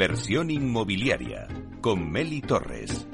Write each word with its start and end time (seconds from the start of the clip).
Inversión 0.00 0.48
inmobiliaria 0.48 1.48
con 1.80 2.08
Meli 2.12 2.40
Torres. 2.40 3.04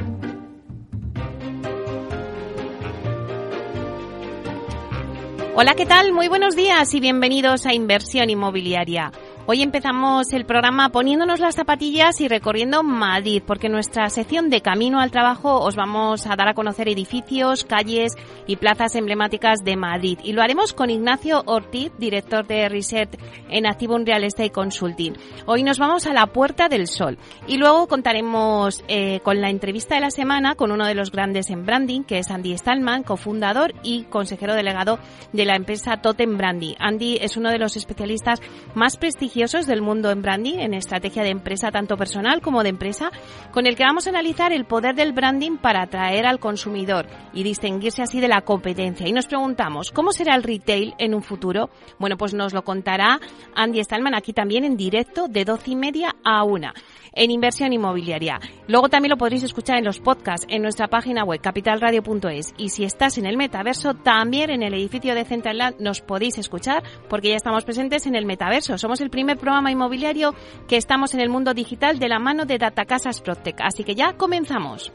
Hola, 5.54 5.74
¿qué 5.76 5.86
tal? 5.86 6.12
Muy 6.12 6.28
buenos 6.28 6.54
días 6.54 6.92
y 6.92 7.00
bienvenidos 7.00 7.64
a 7.64 7.72
Inversión 7.72 8.28
Inmobiliaria. 8.28 9.12
Hoy 9.46 9.60
empezamos 9.60 10.32
el 10.32 10.46
programa 10.46 10.88
poniéndonos 10.88 11.38
las 11.38 11.54
zapatillas 11.54 12.18
y 12.22 12.28
recorriendo 12.28 12.82
Madrid, 12.82 13.42
porque 13.46 13.66
en 13.66 13.74
nuestra 13.74 14.08
sección 14.08 14.48
de 14.48 14.62
Camino 14.62 15.00
al 15.00 15.10
Trabajo 15.10 15.60
os 15.60 15.76
vamos 15.76 16.26
a 16.26 16.34
dar 16.34 16.48
a 16.48 16.54
conocer 16.54 16.88
edificios, 16.88 17.64
calles 17.64 18.14
y 18.46 18.56
plazas 18.56 18.94
emblemáticas 18.94 19.62
de 19.62 19.76
Madrid. 19.76 20.18
Y 20.24 20.32
lo 20.32 20.40
haremos 20.40 20.72
con 20.72 20.88
Ignacio 20.88 21.42
Ortiz, 21.44 21.92
director 21.98 22.46
de 22.46 22.70
Reset 22.70 23.20
en 23.50 23.66
Activum 23.66 24.06
Real 24.06 24.24
Estate 24.24 24.48
Consulting. 24.48 25.12
Hoy 25.44 25.62
nos 25.62 25.78
vamos 25.78 26.06
a 26.06 26.14
la 26.14 26.28
Puerta 26.28 26.70
del 26.70 26.86
Sol 26.86 27.18
y 27.46 27.58
luego 27.58 27.86
contaremos 27.86 28.82
eh, 28.88 29.20
con 29.22 29.42
la 29.42 29.50
entrevista 29.50 29.96
de 29.96 30.00
la 30.00 30.10
semana 30.10 30.54
con 30.54 30.72
uno 30.72 30.86
de 30.86 30.94
los 30.94 31.12
grandes 31.12 31.50
en 31.50 31.66
branding, 31.66 32.04
que 32.04 32.18
es 32.18 32.30
Andy 32.30 32.56
Stallman, 32.56 33.02
cofundador 33.02 33.74
y 33.82 34.04
consejero 34.04 34.54
delegado 34.54 34.98
de 35.34 35.44
la 35.44 35.54
empresa 35.54 35.98
Totem 36.00 36.38
Branding. 36.38 36.76
Andy 36.78 37.18
es 37.20 37.36
uno 37.36 37.50
de 37.50 37.58
los 37.58 37.76
especialistas 37.76 38.40
más 38.74 38.96
prestigiosos 38.96 39.33
del 39.34 39.82
mundo 39.82 40.12
en 40.12 40.22
branding, 40.22 40.60
en 40.60 40.74
estrategia 40.74 41.24
de 41.24 41.30
empresa 41.30 41.72
tanto 41.72 41.96
personal 41.96 42.40
como 42.40 42.62
de 42.62 42.68
empresa, 42.68 43.10
con 43.50 43.66
el 43.66 43.74
que 43.74 43.82
vamos 43.82 44.06
a 44.06 44.10
analizar 44.10 44.52
el 44.52 44.64
poder 44.64 44.94
del 44.94 45.12
branding 45.12 45.56
para 45.56 45.82
atraer 45.82 46.24
al 46.24 46.38
consumidor 46.38 47.08
y 47.32 47.42
distinguirse 47.42 48.00
así 48.00 48.20
de 48.20 48.28
la 48.28 48.42
competencia. 48.42 49.08
Y 49.08 49.12
nos 49.12 49.26
preguntamos, 49.26 49.90
¿cómo 49.90 50.12
será 50.12 50.36
el 50.36 50.44
retail 50.44 50.94
en 50.98 51.14
un 51.14 51.22
futuro? 51.22 51.70
Bueno, 51.98 52.16
pues 52.16 52.32
nos 52.32 52.54
lo 52.54 52.62
contará 52.62 53.18
Andy 53.56 53.82
Stallman 53.82 54.14
aquí 54.14 54.32
también 54.32 54.64
en 54.64 54.76
directo 54.76 55.26
de 55.26 55.44
doce 55.44 55.72
y 55.72 55.76
media 55.76 56.14
a 56.22 56.44
una 56.44 56.72
en 57.16 57.30
inversión 57.30 57.72
inmobiliaria. 57.72 58.40
Luego 58.66 58.88
también 58.88 59.10
lo 59.10 59.16
podréis 59.16 59.44
escuchar 59.44 59.78
en 59.78 59.84
los 59.84 60.00
podcasts 60.00 60.46
en 60.50 60.62
nuestra 60.62 60.88
página 60.88 61.24
web 61.24 61.40
capitalradio.es 61.40 62.54
y 62.56 62.70
si 62.70 62.84
estás 62.84 63.18
en 63.18 63.26
el 63.26 63.36
metaverso 63.36 63.94
también 63.94 64.50
en 64.50 64.62
el 64.62 64.74
edificio 64.74 65.14
de 65.14 65.24
Central 65.24 65.58
Land 65.58 65.76
nos 65.80 66.00
podéis 66.00 66.38
escuchar 66.38 66.82
porque 67.08 67.28
ya 67.28 67.36
estamos 67.36 67.64
presentes 67.64 68.06
en 68.06 68.16
el 68.16 68.26
metaverso. 68.26 68.78
Somos 68.78 69.00
el 69.00 69.10
primer 69.10 69.23
programa 69.36 69.70
inmobiliario 69.70 70.34
que 70.68 70.76
estamos 70.76 71.14
en 71.14 71.20
el 71.20 71.30
mundo 71.30 71.54
digital 71.54 71.98
de 71.98 72.08
la 72.08 72.18
mano 72.18 72.44
de 72.44 72.58
Datacasas 72.58 73.20
Protec. 73.20 73.60
Así 73.60 73.82
que 73.82 73.94
ya 73.94 74.12
comenzamos. 74.12 74.92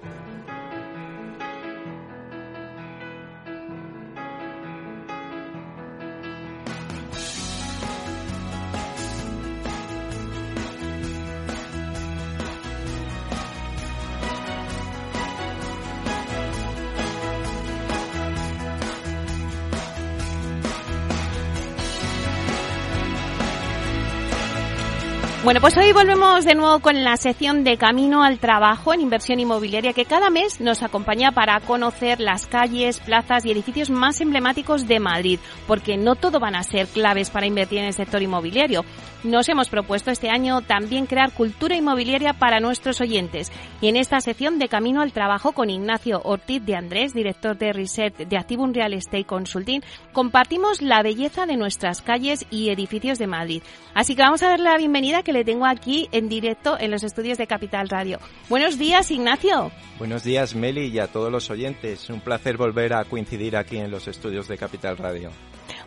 Bueno, 25.42 25.62
pues 25.62 25.78
hoy 25.78 25.94
volvemos 25.94 26.44
de 26.44 26.54
nuevo 26.54 26.82
con 26.82 27.02
la 27.06 27.16
sección 27.16 27.64
de 27.64 27.78
Camino 27.78 28.23
al 28.23 28.40
Trabajo 28.40 28.94
en 28.94 29.00
Inversión 29.00 29.40
Inmobiliaria 29.40 29.94
que 29.94 30.04
cada 30.04 30.30
mes 30.30 30.59
nos 30.59 30.84
acompaña 30.84 31.31
para 31.31 31.58
conocer 31.62 32.20
las 32.20 32.46
calles, 32.46 33.00
plazas 33.00 33.46
y 33.46 33.52
edificios 33.52 33.90
más 33.90 34.20
emblemáticos 34.20 34.86
de 34.86 35.00
Madrid, 35.00 35.40
porque 35.66 35.96
no 35.96 36.16
todo 36.16 36.41
van 36.41 36.56
a 36.56 36.63
ser 36.63 36.88
claves 36.88 37.30
para 37.30 37.46
invertir 37.46 37.80
en 37.80 37.86
el 37.86 37.94
sector 37.94 38.22
inmobiliario. 38.22 38.84
Nos 39.24 39.47
hemos 39.47 39.69
propuesto 39.69 40.12
este 40.12 40.30
año 40.30 40.62
también 40.62 41.06
crear 41.06 41.31
cultura 41.31 41.75
inmobiliaria 41.75 42.34
para 42.34 42.59
nuestros 42.59 43.00
oyentes 43.00 43.50
y 43.81 43.88
en 43.88 43.96
esta 43.96 44.19
sección 44.19 44.59
de 44.59 44.68
Camino 44.68 45.02
al 45.02 45.13
Trabajo 45.13 45.53
con 45.53 45.69
Ignacio 45.69 46.22
Ortiz 46.24 46.66
de 46.66 46.75
Andrés, 46.75 47.13
director 47.13 47.58
de 47.58 47.72
Reset 47.72 48.16
de 48.16 48.38
Activum 48.38 48.74
Real 48.74 48.94
Estate 48.94 49.25
Consulting, 49.25 49.81
compartimos 50.12 50.81
la 50.81 51.02
belleza 51.02 51.46
de 51.46 51.56
nuestras 51.56 52.02
calles 52.02 52.46
y 52.50 52.69
edificios 52.69 53.19
de 53.19 53.28
Madrid. 53.28 53.63
Así 53.94 54.16
que 54.16 54.22
vamos 54.22 54.44
a 54.44 54.50
darle 54.50 54.66
la 54.66 54.78
bienvenida 54.78 55.24
que 55.29 55.34
le 55.34 55.45
tengo 55.45 55.67
aquí 55.67 56.09
en 56.12 56.28
directo 56.28 56.75
en 56.79 56.90
los 56.90 57.03
estudios 57.03 57.38
de 57.38 57.45
Capital 57.45 57.88
Radio. 57.88 58.17
Buenos 58.50 58.79
días, 58.79 59.12
Ignacio. 59.12 59.72
Buenos 60.00 60.23
días, 60.23 60.56
Meli, 60.56 60.88
y 60.88 60.97
a 60.97 61.06
todos 61.06 61.31
los 61.31 61.51
oyentes. 61.51 62.09
Un 62.09 62.19
placer 62.19 62.57
volver 62.57 62.95
a 62.95 63.03
coincidir 63.03 63.56
aquí 63.56 63.78
en 63.78 63.91
los 63.91 64.07
estudios 64.07 64.47
de 64.47 64.57
Capital 64.57 64.97
Radio. 64.97 65.29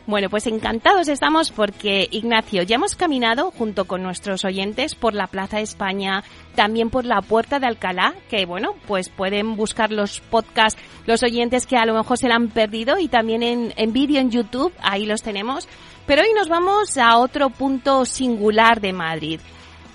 Bueno, 0.07 0.31
pues 0.31 0.47
encantados 0.47 1.09
estamos 1.09 1.51
porque, 1.51 2.07
Ignacio, 2.13 2.63
ya 2.63 2.77
hemos 2.77 2.95
caminado 2.95 3.51
junto 3.51 3.87
con 3.87 4.05
nuestros 4.05 4.45
oyentes 4.45 4.95
por 4.95 5.13
la 5.13 5.27
Plaza 5.27 5.61
España, 5.61 6.23
también 6.55 6.89
por 6.89 7.05
la 7.05 7.21
Puerta 7.21 7.59
de 7.59 7.67
Alcalá, 7.67 8.15
que 8.31 8.47
bueno, 8.47 8.77
pues 8.87 9.09
pueden 9.09 9.57
buscar 9.57 9.91
los 9.91 10.21
podcasts, 10.21 10.81
los 11.07 11.25
oyentes 11.25 11.67
que 11.67 11.77
a 11.77 11.87
lo 11.87 11.95
mejor 11.95 12.17
se 12.17 12.29
la 12.29 12.37
han 12.37 12.49
perdido 12.49 13.01
y 13.01 13.09
también 13.09 13.43
en, 13.43 13.75
en 13.77 13.93
vídeo 13.93 14.21
en 14.21 14.31
YouTube, 14.31 14.73
ahí 14.83 15.05
los 15.05 15.23
tenemos. 15.23 15.69
Pero 16.13 16.25
hoy 16.25 16.35
nos 16.35 16.51
vamos 16.51 16.99
a 16.99 17.17
otro 17.17 17.49
punto 17.49 18.05
singular 18.05 18.83
de 18.83 18.93
Madrid. 18.93 19.41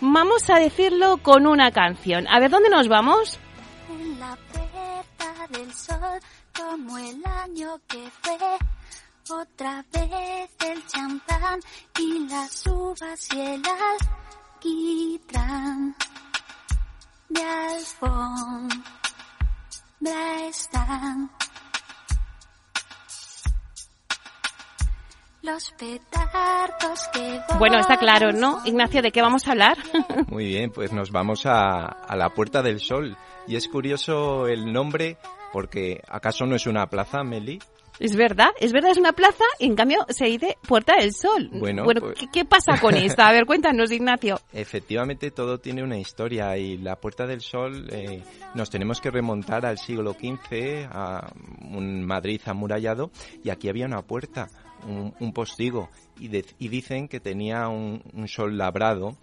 Vamos 0.02 0.50
a 0.50 0.56
decirlo 0.56 1.18
con 1.18 1.46
una 1.46 1.70
canción. 1.70 2.28
A 2.28 2.40
ver, 2.40 2.50
¿dónde 2.50 2.72
nos 2.72 2.88
vamos? 2.88 3.38
En 3.88 4.20
la 4.20 4.36
puerta 4.52 5.48
del 5.52 5.72
sol, 5.76 6.20
como 6.58 6.98
el 6.98 7.24
año 7.24 7.80
que 7.88 8.10
fue. 8.24 8.36
Otra 9.30 9.86
vez 9.94 10.50
el 10.66 10.88
champán 10.88 11.60
y 12.00 12.28
las 12.28 12.66
uvas 12.66 13.28
y 13.36 13.40
el 13.40 13.62
alquitrán 14.58 15.96
de 17.30 17.44
alfombra 17.44 18.80
están. 20.50 21.37
Bueno, 27.58 27.80
está 27.80 27.98
claro, 27.98 28.32
¿no? 28.34 28.60
Ignacio, 28.66 29.02
¿de 29.02 29.12
qué 29.12 29.22
vamos 29.22 29.48
a 29.48 29.52
hablar? 29.52 29.78
Muy 30.28 30.46
bien, 30.46 30.72
pues 30.72 30.92
nos 30.94 31.12
vamos 31.12 31.46
a, 31.46 31.86
a 31.86 32.16
la 32.16 32.30
Puerta 32.30 32.62
del 32.62 32.80
Sol. 32.80 33.16
Y 33.48 33.56
es 33.56 33.68
curioso 33.68 34.48
el 34.48 34.72
nombre, 34.72 35.18
porque 35.54 36.02
¿acaso 36.10 36.46
no 36.46 36.56
es 36.56 36.68
una 36.68 36.88
plaza, 36.88 37.24
Meli? 37.24 37.60
Es 38.00 38.16
verdad, 38.16 38.50
es 38.60 38.74
verdad, 38.74 38.92
es 38.92 38.98
una 39.00 39.14
plaza 39.14 39.44
y 39.58 39.66
en 39.66 39.76
cambio 39.76 40.06
se 40.10 40.26
dice 40.26 40.58
Puerta 40.68 40.96
del 41.00 41.14
Sol. 41.14 41.50
Bueno, 41.52 41.84
bueno 41.84 42.02
pues- 42.02 42.20
¿qué, 42.20 42.28
qué 42.32 42.46
pasa 42.46 42.80
con 42.80 42.94
esto? 42.98 43.24
A 43.24 43.32
ver, 43.32 43.46
cuéntanos, 43.46 43.92
Ignacio. 43.92 44.40
Efectivamente, 44.54 45.32
todo 45.32 45.60
tiene 45.60 45.82
una 45.84 45.98
historia 45.98 46.56
y 46.58 46.78
la 46.78 46.98
Puerta 46.98 47.26
del 47.26 47.42
Sol 47.42 47.88
eh, 47.92 48.22
nos 48.54 48.70
tenemos 48.70 49.02
que 49.02 49.10
remontar 49.10 49.66
al 49.66 49.80
siglo 49.80 50.14
XV, 50.14 50.88
a 50.92 51.32
un 51.72 52.06
Madrid 52.06 52.42
amurallado, 52.46 53.10
y 53.44 53.50
aquí 53.50 53.68
había 53.68 53.88
una 53.88 54.04
puerta, 54.04 54.48
un, 54.86 55.14
un 55.20 55.34
postigo, 55.34 55.90
y, 56.20 56.28
de- 56.28 56.46
y 56.60 56.68
dicen 56.68 57.08
que 57.08 57.20
tenía 57.20 57.68
un, 57.70 58.02
un 58.14 58.28
sol 58.28 58.58
labrado. 58.58 59.16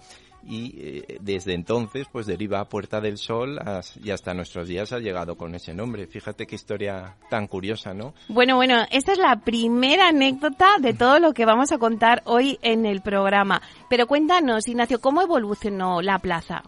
Y 0.46 0.74
eh, 0.76 1.18
desde 1.22 1.54
entonces, 1.54 2.06
pues 2.12 2.26
deriva 2.26 2.60
a 2.60 2.68
Puerta 2.68 3.00
del 3.00 3.16
Sol 3.16 3.58
as- 3.60 3.96
y 4.04 4.10
hasta 4.10 4.34
nuestros 4.34 4.68
días 4.68 4.92
ha 4.92 4.98
llegado 4.98 5.36
con 5.38 5.54
ese 5.54 5.72
nombre. 5.72 6.06
Fíjate 6.06 6.46
qué 6.46 6.54
historia 6.54 7.16
tan 7.30 7.46
curiosa, 7.46 7.94
¿no? 7.94 8.12
Bueno, 8.28 8.56
bueno, 8.56 8.84
esta 8.90 9.12
es 9.12 9.18
la 9.18 9.36
primera 9.40 10.08
anécdota 10.08 10.66
de 10.82 10.92
todo 10.92 11.18
lo 11.18 11.32
que 11.32 11.46
vamos 11.46 11.72
a 11.72 11.78
contar 11.78 12.20
hoy 12.26 12.58
en 12.60 12.84
el 12.84 13.00
programa. 13.00 13.62
Pero 13.88 14.06
cuéntanos, 14.06 14.68
Ignacio, 14.68 15.00
¿cómo 15.00 15.22
evolucionó 15.22 16.02
la 16.02 16.18
plaza? 16.18 16.62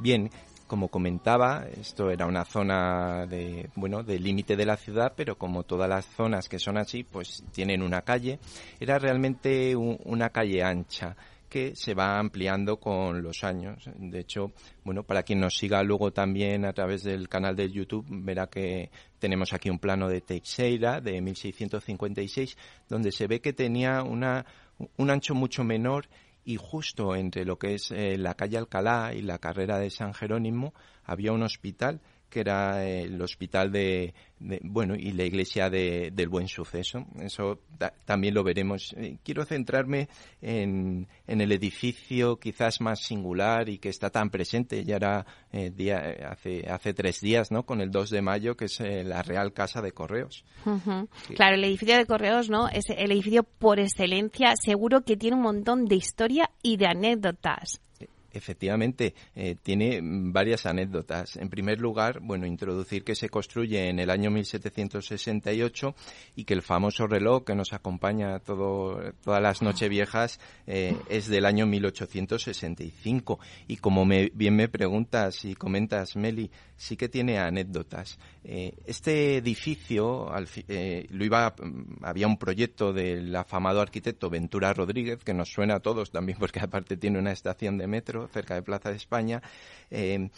Bien, 0.00 0.28
como 0.70 0.86
comentaba, 0.86 1.66
esto 1.80 2.12
era 2.12 2.26
una 2.26 2.44
zona 2.44 3.26
de, 3.26 3.68
bueno, 3.74 4.04
de 4.04 4.20
límite 4.20 4.54
de 4.54 4.64
la 4.64 4.76
ciudad, 4.76 5.14
pero 5.16 5.36
como 5.36 5.64
todas 5.64 5.88
las 5.88 6.06
zonas 6.06 6.48
que 6.48 6.60
son 6.60 6.78
así, 6.78 7.02
pues 7.02 7.42
tienen 7.50 7.82
una 7.82 8.02
calle. 8.02 8.38
Era 8.78 8.96
realmente 9.00 9.74
un- 9.74 9.98
una 10.04 10.30
calle 10.30 10.62
ancha 10.62 11.16
que 11.48 11.74
se 11.74 11.94
va 11.94 12.20
ampliando 12.20 12.76
con 12.78 13.20
los 13.20 13.42
años. 13.42 13.90
De 13.96 14.20
hecho, 14.20 14.52
bueno, 14.84 15.02
para 15.02 15.24
quien 15.24 15.40
nos 15.40 15.56
siga 15.58 15.82
luego 15.82 16.12
también 16.12 16.64
a 16.64 16.72
través 16.72 17.02
del 17.02 17.28
canal 17.28 17.56
de 17.56 17.68
YouTube, 17.68 18.06
verá 18.08 18.46
que 18.46 18.92
tenemos 19.18 19.52
aquí 19.52 19.70
un 19.70 19.80
plano 19.80 20.08
de 20.08 20.20
Teixeira 20.20 21.00
de 21.00 21.20
1656, 21.20 22.56
donde 22.88 23.10
se 23.10 23.26
ve 23.26 23.40
que 23.40 23.52
tenía 23.52 24.04
una, 24.04 24.46
un 24.98 25.10
ancho 25.10 25.34
mucho 25.34 25.64
menor 25.64 26.06
y 26.44 26.56
justo 26.56 27.14
entre 27.14 27.44
lo 27.44 27.58
que 27.58 27.74
es 27.74 27.90
eh, 27.90 28.16
la 28.18 28.34
calle 28.34 28.58
Alcalá 28.58 29.12
y 29.14 29.22
la 29.22 29.38
carrera 29.38 29.78
de 29.78 29.90
San 29.90 30.14
Jerónimo 30.14 30.74
había 31.04 31.32
un 31.32 31.42
hospital 31.42 32.00
que 32.30 32.40
era 32.40 32.82
eh, 32.86 33.02
el 33.02 33.20
hospital 33.20 33.70
de, 33.72 34.14
de- 34.38 34.60
bueno 34.62 34.94
y 34.94 35.12
la 35.12 35.24
iglesia 35.24 35.68
de- 35.68 36.10
del 36.12 36.28
Buen 36.28 36.48
Suceso 36.48 37.04
eso 37.20 37.58
ta- 37.76 37.92
también 38.06 38.32
lo 38.34 38.42
veremos 38.44 38.94
Eh, 38.96 39.18
quiero 39.24 39.44
centrarme 39.44 40.08
en, 40.40 41.06
en 41.26 41.40
el 41.40 41.52
edificio 41.52 42.36
quizás 42.38 42.80
más 42.80 43.00
singular 43.00 43.68
y 43.68 43.78
que 43.78 43.88
está 43.90 44.10
tan 44.10 44.30
presente 44.30 44.84
ya 44.84 44.96
era 44.96 45.26
eh, 45.52 45.70
día, 45.70 45.98
hace 46.30 46.66
hace 46.68 46.94
tres 46.94 47.20
días 47.20 47.50
no 47.50 47.64
con 47.64 47.80
el 47.80 47.90
2 47.90 48.10
de 48.10 48.22
mayo 48.22 48.56
que 48.56 48.66
es 48.66 48.80
eh, 48.80 49.04
la 49.04 49.22
Real 49.22 49.52
Casa 49.52 49.82
de 49.82 49.92
Correos. 49.92 50.44
Sí. 51.26 51.34
Claro, 51.34 51.56
el 51.56 51.64
edificio 51.64 51.96
de 51.96 52.06
correos, 52.06 52.48
¿no? 52.48 52.68
Es 52.68 52.84
el 52.90 53.10
edificio 53.10 53.42
por 53.42 53.80
excelencia, 53.80 54.54
seguro 54.56 55.02
que 55.02 55.16
tiene 55.16 55.36
un 55.36 55.42
montón 55.42 55.86
de 55.86 55.96
historia 55.96 56.50
y 56.62 56.76
de 56.76 56.86
anécdotas. 56.86 57.80
Efectivamente, 58.32 59.14
eh, 59.34 59.56
tiene 59.62 60.00
varias 60.02 60.66
anécdotas. 60.66 61.36
En 61.36 61.48
primer 61.50 61.80
lugar, 61.80 62.20
bueno, 62.20 62.46
introducir 62.46 63.04
que 63.04 63.14
se 63.14 63.28
construye 63.28 63.88
en 63.88 63.98
el 63.98 64.10
año 64.10 64.30
1768 64.30 65.94
y 66.36 66.44
que 66.44 66.54
el 66.54 66.62
famoso 66.62 67.06
reloj 67.06 67.44
que 67.44 67.54
nos 67.54 67.72
acompaña 67.72 68.38
todo, 68.38 69.00
todas 69.22 69.42
las 69.42 69.62
nocheviejas 69.62 70.40
eh, 70.66 70.96
es 71.08 71.28
del 71.28 71.46
año 71.46 71.66
1865. 71.66 73.38
Y 73.68 73.76
como 73.76 74.04
me, 74.04 74.30
bien 74.34 74.56
me 74.56 74.68
preguntas 74.68 75.44
y 75.44 75.54
comentas, 75.54 76.16
Meli, 76.16 76.50
sí 76.76 76.96
que 76.96 77.08
tiene 77.08 77.38
anécdotas. 77.38 78.18
Eh, 78.42 78.72
este 78.86 79.36
edificio, 79.36 80.32
lo 81.10 81.24
iba, 81.24 81.54
había 82.02 82.26
un 82.26 82.38
proyecto 82.38 82.92
del 82.92 83.36
afamado 83.36 83.80
arquitecto 83.82 84.30
Ventura 84.30 84.72
Rodríguez, 84.72 85.22
que 85.22 85.34
nos 85.34 85.50
suena 85.50 85.76
a 85.76 85.80
todos 85.80 86.10
también 86.10 86.38
porque 86.38 86.60
aparte 86.60 86.96
tiene 86.96 87.18
una 87.18 87.32
estación 87.32 87.76
de 87.76 87.86
metro 87.86 88.28
cerca 88.28 88.54
de 88.54 88.62
Plaza 88.62 88.90
de 88.90 88.96
España, 88.96 89.42
eh, 89.90 90.30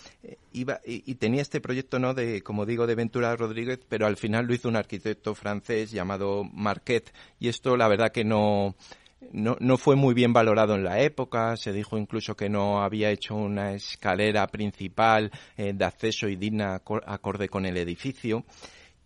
iba, 0.52 0.80
y, 0.84 1.14
tenía 1.14 1.42
este 1.42 1.60
proyecto, 1.60 1.98
¿no?, 1.98 2.14
de, 2.14 2.42
como 2.42 2.66
digo, 2.66 2.86
de 2.86 2.96
Ventura 2.96 3.36
Rodríguez, 3.36 3.80
pero 3.88 4.06
al 4.06 4.16
final 4.16 4.46
lo 4.46 4.54
hizo 4.54 4.68
un 4.68 4.76
arquitecto 4.76 5.34
francés 5.34 5.92
llamado 5.92 6.42
Marquet, 6.44 7.12
y 7.38 7.48
esto 7.48 7.76
la 7.76 7.86
verdad 7.86 8.10
que 8.10 8.24
no, 8.24 8.74
no, 9.30 9.56
no, 9.60 9.76
fue 9.76 9.96
muy 9.96 10.14
bien 10.14 10.32
valorado 10.32 10.74
en 10.74 10.84
la 10.84 11.00
época, 11.00 11.56
se 11.56 11.72
dijo 11.72 11.98
incluso 11.98 12.34
que 12.34 12.48
no 12.48 12.82
había 12.82 13.10
hecho 13.10 13.34
una 13.34 13.72
escalera 13.72 14.46
principal 14.46 15.30
eh, 15.56 15.72
de 15.74 15.84
acceso 15.84 16.28
y 16.28 16.36
digna 16.36 16.80
acorde 17.06 17.48
con 17.48 17.66
el 17.66 17.76
edificio. 17.76 18.44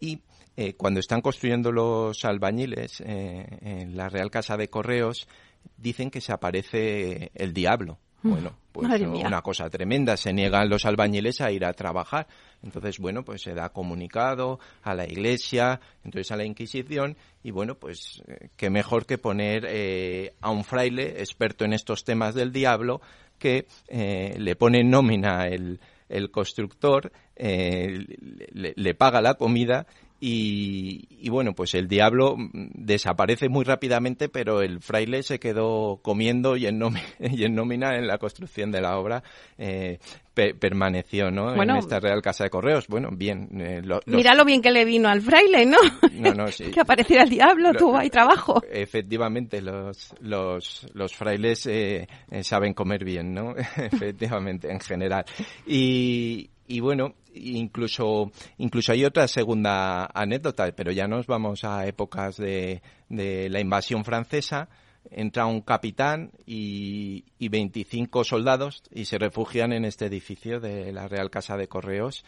Y 0.01 0.21
eh, 0.57 0.75
cuando 0.75 1.01
están 1.01 1.21
construyendo 1.21 1.73
los 1.73 2.25
albañiles 2.25 3.01
en 3.01 3.97
la 3.97 4.09
Real 4.09 4.31
Casa 4.31 4.57
de 4.57 4.69
Correos, 4.69 5.29
dicen 5.77 6.11
que 6.11 6.21
se 6.21 6.33
aparece 6.33 7.31
el 7.35 7.53
diablo. 7.53 7.99
Bueno, 8.23 8.57
pues 8.77 9.01
una 9.01 9.43
cosa 9.43 9.69
tremenda. 9.71 10.17
Se 10.17 10.33
niegan 10.33 10.69
los 10.69 10.85
albañiles 10.85 11.41
a 11.41 11.51
ir 11.51 11.65
a 11.65 11.73
trabajar. 11.73 12.27
Entonces, 12.63 12.99
bueno, 12.99 13.25
pues 13.25 13.43
se 13.43 13.55
da 13.55 13.71
comunicado 13.71 14.59
a 14.83 14.95
la 14.95 15.07
iglesia, 15.07 15.81
entonces 16.05 16.31
a 16.33 16.37
la 16.37 16.45
Inquisición, 16.45 17.17
y 17.43 17.51
bueno, 17.51 17.77
pues 17.77 18.23
eh, 18.27 18.49
qué 18.57 18.71
mejor 18.71 19.07
que 19.07 19.19
poner 19.19 19.67
eh, 19.69 20.35
a 20.41 20.51
un 20.51 20.65
fraile 20.65 21.21
experto 21.21 21.65
en 21.65 21.73
estos 21.73 22.05
temas 22.05 22.35
del 22.35 22.53
diablo 22.53 23.01
que 23.39 23.67
eh, 23.89 24.37
le 24.39 24.57
pone 24.57 24.83
nómina 24.83 25.47
el, 25.47 25.81
el 26.09 26.31
constructor, 26.31 27.13
le, 27.37 28.73
le, 28.75 28.95
paga 28.95 29.21
la 29.21 29.35
comida 29.35 29.87
y, 30.19 31.29
bueno, 31.29 31.55
pues 31.55 31.75
el 31.75 31.89
diablo 31.89 32.37
desaparece 32.53 33.49
muy 33.49 33.65
rápidamente, 33.65 34.29
pero 34.29 34.63
el 34.63 34.81
fraile 34.81 35.23
se 35.23 35.39
quedó 35.39 36.01
comiendo 36.03 36.57
y 36.57 36.67
en, 36.67 36.81
y 37.21 37.45
en 37.45 37.55
nómina 37.55 37.97
en 37.97 38.07
la 38.07 38.19
construcción 38.19 38.71
de 38.71 38.81
la 38.81 38.99
obra 38.99 39.23
eh, 39.59 39.99
permaneció, 40.35 41.31
¿no? 41.31 41.55
en 41.55 41.71
esta 41.71 41.99
Real 41.99 42.21
Casa 42.21 42.45
de 42.45 42.51
Correos. 42.51 42.87
Bueno, 42.89 43.09
bien. 43.13 43.49
Eh, 43.59 43.83
Mira 44.07 44.35
lo 44.35 44.45
bien 44.45 44.61
que 44.61 44.71
le 44.71 44.85
vino 44.85 45.09
al 45.09 45.23
fraile, 45.23 45.65
¿no? 45.65 45.79
No, 46.13 46.33
no, 46.33 46.49
sí. 46.49 46.65
que 46.73 46.81
apareciera 46.81 47.23
el 47.23 47.31
diablo, 47.31 47.73
tuvo 47.73 47.97
ahí 47.97 48.11
trabajo. 48.11 48.63
Efectivamente, 48.71 49.61
los, 49.61 50.15
los, 50.21 50.87
los 50.95 51.15
frailes 51.15 51.67
eh, 51.67 52.07
eh, 52.31 52.43
saben 52.43 52.75
comer 52.75 53.05
bien, 53.05 53.33
¿no? 53.35 53.55
efectivamente, 53.57 54.71
en 54.71 54.81
general. 54.81 55.25
Y, 55.67 56.51
y 56.67 56.81
bueno, 56.81 57.15
incluso, 57.35 58.31
incluso 58.59 58.93
hay 58.93 59.05
otra 59.05 59.29
segunda 59.29 60.07
anécdota, 60.15 60.71
pero 60.75 60.93
ya 60.93 61.07
nos 61.07 61.27
vamos 61.27 61.65
a 61.65 61.87
épocas 61.87 62.37
de, 62.37 62.81
la 63.09 63.61
invasión 63.61 64.05
francesa. 64.05 64.69
Entra 65.09 65.47
un 65.47 65.61
capitán 65.61 66.33
y, 66.47 67.25
y 67.39 67.49
25 67.49 68.25
soldados 68.25 68.83
y 68.91 69.05
se 69.05 69.19
refugian 69.19 69.73
en 69.73 69.85
este 69.85 70.07
edificio 70.07 70.59
de 70.59 70.93
la 70.93 71.07
Real 71.07 71.31
Casa 71.31 71.57
de 71.57 71.69
Correos 71.69 72.25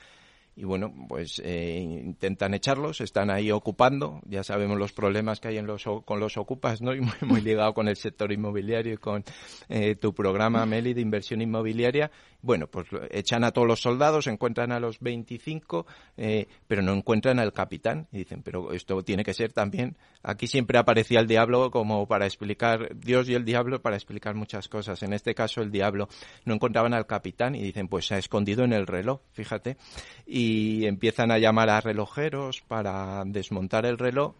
y 0.58 0.64
bueno, 0.64 0.92
pues 1.08 1.40
eh, 1.44 2.02
intentan 2.04 2.52
echarlos, 2.52 3.00
están 3.00 3.30
ahí 3.30 3.52
ocupando, 3.52 4.20
ya 4.26 4.42
sabemos 4.42 4.76
los 4.76 4.92
problemas 4.92 5.38
que 5.38 5.46
hay 5.46 5.58
en 5.58 5.68
los, 5.68 5.84
con 6.04 6.18
los 6.18 6.36
ocupas, 6.36 6.82
¿no? 6.82 6.92
Y 6.96 7.00
muy, 7.00 7.14
muy 7.20 7.40
ligado 7.42 7.72
con 7.74 7.86
el 7.86 7.94
sector 7.94 8.32
inmobiliario 8.32 8.94
y 8.94 8.96
con 8.96 9.22
eh, 9.68 9.94
tu 9.94 10.12
programa, 10.12 10.66
Meli, 10.66 10.94
de 10.94 11.00
inversión 11.00 11.42
inmobiliaria. 11.42 12.10
Bueno, 12.40 12.68
pues 12.68 12.86
echan 13.10 13.42
a 13.42 13.50
todos 13.50 13.66
los 13.66 13.80
soldados, 13.80 14.28
encuentran 14.28 14.70
a 14.70 14.78
los 14.78 15.00
25, 15.00 15.86
eh, 16.16 16.46
pero 16.68 16.82
no 16.82 16.92
encuentran 16.92 17.40
al 17.40 17.52
capitán. 17.52 18.06
Y 18.12 18.18
dicen, 18.18 18.42
pero 18.42 18.72
esto 18.72 19.02
tiene 19.02 19.24
que 19.24 19.34
ser 19.34 19.52
también. 19.52 19.96
Aquí 20.22 20.46
siempre 20.46 20.78
aparecía 20.78 21.18
el 21.18 21.26
diablo 21.26 21.72
como 21.72 22.06
para 22.06 22.26
explicar, 22.26 22.94
Dios 22.94 23.28
y 23.28 23.34
el 23.34 23.44
diablo 23.44 23.82
para 23.82 23.96
explicar 23.96 24.36
muchas 24.36 24.68
cosas. 24.68 25.02
En 25.02 25.12
este 25.14 25.34
caso, 25.34 25.62
el 25.62 25.72
diablo 25.72 26.08
no 26.44 26.54
encontraban 26.54 26.94
al 26.94 27.06
capitán 27.06 27.56
y 27.56 27.62
dicen, 27.62 27.88
pues 27.88 28.06
se 28.06 28.14
ha 28.14 28.18
escondido 28.18 28.62
en 28.64 28.72
el 28.72 28.86
reloj, 28.86 29.20
fíjate. 29.32 29.76
Y 30.24 30.86
empiezan 30.86 31.32
a 31.32 31.38
llamar 31.38 31.70
a 31.70 31.80
relojeros 31.80 32.62
para 32.62 33.24
desmontar 33.26 33.84
el 33.84 33.98
reloj. 33.98 34.34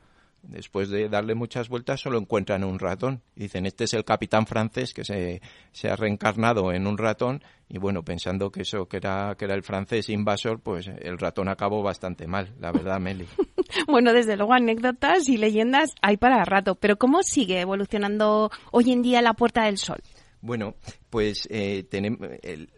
Después 0.49 0.89
de 0.89 1.11
darle 1.11 1.35
muchas 1.35 1.69
vueltas, 1.69 2.01
solo 2.01 2.19
encuentran 2.19 2.65
un 2.65 2.79
ratón. 2.79 3.21
Y 3.37 3.43
dicen, 3.43 3.67
este 3.67 3.85
es 3.85 3.93
el 3.93 4.07
capitán 4.07 4.47
francés 4.47 4.95
que 4.95 5.05
se, 5.05 5.43
se 5.73 5.91
ha 5.91 5.97
reencarnado 5.97 6.73
en 6.73 6.87
un 6.87 6.97
ratón. 6.97 7.43
Y 7.69 7.77
bueno, 7.77 8.03
pensando 8.03 8.51
que 8.51 8.63
eso, 8.63 8.87
que 8.89 8.97
era, 8.97 9.35
que 9.39 9.45
era 9.45 9.55
el 9.55 9.63
francés 9.63 10.09
invasor, 10.09 10.61
pues 10.61 10.89
el 10.89 11.19
ratón 11.19 11.49
acabó 11.49 11.83
bastante 11.83 12.27
mal, 12.27 12.55
la 12.61 12.73
verdad, 12.73 12.99
Meli. 12.99 13.27
bueno, 13.87 14.15
desde 14.15 14.39
luego, 14.39 14.55
anécdotas 14.55 15.29
y 15.29 15.37
leyendas 15.37 15.95
hay 16.01 16.17
para 16.17 16.43
rato. 16.47 16.77
Pero 16.77 16.97
¿cómo 16.97 17.23
sigue 17.23 17.61
evolucionando 17.61 18.51
hoy 18.73 18.91
en 18.91 19.03
día 19.03 19.21
la 19.21 19.35
Puerta 19.35 19.67
del 19.67 19.77
Sol? 19.77 20.01
Bueno, 20.41 20.77
pues 21.11 21.47
eh, 21.51 21.85
tenemos, 21.91 22.27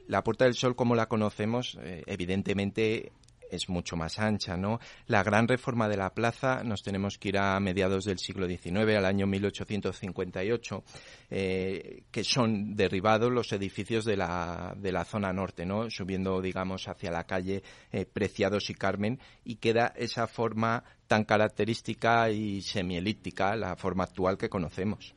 la 0.09 0.25
Puerta 0.25 0.45
del 0.45 0.55
Sol 0.55 0.75
como 0.75 0.97
la 0.97 1.07
conocemos, 1.07 1.79
eh, 1.83 2.03
evidentemente 2.07 3.13
es 3.51 3.69
mucho 3.69 3.97
más 3.97 4.19
ancha, 4.19 4.57
¿no? 4.57 4.81
La 5.07 5.23
gran 5.23 5.49
reforma 5.49 5.89
de 5.89 5.97
la 5.97 6.11
plaza 6.11 6.63
nos 6.65 6.83
tenemos 6.83 7.19
que 7.19 7.31
ir 7.31 7.39
a 7.39 7.59
mediados 7.61 8.05
del 8.05 8.19
siglo 8.19 8.47
XIX, 8.47 8.97
al 8.97 9.05
año 9.05 9.27
1858, 9.27 10.85
eh, 11.31 12.05
que 12.11 12.25
son 12.25 12.75
derribados 12.75 13.31
los 13.31 13.53
edificios 13.53 14.05
de 14.05 14.17
la, 14.17 14.75
de 14.77 14.93
la 14.93 15.05
zona 15.05 15.33
norte, 15.33 15.67
¿no? 15.67 15.91
Subiendo, 15.91 16.41
digamos, 16.41 16.89
hacia 16.89 17.11
la 17.11 17.25
calle 17.25 17.63
eh, 17.93 18.07
Preciados 18.07 18.71
y 18.71 18.75
Carmen 18.75 19.19
y 19.45 19.57
queda 19.57 19.93
esa 19.97 20.27
forma 20.27 20.85
tan 21.07 21.25
característica 21.25 22.31
y 22.31 22.63
semielíptica, 22.63 23.57
la 23.57 23.75
forma 23.75 24.05
actual 24.05 24.39
que 24.39 24.49
conocemos. 24.49 25.13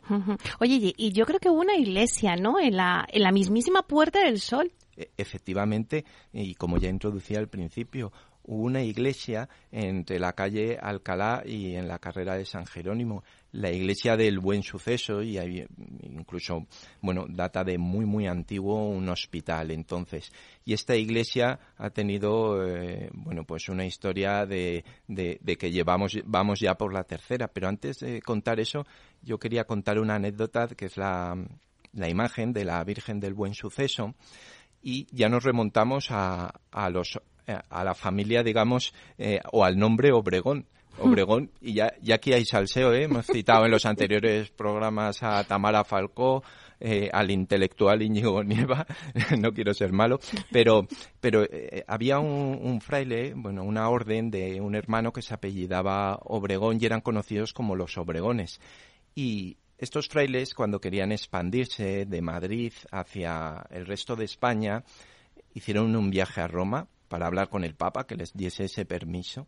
Oye, 0.59 0.93
y 0.97 1.11
yo 1.11 1.25
creo 1.25 1.39
que 1.39 1.49
hubo 1.49 1.61
una 1.61 1.75
iglesia, 1.75 2.35
¿no? 2.35 2.59
En 2.59 2.77
la, 2.77 3.05
en 3.09 3.21
la 3.21 3.31
mismísima 3.31 3.83
Puerta 3.83 4.23
del 4.23 4.39
Sol. 4.39 4.71
E, 4.95 5.11
efectivamente, 5.17 6.05
y 6.31 6.55
como 6.55 6.77
ya 6.77 6.89
introducía 6.89 7.39
al 7.39 7.47
principio, 7.47 8.11
hubo 8.45 8.63
una 8.63 8.81
iglesia 8.83 9.47
entre 9.71 10.19
la 10.19 10.33
calle 10.33 10.77
Alcalá 10.81 11.43
y 11.45 11.75
en 11.75 11.87
la 11.87 11.99
carrera 11.99 12.35
de 12.35 12.45
San 12.45 12.65
Jerónimo, 12.65 13.23
la 13.53 13.71
iglesia 13.71 14.17
del 14.17 14.39
Buen 14.39 14.63
Suceso 14.63 15.21
y 15.21 15.37
incluso, 16.03 16.65
bueno, 17.01 17.25
data 17.29 17.63
de 17.63 17.77
muy, 17.77 18.05
muy 18.05 18.27
antiguo 18.27 18.89
un 18.89 19.07
hospital 19.09 19.71
entonces. 19.71 20.31
Y 20.65 20.73
esta 20.73 20.95
iglesia 20.95 21.59
ha 21.77 21.89
tenido, 21.91 22.65
eh, 22.65 23.09
bueno, 23.13 23.43
pues 23.45 23.69
una 23.69 23.85
historia 23.85 24.45
de, 24.45 24.83
de, 25.07 25.37
de, 25.41 25.57
que 25.57 25.71
llevamos, 25.71 26.17
vamos 26.25 26.59
ya 26.59 26.75
por 26.75 26.93
la 26.93 27.03
tercera. 27.03 27.47
Pero 27.47 27.67
antes 27.67 27.99
de 27.99 28.21
contar 28.21 28.59
eso, 28.59 28.85
yo 29.21 29.37
quería 29.37 29.65
contar 29.65 29.99
una 29.99 30.15
anécdota 30.15 30.67
que 30.67 30.85
es 30.85 30.97
la, 30.97 31.37
la 31.93 32.09
imagen 32.09 32.53
de 32.53 32.65
la 32.65 32.83
Virgen 32.83 33.19
del 33.19 33.33
Buen 33.33 33.53
Suceso 33.53 34.15
y 34.83 35.07
ya 35.11 35.29
nos 35.29 35.43
remontamos 35.43 36.11
a, 36.11 36.53
a 36.71 36.89
los 36.89 37.17
eh, 37.45 37.57
a 37.69 37.83
la 37.83 37.93
familia, 37.93 38.41
digamos, 38.41 38.93
eh, 39.17 39.41
o 39.51 39.65
al 39.65 39.77
nombre 39.77 40.13
Obregón. 40.13 40.65
Obregón, 40.99 41.49
y 41.59 41.73
ya, 41.73 41.91
ya 42.01 42.15
aquí 42.15 42.33
hay 42.33 42.45
salseo, 42.45 42.93
¿eh? 42.93 43.03
hemos 43.03 43.25
citado 43.25 43.65
en 43.65 43.71
los 43.71 43.85
anteriores 43.87 44.51
programas 44.51 45.23
a 45.23 45.43
Tamara 45.43 45.83
Falcó, 45.83 46.43
eh, 46.79 47.09
al 47.11 47.31
intelectual 47.31 48.01
Íñigo 48.03 48.43
Nieva, 48.43 48.85
no 49.39 49.51
quiero 49.51 49.73
ser 49.73 49.91
malo, 49.91 50.19
pero, 50.51 50.87
pero 51.19 51.45
había 51.87 52.19
un, 52.19 52.59
un, 52.61 52.79
fraile, 52.79 53.33
bueno, 53.35 53.63
una 53.63 53.89
orden 53.89 54.29
de 54.29 54.61
un 54.61 54.75
hermano 54.75 55.11
que 55.11 55.23
se 55.23 55.33
apellidaba 55.33 56.19
Obregón 56.23 56.77
y 56.79 56.85
eran 56.85 57.01
conocidos 57.01 57.53
como 57.53 57.75
los 57.75 57.97
Obregones. 57.97 58.61
Y 59.15 59.57
estos 59.83 60.07
frailes, 60.07 60.53
cuando 60.53 60.79
querían 60.79 61.11
expandirse 61.11 62.05
de 62.05 62.21
Madrid 62.21 62.73
hacia 62.91 63.65
el 63.69 63.85
resto 63.85 64.15
de 64.15 64.25
España, 64.25 64.83
hicieron 65.53 65.95
un 65.95 66.09
viaje 66.09 66.41
a 66.41 66.47
Roma 66.47 66.87
para 67.07 67.27
hablar 67.27 67.49
con 67.49 67.63
el 67.63 67.75
Papa, 67.75 68.07
que 68.07 68.15
les 68.15 68.33
diese 68.33 68.65
ese 68.65 68.85
permiso. 68.85 69.47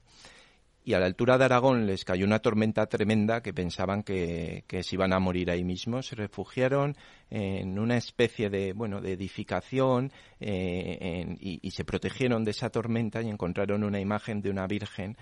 Y 0.83 0.93
a 0.93 0.99
la 0.99 1.07
altura 1.07 1.39
de 1.39 1.45
Aragón 1.45 1.87
les 1.87 2.05
cayó 2.05 2.25
una 2.25 2.39
tormenta 2.39 2.85
tremenda 2.85 3.41
que 3.41 3.55
pensaban 3.55 4.03
que, 4.03 4.63
se 4.69 4.95
iban 4.95 5.13
a 5.13 5.19
morir 5.19 5.49
ahí 5.49 5.63
mismo. 5.63 6.03
Se 6.03 6.15
refugiaron 6.15 6.95
en 7.31 7.79
una 7.79 7.97
especie 7.97 8.51
de, 8.51 8.73
bueno, 8.73 9.01
de 9.01 9.13
edificación 9.13 10.11
eh, 10.39 11.35
y, 11.39 11.59
y, 11.67 11.71
se 11.71 11.85
protegieron 11.85 12.43
de 12.43 12.51
esa 12.51 12.69
tormenta 12.69 13.23
y 13.23 13.29
encontraron 13.29 13.83
una 13.83 13.99
imagen 13.99 14.43
de 14.43 14.51
una 14.51 14.67
virgen 14.67 15.17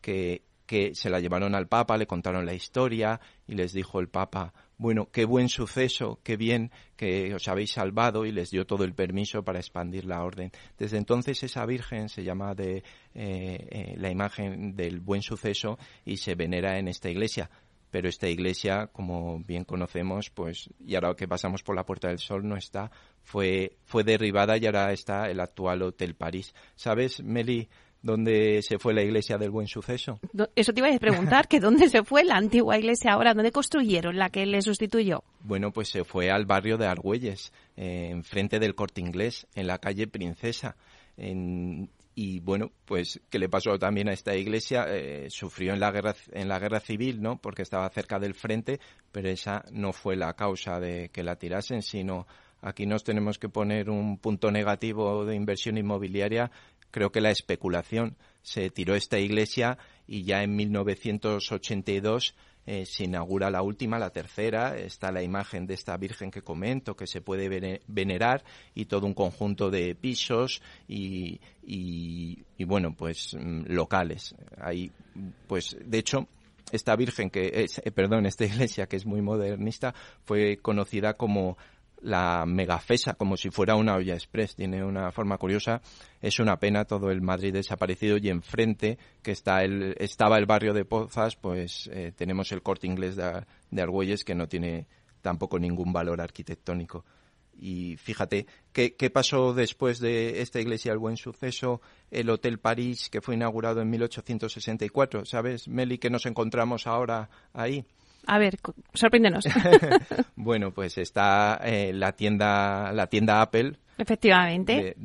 que 0.00 0.42
que 0.72 0.94
se 0.94 1.10
la 1.10 1.20
llevaron 1.20 1.54
al 1.54 1.68
Papa, 1.68 1.98
le 1.98 2.06
contaron 2.06 2.46
la 2.46 2.54
historia 2.54 3.20
y 3.46 3.56
les 3.56 3.74
dijo 3.74 4.00
el 4.00 4.08
Papa, 4.08 4.54
bueno, 4.78 5.10
qué 5.12 5.26
buen 5.26 5.50
suceso, 5.50 6.18
qué 6.22 6.38
bien 6.38 6.70
que 6.96 7.34
os 7.34 7.46
habéis 7.46 7.72
salvado 7.72 8.24
y 8.24 8.32
les 8.32 8.50
dio 8.50 8.64
todo 8.64 8.84
el 8.84 8.94
permiso 8.94 9.44
para 9.44 9.58
expandir 9.58 10.06
la 10.06 10.24
orden. 10.24 10.50
Desde 10.78 10.96
entonces 10.96 11.42
esa 11.42 11.66
Virgen 11.66 12.08
se 12.08 12.24
llama 12.24 12.54
de 12.54 12.78
eh, 12.78 12.82
eh, 13.14 13.94
la 13.98 14.10
imagen 14.10 14.74
del 14.74 15.00
buen 15.00 15.20
suceso 15.20 15.78
y 16.06 16.16
se 16.16 16.36
venera 16.36 16.78
en 16.78 16.88
esta 16.88 17.10
iglesia 17.10 17.50
pero 17.90 18.08
esta 18.08 18.26
iglesia, 18.26 18.86
como 18.86 19.40
bien 19.40 19.64
conocemos, 19.64 20.30
pues, 20.30 20.70
y 20.80 20.94
ahora 20.94 21.14
que 21.14 21.28
pasamos 21.28 21.62
por 21.62 21.76
la 21.76 21.84
Puerta 21.84 22.08
del 22.08 22.20
Sol 22.20 22.48
no 22.48 22.56
está, 22.56 22.90
fue, 23.22 23.76
fue 23.84 24.02
derribada 24.02 24.56
y 24.56 24.64
ahora 24.64 24.90
está 24.94 25.28
el 25.28 25.40
actual 25.40 25.82
Hotel 25.82 26.14
París. 26.14 26.54
¿Sabes, 26.74 27.22
Meli, 27.22 27.68
dónde 28.02 28.60
se 28.62 28.78
fue 28.78 28.94
la 28.94 29.02
iglesia 29.02 29.38
del 29.38 29.50
Buen 29.50 29.66
Suceso? 29.66 30.20
Eso 30.54 30.72
te 30.72 30.80
iba 30.80 30.94
a 30.94 30.98
preguntar, 30.98 31.48
que 31.48 31.60
dónde 31.60 31.88
se 31.88 32.04
fue 32.04 32.24
la 32.24 32.36
antigua 32.36 32.78
iglesia 32.78 33.12
ahora, 33.12 33.34
dónde 33.34 33.52
construyeron 33.52 34.16
la 34.16 34.30
que 34.30 34.44
le 34.46 34.60
sustituyó. 34.62 35.24
Bueno, 35.40 35.72
pues 35.72 35.88
se 35.88 36.04
fue 36.04 36.30
al 36.30 36.46
barrio 36.46 36.76
de 36.76 36.86
Argüelles, 36.86 37.52
eh, 37.76 38.08
enfrente 38.10 38.58
del 38.58 38.74
Corte 38.74 39.00
Inglés, 39.00 39.46
en 39.54 39.66
la 39.66 39.78
calle 39.78 40.06
Princesa. 40.06 40.76
En, 41.16 41.88
y 42.14 42.40
bueno, 42.40 42.72
pues 42.84 43.20
¿qué 43.30 43.38
le 43.38 43.48
pasó 43.48 43.78
también 43.78 44.08
a 44.08 44.12
esta 44.12 44.36
iglesia? 44.36 44.84
Eh, 44.88 45.28
sufrió 45.30 45.72
en 45.72 45.80
la 45.80 45.90
guerra 45.90 46.14
en 46.32 46.48
la 46.48 46.58
guerra 46.58 46.80
civil, 46.80 47.22
¿no? 47.22 47.38
Porque 47.38 47.62
estaba 47.62 47.88
cerca 47.88 48.18
del 48.18 48.34
frente, 48.34 48.80
pero 49.10 49.28
esa 49.28 49.64
no 49.72 49.92
fue 49.92 50.16
la 50.16 50.34
causa 50.34 50.78
de 50.78 51.08
que 51.08 51.22
la 51.22 51.36
tirasen, 51.36 51.80
sino 51.80 52.26
aquí 52.60 52.86
nos 52.86 53.02
tenemos 53.02 53.38
que 53.38 53.48
poner 53.48 53.88
un 53.88 54.18
punto 54.18 54.50
negativo 54.50 55.24
de 55.24 55.34
inversión 55.34 55.78
inmobiliaria. 55.78 56.50
Creo 56.92 57.10
que 57.10 57.20
la 57.20 57.32
especulación 57.32 58.16
se 58.42 58.70
tiró 58.70 58.94
esta 58.94 59.18
iglesia 59.18 59.78
y 60.06 60.22
ya 60.22 60.44
en 60.44 60.54
1982 60.54 62.36
eh, 62.64 62.86
se 62.86 63.04
inaugura 63.04 63.50
la 63.50 63.62
última, 63.62 63.98
la 63.98 64.10
tercera, 64.10 64.76
está 64.76 65.10
la 65.10 65.22
imagen 65.22 65.66
de 65.66 65.74
esta 65.74 65.96
Virgen 65.96 66.30
que 66.30 66.42
comento, 66.42 66.94
que 66.94 67.08
se 67.08 67.20
puede 67.20 67.48
venerar, 67.88 68.44
y 68.72 68.84
todo 68.84 69.06
un 69.06 69.14
conjunto 69.14 69.68
de 69.68 69.96
pisos 69.96 70.62
y, 70.86 71.40
y, 71.64 72.64
bueno, 72.64 72.94
pues 72.94 73.34
mm, 73.34 73.64
locales. 73.66 74.36
Ahí, 74.60 74.92
pues, 75.48 75.76
de 75.84 75.98
hecho, 75.98 76.28
esta 76.70 76.94
Virgen 76.94 77.30
que 77.30 77.66
eh, 77.84 77.90
perdón, 77.90 78.26
esta 78.26 78.44
iglesia 78.46 78.86
que 78.86 78.96
es 78.96 79.06
muy 79.06 79.22
modernista 79.22 79.92
fue 80.24 80.58
conocida 80.62 81.14
como 81.14 81.56
la 82.02 82.44
megafesa, 82.46 83.14
como 83.14 83.36
si 83.36 83.50
fuera 83.50 83.76
una 83.76 83.94
olla 83.94 84.14
express. 84.14 84.56
Tiene 84.56 84.84
una 84.84 85.10
forma 85.12 85.38
curiosa. 85.38 85.80
Es 86.20 86.38
una 86.40 86.58
pena 86.58 86.84
todo 86.84 87.10
el 87.10 87.22
Madrid 87.22 87.52
desaparecido 87.52 88.18
y 88.18 88.28
enfrente, 88.28 88.98
que 89.22 89.32
está 89.32 89.62
el, 89.62 89.94
estaba 89.98 90.38
el 90.38 90.46
barrio 90.46 90.74
de 90.74 90.84
Pozas, 90.84 91.36
pues 91.36 91.88
eh, 91.92 92.12
tenemos 92.14 92.52
el 92.52 92.62
corte 92.62 92.86
inglés 92.86 93.16
de, 93.16 93.44
de 93.70 93.82
Argüelles 93.82 94.24
que 94.24 94.34
no 94.34 94.48
tiene 94.48 94.86
tampoco 95.22 95.58
ningún 95.58 95.92
valor 95.92 96.20
arquitectónico. 96.20 97.04
Y 97.54 97.96
fíjate, 97.96 98.46
¿qué, 98.72 98.96
¿qué, 98.96 99.10
pasó 99.10 99.54
después 99.54 100.00
de 100.00 100.40
esta 100.40 100.60
iglesia 100.60 100.92
El 100.92 100.98
Buen 100.98 101.16
Suceso? 101.16 101.80
El 102.10 102.30
Hotel 102.30 102.58
París, 102.58 103.08
que 103.10 103.20
fue 103.20 103.34
inaugurado 103.34 103.80
en 103.80 103.90
1864. 103.90 105.24
¿Sabes, 105.26 105.68
Meli, 105.68 105.98
que 105.98 106.10
nos 106.10 106.26
encontramos 106.26 106.86
ahora 106.86 107.30
ahí? 107.52 107.84
A 108.26 108.38
ver, 108.38 108.58
sorpréndenos. 108.94 109.44
bueno, 110.36 110.72
pues 110.72 110.98
está 110.98 111.60
eh, 111.64 111.92
la 111.92 112.12
tienda 112.12 112.92
la 112.92 113.06
tienda 113.06 113.42
Apple. 113.42 113.76
Efectivamente. 113.98 114.96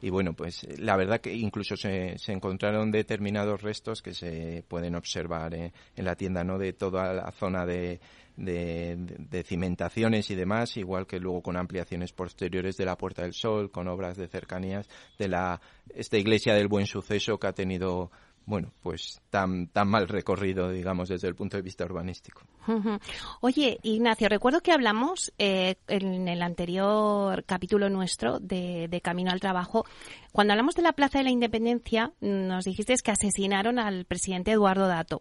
y 0.00 0.10
bueno, 0.10 0.32
pues 0.32 0.66
la 0.78 0.96
verdad 0.96 1.20
que 1.20 1.34
incluso 1.34 1.76
se, 1.76 2.16
se 2.18 2.32
encontraron 2.32 2.90
determinados 2.90 3.60
restos 3.60 4.00
que 4.00 4.14
se 4.14 4.64
pueden 4.68 4.94
observar 4.94 5.54
eh, 5.54 5.72
en 5.96 6.04
la 6.04 6.14
tienda, 6.14 6.44
¿no? 6.44 6.56
De 6.56 6.72
toda 6.72 7.12
la 7.12 7.30
zona 7.32 7.66
de, 7.66 8.00
de, 8.36 8.96
de, 8.96 9.42
cimentaciones 9.42 10.30
y 10.30 10.34
demás, 10.34 10.76
igual 10.76 11.06
que 11.06 11.18
luego 11.18 11.42
con 11.42 11.56
ampliaciones 11.56 12.12
posteriores 12.12 12.76
de 12.76 12.86
la 12.86 12.96
Puerta 12.96 13.22
del 13.22 13.34
Sol, 13.34 13.70
con 13.70 13.88
obras 13.88 14.16
de 14.16 14.28
cercanías 14.28 14.88
de 15.18 15.28
la 15.28 15.60
esta 15.94 16.16
iglesia 16.16 16.54
del 16.54 16.68
Buen 16.68 16.86
Suceso 16.86 17.38
que 17.38 17.48
ha 17.48 17.52
tenido 17.52 18.10
bueno, 18.44 18.72
pues 18.82 19.20
tan, 19.30 19.68
tan 19.68 19.88
mal 19.88 20.08
recorrido, 20.08 20.70
digamos, 20.70 21.08
desde 21.08 21.28
el 21.28 21.34
punto 21.34 21.56
de 21.56 21.62
vista 21.62 21.84
urbanístico. 21.84 22.42
Oye, 23.40 23.78
Ignacio, 23.82 24.28
recuerdo 24.28 24.60
que 24.60 24.72
hablamos 24.72 25.32
eh, 25.38 25.76
en 25.86 26.28
el 26.28 26.42
anterior 26.42 27.44
capítulo 27.44 27.88
nuestro 27.88 28.40
de, 28.40 29.00
Camino 29.02 29.30
al 29.30 29.40
Trabajo, 29.40 29.84
cuando 30.32 30.52
hablamos 30.52 30.74
de 30.74 30.82
la 30.82 30.92
Plaza 30.92 31.18
de 31.18 31.24
la 31.24 31.30
Independencia, 31.30 32.12
nos 32.20 32.64
dijiste 32.64 32.94
que 33.02 33.10
asesinaron 33.10 33.78
al 33.78 34.04
presidente 34.04 34.52
Eduardo 34.52 34.86
Dato. 34.86 35.20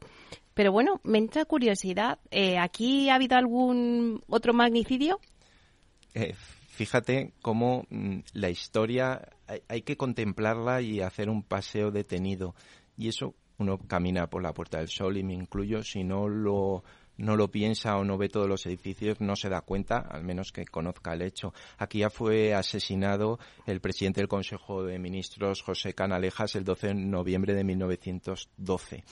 Pero 0.54 0.72
bueno, 0.72 1.00
me 1.04 1.18
entra 1.18 1.46
curiosidad, 1.46 2.20
eh, 2.30 2.58
¿aquí 2.58 3.10
ha 3.10 3.16
habido 3.16 3.38
algún 3.38 4.22
otro 4.28 4.54
magnicidio? 4.54 5.20
Eh, 6.14 6.36
fíjate 6.68 7.34
cómo 7.42 7.86
mm, 7.90 8.20
la 8.34 8.50
historia 8.50 9.30
hay 9.68 9.82
que 9.82 9.98
contemplarla 9.98 10.82
y 10.82 11.02
hacer 11.02 11.30
un 11.30 11.44
paseo 11.44 11.92
detenido 11.92 12.56
y 13.02 13.08
eso 13.08 13.34
uno 13.58 13.80
camina 13.80 14.30
por 14.30 14.44
la 14.44 14.54
Puerta 14.54 14.78
del 14.78 14.88
Sol 14.88 15.18
y 15.18 15.24
me 15.24 15.34
incluyo, 15.34 15.84
si 15.84 16.04
no 16.04 16.28
lo 16.28 16.84
no 17.18 17.36
lo 17.36 17.52
piensa 17.52 17.98
o 17.98 18.04
no 18.04 18.18
ve 18.18 18.30
todos 18.30 18.48
los 18.48 18.66
edificios, 18.66 19.22
no 19.22 19.36
se 19.36 19.50
da 19.50 19.62
cuenta, 19.62 20.00
al 20.00 20.24
menos 20.24 20.52
que 20.52 20.66
conozca 20.66 21.14
el 21.14 21.22
hecho. 21.22 21.54
Aquí 21.78 22.00
ya 22.00 22.10
fue 22.10 22.56
asesinado 22.56 23.38
el 23.68 23.80
presidente 23.80 24.22
del 24.22 24.28
Consejo 24.28 24.84
de 24.84 24.98
Ministros, 24.98 25.62
José 25.62 25.94
Canalejas, 25.94 26.56
el 26.56 26.64
12 26.64 26.88
de 26.88 26.94
noviembre 26.96 27.54
de 27.54 27.64
1912. 27.64 29.04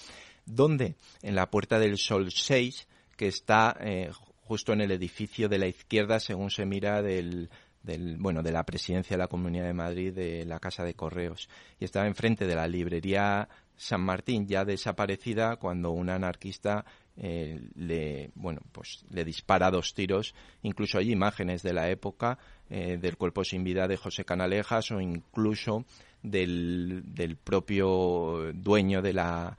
¿Dónde? 0.45 0.95
En 1.21 1.35
la 1.35 1.51
Puerta 1.51 1.77
del 1.77 1.97
Sol 1.97 2.31
6, 2.31 2.87
que 3.15 3.27
está 3.27 3.77
eh, 3.79 4.09
justo 4.41 4.73
en 4.73 4.81
el 4.81 4.91
edificio 4.91 5.47
de 5.47 5.59
la 5.59 5.67
izquierda, 5.67 6.19
según 6.19 6.49
se 6.49 6.65
mira 6.65 7.03
del, 7.03 7.51
del, 7.83 8.17
bueno, 8.17 8.41
de 8.41 8.51
la 8.51 8.65
presidencia 8.65 9.15
de 9.15 9.21
la 9.21 9.27
Comunidad 9.27 9.65
de 9.65 9.73
Madrid 9.73 10.13
de 10.13 10.45
la 10.45 10.59
Casa 10.59 10.83
de 10.83 10.95
Correos. 10.95 11.49
Y 11.79 11.85
estaba 11.85 12.07
enfrente 12.07 12.47
de 12.47 12.55
la 12.55 12.67
librería 12.67 13.47
San 13.79 14.01
Martín, 14.01 14.45
ya 14.45 14.65
desaparecida, 14.65 15.55
cuando 15.55 15.91
un 15.91 16.09
anarquista 16.09 16.83
eh, 17.15 17.61
le, 17.75 18.29
bueno, 18.35 18.59
pues 18.73 19.05
le 19.09 19.23
dispara 19.23 19.71
dos 19.71 19.93
tiros. 19.93 20.35
Incluso 20.63 20.97
hay 20.97 21.13
imágenes 21.13 21.63
de 21.63 21.71
la 21.71 21.89
época 21.89 22.37
eh, 22.69 22.97
del 22.97 23.15
cuerpo 23.15 23.45
sin 23.45 23.63
vida 23.63 23.87
de 23.87 23.95
José 23.95 24.25
Canalejas 24.25 24.91
o 24.91 24.99
incluso 24.99 25.85
del, 26.21 27.03
del 27.05 27.37
propio 27.37 28.51
dueño 28.53 29.01
de 29.01 29.13
la, 29.13 29.57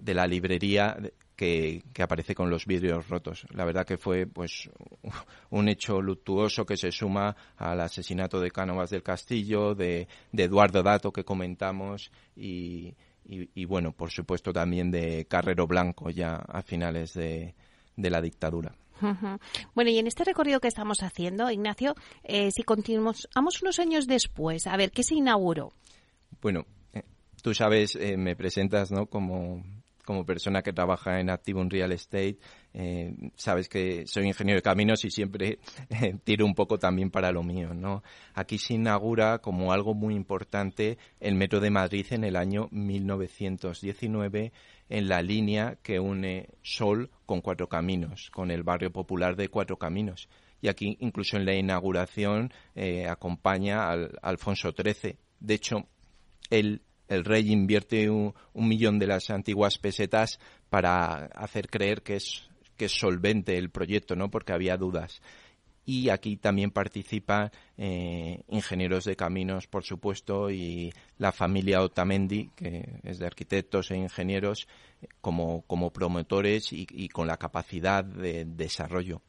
de 0.00 0.14
la 0.14 0.28
librería 0.28 0.96
que, 1.34 1.82
aparece 1.98 2.36
con 2.36 2.50
los 2.50 2.64
vidrios 2.64 3.08
rotos. 3.08 3.44
La 3.50 3.64
verdad 3.64 3.84
que 3.84 3.98
fue 3.98 4.28
pues 4.28 4.70
un 5.50 5.68
hecho 5.68 6.00
luctuoso 6.00 6.64
que 6.64 6.76
se 6.76 6.92
suma 6.92 7.34
al 7.56 7.80
asesinato 7.80 8.38
de 8.38 8.52
Cánovas 8.52 8.90
del 8.90 9.02
Castillo, 9.02 9.74
de, 9.74 10.06
de 10.30 10.44
Eduardo 10.44 10.84
Dato 10.84 11.12
que 11.12 11.24
comentamos 11.24 12.12
y, 12.36 12.94
y, 13.28 13.64
bueno, 13.66 13.92
por 13.92 14.10
supuesto 14.10 14.52
también 14.52 14.90
de 14.90 15.26
Carrero 15.26 15.66
Blanco 15.66 16.08
ya 16.08 16.36
a 16.36 16.62
finales 16.62 17.12
de, 17.12 17.54
la 17.96 18.22
dictadura. 18.22 18.74
Bueno, 19.74 19.90
y 19.90 19.98
en 19.98 20.06
este 20.06 20.24
recorrido 20.24 20.60
que 20.60 20.68
estamos 20.68 21.02
haciendo, 21.02 21.50
Ignacio, 21.50 21.94
eh, 22.24 22.50
si 22.50 22.62
continuamos 22.62 23.28
unos 23.62 23.78
años 23.78 24.06
después, 24.06 24.66
a 24.66 24.76
ver, 24.76 24.90
¿qué 24.90 25.02
se 25.02 25.14
inauguró? 25.14 25.72
Bueno, 26.40 26.64
eh, 26.94 27.02
tú 27.42 27.54
sabes, 27.54 27.94
eh, 27.96 28.16
me 28.16 28.34
presentas 28.34 28.90
¿no? 28.90 29.06
como 29.06 29.62
como 30.08 30.24
persona 30.24 30.62
que 30.62 30.72
trabaja 30.72 31.20
en 31.20 31.28
Active 31.28 31.62
Real 31.68 31.92
Estate, 31.92 32.38
eh, 32.72 33.14
sabes 33.36 33.68
que 33.68 34.06
soy 34.06 34.26
ingeniero 34.26 34.56
de 34.56 34.62
caminos 34.62 35.04
y 35.04 35.10
siempre 35.10 35.58
eh, 35.90 36.14
tiro 36.24 36.46
un 36.46 36.54
poco 36.54 36.78
también 36.78 37.10
para 37.10 37.30
lo 37.30 37.42
mío, 37.42 37.74
¿no? 37.74 38.02
Aquí 38.32 38.56
se 38.56 38.72
inaugura 38.72 39.40
como 39.40 39.70
algo 39.70 39.92
muy 39.92 40.14
importante 40.14 40.96
el 41.20 41.34
Metro 41.34 41.60
de 41.60 41.68
Madrid 41.68 42.06
en 42.08 42.24
el 42.24 42.36
año 42.36 42.68
1919 42.70 44.50
en 44.88 45.08
la 45.08 45.20
línea 45.20 45.76
que 45.82 46.00
une 46.00 46.48
Sol 46.62 47.10
con 47.26 47.42
Cuatro 47.42 47.68
Caminos, 47.68 48.30
con 48.30 48.50
el 48.50 48.62
barrio 48.62 48.90
popular 48.90 49.36
de 49.36 49.50
Cuatro 49.50 49.76
Caminos. 49.76 50.30
Y 50.62 50.68
aquí 50.68 50.96
incluso 51.00 51.36
en 51.36 51.44
la 51.44 51.54
inauguración 51.54 52.50
eh, 52.74 53.06
acompaña 53.06 53.90
al 53.90 54.18
Alfonso 54.22 54.72
XIII. 54.72 55.18
De 55.38 55.52
hecho, 55.54 55.86
él 56.48 56.80
el 57.08 57.24
rey 57.24 57.50
invierte 57.50 58.10
un, 58.10 58.34
millón 58.54 58.98
de 58.98 59.06
las 59.06 59.30
antiguas 59.30 59.78
pesetas 59.78 60.38
para 60.70 61.26
hacer 61.26 61.68
creer 61.68 62.02
que 62.02 62.16
es, 62.16 62.48
que 62.76 62.86
es 62.86 62.92
solvente 62.92 63.56
el 63.56 63.70
proyecto, 63.70 64.14
¿no? 64.14 64.30
Porque 64.30 64.52
había 64.52 64.76
dudas. 64.76 65.20
Y 65.84 66.10
aquí 66.10 66.36
también 66.36 66.70
participan 66.70 67.50
eh, 67.78 68.42
ingenieros 68.48 69.04
de 69.04 69.16
caminos, 69.16 69.66
por 69.66 69.84
supuesto, 69.84 70.50
y 70.50 70.92
la 71.16 71.32
familia 71.32 71.80
Otamendi, 71.80 72.50
que 72.54 73.00
es 73.04 73.18
de 73.18 73.26
arquitectos 73.26 73.90
e 73.90 73.96
ingenieros, 73.96 74.68
como, 75.22 75.62
como 75.62 75.90
promotores 75.90 76.74
y 76.74 77.08
con 77.08 77.26
la 77.26 77.38
capacidad 77.38 78.04
de 78.04 78.44
desarrollo. 78.44 79.22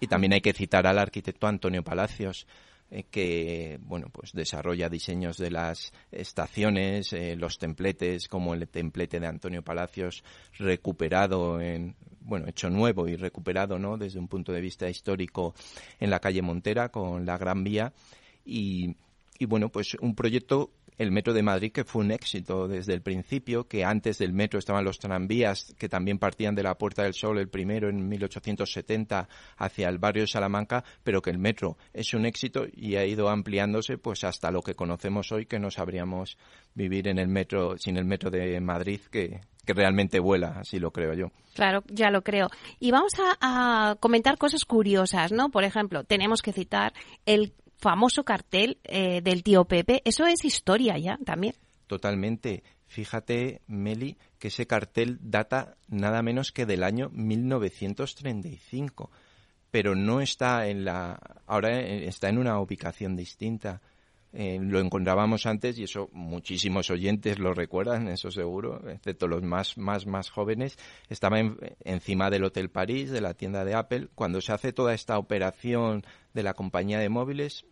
Y 0.00 0.06
también 0.06 0.34
hay 0.34 0.40
que 0.40 0.52
citar 0.52 0.86
al 0.86 0.98
arquitecto 0.98 1.46
Antonio 1.46 1.82
Palacios, 1.82 2.46
eh, 2.94 3.06
que 3.10 3.80
bueno 3.82 4.06
pues 4.12 4.32
desarrolla 4.32 4.88
diseños 4.88 5.36
de 5.36 5.50
las 5.50 5.92
estaciones, 6.12 7.12
eh, 7.12 7.34
los 7.34 7.58
templetes, 7.58 8.28
como 8.28 8.54
el 8.54 8.68
templete 8.68 9.18
de 9.18 9.26
Antonio 9.26 9.62
Palacios 9.62 10.22
recuperado 10.58 11.60
en 11.60 11.96
bueno, 12.20 12.46
hecho 12.46 12.70
nuevo 12.70 13.08
y 13.08 13.16
recuperado, 13.16 13.80
¿no? 13.80 13.98
Desde 13.98 14.20
un 14.20 14.28
punto 14.28 14.52
de 14.52 14.60
vista 14.60 14.88
histórico 14.88 15.56
en 15.98 16.08
la 16.08 16.20
calle 16.20 16.40
Montera 16.40 16.90
con 16.90 17.26
la 17.26 17.36
Gran 17.36 17.64
Vía 17.64 17.92
y, 18.44 18.94
y 19.40 19.46
bueno, 19.46 19.70
pues 19.70 19.94
un 19.94 20.14
proyecto 20.14 20.70
el 20.98 21.10
Metro 21.10 21.32
de 21.32 21.42
Madrid, 21.42 21.72
que 21.72 21.84
fue 21.84 22.04
un 22.04 22.10
éxito 22.10 22.68
desde 22.68 22.94
el 22.94 23.02
principio, 23.02 23.66
que 23.66 23.84
antes 23.84 24.18
del 24.18 24.32
metro 24.32 24.58
estaban 24.58 24.84
los 24.84 24.98
tranvías, 24.98 25.74
que 25.78 25.88
también 25.88 26.18
partían 26.18 26.54
de 26.54 26.62
la 26.62 26.76
Puerta 26.76 27.02
del 27.02 27.14
Sol, 27.14 27.38
el 27.38 27.48
primero 27.48 27.88
en 27.88 28.08
1870, 28.08 29.28
hacia 29.56 29.88
el 29.88 29.98
barrio 29.98 30.22
de 30.22 30.28
Salamanca, 30.28 30.84
pero 31.02 31.20
que 31.20 31.30
el 31.30 31.38
metro 31.38 31.76
es 31.92 32.14
un 32.14 32.26
éxito 32.26 32.66
y 32.72 32.96
ha 32.96 33.04
ido 33.04 33.28
ampliándose 33.28 33.98
pues 33.98 34.24
hasta 34.24 34.50
lo 34.50 34.62
que 34.62 34.74
conocemos 34.74 35.32
hoy, 35.32 35.46
que 35.46 35.58
no 35.58 35.70
sabríamos 35.70 36.36
vivir 36.74 37.08
en 37.08 37.18
el 37.18 37.28
metro, 37.28 37.76
sin 37.76 37.96
el 37.96 38.04
metro 38.04 38.30
de 38.30 38.60
Madrid, 38.60 39.00
que, 39.10 39.40
que 39.64 39.72
realmente 39.72 40.20
vuela, 40.20 40.60
así 40.60 40.78
lo 40.78 40.90
creo 40.92 41.14
yo. 41.14 41.30
Claro, 41.54 41.82
ya 41.88 42.10
lo 42.10 42.22
creo. 42.22 42.48
Y 42.80 42.90
vamos 42.90 43.12
a, 43.18 43.90
a, 43.90 43.94
comentar 43.96 44.38
cosas 44.38 44.64
curiosas, 44.64 45.32
¿no? 45.32 45.50
Por 45.50 45.64
ejemplo, 45.64 46.04
tenemos 46.04 46.42
que 46.42 46.52
citar 46.52 46.92
el 47.26 47.52
famoso 47.76 48.24
cartel 48.24 48.78
eh, 48.84 49.20
del 49.22 49.42
tío 49.42 49.64
Pepe, 49.64 50.02
eso 50.04 50.26
es 50.26 50.44
historia 50.44 50.96
ya 50.98 51.18
también. 51.24 51.54
Totalmente. 51.86 52.62
Fíjate, 52.86 53.62
Meli, 53.66 54.16
que 54.38 54.48
ese 54.48 54.66
cartel 54.66 55.18
data 55.20 55.76
nada 55.88 56.22
menos 56.22 56.52
que 56.52 56.66
del 56.66 56.84
año 56.84 57.08
1935, 57.10 59.10
pero 59.70 59.94
no 59.94 60.20
está 60.20 60.68
en 60.68 60.84
la 60.84 61.18
ahora 61.46 61.80
está 61.80 62.28
en 62.28 62.38
una 62.38 62.60
ubicación 62.60 63.16
distinta. 63.16 63.80
Eh, 64.32 64.58
lo 64.60 64.80
encontrábamos 64.80 65.46
antes 65.46 65.78
y 65.78 65.84
eso 65.84 66.08
muchísimos 66.12 66.90
oyentes 66.90 67.38
lo 67.38 67.54
recuerdan, 67.54 68.08
eso 68.08 68.32
seguro, 68.32 68.88
excepto 68.88 69.28
los 69.28 69.42
más 69.42 69.78
más 69.78 70.06
más 70.06 70.30
jóvenes. 70.30 70.76
Estaba 71.08 71.38
encima 71.84 72.30
del 72.30 72.44
Hotel 72.44 72.70
París, 72.70 73.10
de 73.10 73.20
la 73.20 73.34
tienda 73.34 73.64
de 73.64 73.74
Apple, 73.74 74.08
cuando 74.14 74.40
se 74.40 74.52
hace 74.52 74.72
toda 74.72 74.94
esta 74.94 75.18
operación 75.18 76.04
de 76.34 76.42
la 76.42 76.54
compañía 76.54 76.98
de 76.98 77.08
móviles 77.08 77.64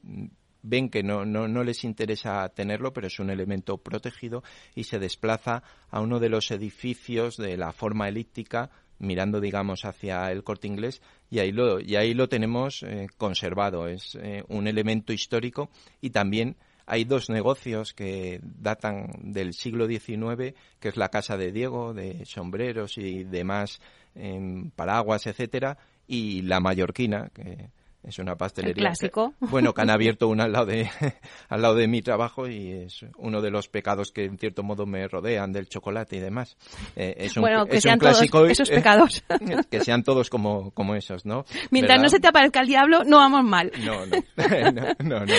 ven 0.62 0.88
que 0.88 1.02
no, 1.02 1.24
no, 1.24 1.48
no, 1.48 1.64
les 1.64 1.84
interesa 1.84 2.48
tenerlo, 2.48 2.92
pero 2.92 3.08
es 3.08 3.18
un 3.18 3.30
elemento 3.30 3.78
protegido 3.78 4.42
y 4.74 4.84
se 4.84 4.98
desplaza 4.98 5.62
a 5.90 6.00
uno 6.00 6.20
de 6.20 6.28
los 6.28 6.50
edificios 6.50 7.36
de 7.36 7.56
la 7.56 7.72
forma 7.72 8.08
elíptica 8.08 8.70
mirando 8.98 9.40
digamos 9.40 9.84
hacia 9.84 10.30
el 10.30 10.44
corte 10.44 10.68
inglés 10.68 11.02
y 11.28 11.40
ahí 11.40 11.50
lo, 11.50 11.80
y 11.80 11.96
ahí 11.96 12.14
lo 12.14 12.28
tenemos 12.28 12.82
eh, 12.84 13.08
conservado. 13.18 13.88
Es 13.88 14.16
eh, 14.20 14.44
un 14.48 14.66
elemento 14.68 15.12
histórico 15.12 15.70
y 16.00 16.10
también 16.10 16.56
hay 16.86 17.04
dos 17.04 17.28
negocios 17.28 17.92
que 17.92 18.40
datan 18.42 19.10
del 19.22 19.54
siglo 19.54 19.86
XIX, 19.86 20.54
que 20.78 20.88
es 20.88 20.96
la 20.96 21.08
casa 21.08 21.36
de 21.36 21.52
Diego, 21.52 21.94
de 21.94 22.24
sombreros 22.24 22.98
y 22.98 23.24
demás 23.24 23.80
eh, 24.14 24.70
paraguas, 24.74 25.26
etcétera, 25.26 25.78
y 26.06 26.42
la 26.42 26.60
mallorquina, 26.60 27.30
que 27.32 27.70
es 28.02 28.18
una 28.18 28.36
pastelería. 28.36 28.74
clásico. 28.74 29.34
bueno, 29.40 29.72
que 29.72 29.82
han 29.82 29.90
abierto 29.90 30.28
una 30.28 30.44
al 30.44 30.52
lado 30.52 30.66
de 30.66 30.90
al 31.48 31.62
lado 31.62 31.74
de 31.74 31.88
mi 31.88 32.02
trabajo 32.02 32.48
y 32.48 32.72
es 32.72 33.04
uno 33.16 33.40
de 33.40 33.50
los 33.50 33.68
pecados 33.68 34.12
que 34.12 34.24
en 34.24 34.38
cierto 34.38 34.62
modo 34.62 34.86
me 34.86 35.06
rodean 35.08 35.52
del 35.52 35.68
chocolate 35.68 36.16
y 36.16 36.20
demás. 36.20 36.56
Eh, 36.96 37.14
es 37.18 37.36
un, 37.36 37.42
bueno, 37.42 37.66
que 37.66 37.80
sean 37.80 37.98
todos 37.98 38.22
esos 38.22 38.70
pecados. 38.70 39.24
que 39.70 39.80
sean 39.80 40.02
todos 40.02 40.30
como, 40.30 40.70
como 40.72 40.94
esos, 40.94 41.24
¿no? 41.24 41.44
Mientras 41.70 42.00
no 42.00 42.08
se 42.08 42.20
te 42.20 42.28
aparezca 42.28 42.60
el 42.60 42.66
diablo, 42.66 43.04
no 43.04 43.18
vamos 43.18 43.44
mal. 43.44 43.70
No, 43.84 44.04
no, 44.06 44.94
no, 44.98 45.20
no, 45.20 45.32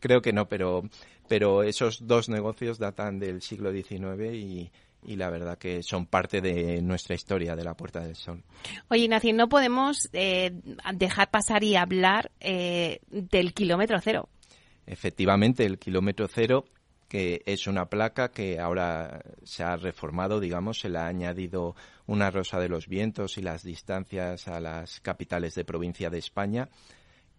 creo, 0.00 0.22
que 0.22 0.32
no, 0.32 0.48
pero 0.48 0.82
pero 1.28 1.62
esos 1.62 2.06
dos 2.06 2.28
negocios 2.28 2.78
datan 2.78 3.18
del 3.18 3.42
siglo 3.42 3.72
XIX 3.72 4.34
y, 4.34 4.70
y 5.04 5.16
la 5.16 5.30
verdad 5.30 5.58
que 5.58 5.82
son 5.82 6.06
parte 6.06 6.40
de 6.40 6.80
nuestra 6.82 7.14
historia 7.14 7.56
de 7.56 7.64
la 7.64 7.74
Puerta 7.74 8.00
del 8.00 8.16
Sol. 8.16 8.42
Oye, 8.88 9.04
Ignacio, 9.04 9.32
no 9.34 9.48
podemos 9.48 10.08
eh, 10.12 10.52
dejar 10.94 11.30
pasar 11.30 11.64
y 11.64 11.76
hablar 11.76 12.30
eh, 12.40 13.00
del 13.08 13.54
kilómetro 13.54 13.98
cero. 14.00 14.28
Efectivamente, 14.86 15.64
el 15.64 15.78
kilómetro 15.78 16.28
cero 16.28 16.64
que 17.12 17.42
es 17.44 17.66
una 17.66 17.90
placa 17.90 18.30
que 18.30 18.58
ahora 18.58 19.20
se 19.42 19.62
ha 19.62 19.76
reformado, 19.76 20.40
digamos, 20.40 20.80
se 20.80 20.88
le 20.88 20.96
ha 20.96 21.08
añadido 21.08 21.76
una 22.06 22.30
rosa 22.30 22.58
de 22.58 22.70
los 22.70 22.88
vientos 22.88 23.36
y 23.36 23.42
las 23.42 23.62
distancias 23.62 24.48
a 24.48 24.60
las 24.60 25.00
capitales 25.00 25.54
de 25.54 25.66
provincia 25.66 26.08
de 26.08 26.16
España 26.16 26.70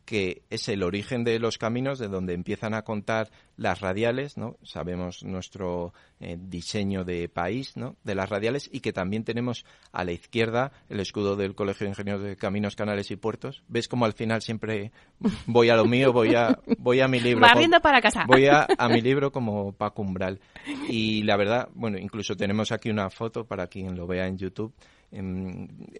que 0.06 0.44
es 0.50 0.68
el 0.70 0.84
origen 0.84 1.24
de 1.24 1.40
los 1.40 1.58
caminos, 1.58 2.00
de 2.00 2.08
donde 2.08 2.34
empiezan 2.34 2.74
a 2.74 2.84
contar 2.84 3.30
las 3.56 3.82
radiales, 3.82 4.38
¿no? 4.38 4.58
Sabemos 4.64 5.24
nuestro 5.24 5.94
eh, 6.20 6.38
diseño 6.40 7.04
de 7.04 7.30
país, 7.30 7.78
¿no? 7.78 7.96
De 8.04 8.16
las 8.16 8.30
radiales 8.30 8.70
y 8.72 8.82
que 8.82 8.92
también 8.92 9.24
tenemos 9.24 9.66
a 9.92 10.04
la 10.04 10.12
izquierda 10.12 10.72
el 10.90 11.00
escudo 11.00 11.36
del 11.36 11.56
Colegio 11.56 11.86
de 11.86 11.92
Ingenieros 11.92 12.24
de 12.24 12.36
Caminos, 12.36 12.76
Canales 12.76 13.12
y 13.12 13.16
Puertos. 13.16 13.64
¿Ves 13.68 13.88
cómo 13.88 14.06
al 14.06 14.14
final 14.14 14.42
siempre 14.42 14.92
voy 15.46 15.70
a 15.70 15.76
lo 15.76 15.86
mío, 15.86 16.12
voy 16.12 16.36
a, 16.36 16.60
voy 16.78 17.00
a 17.00 17.08
mi 17.08 17.20
libro? 17.20 17.46
Va 17.46 17.80
para 17.82 18.02
casa. 18.02 18.26
Voy 18.28 18.48
a, 18.48 18.68
a 18.78 18.90
mi 18.90 19.02
libro 19.02 19.32
como 19.32 19.72
Paco 19.72 20.02
Umbral. 20.02 20.40
Y 20.90 21.24
la 21.24 21.38
verdad, 21.38 21.70
bueno, 21.74 21.98
incluso 21.98 22.36
tenemos 22.36 22.72
aquí 22.72 22.90
una 22.90 23.10
foto 23.10 23.46
para 23.46 23.68
quien 23.68 23.96
lo 23.96 24.08
vea 24.08 24.28
en 24.28 24.38
YouTube 24.38 24.74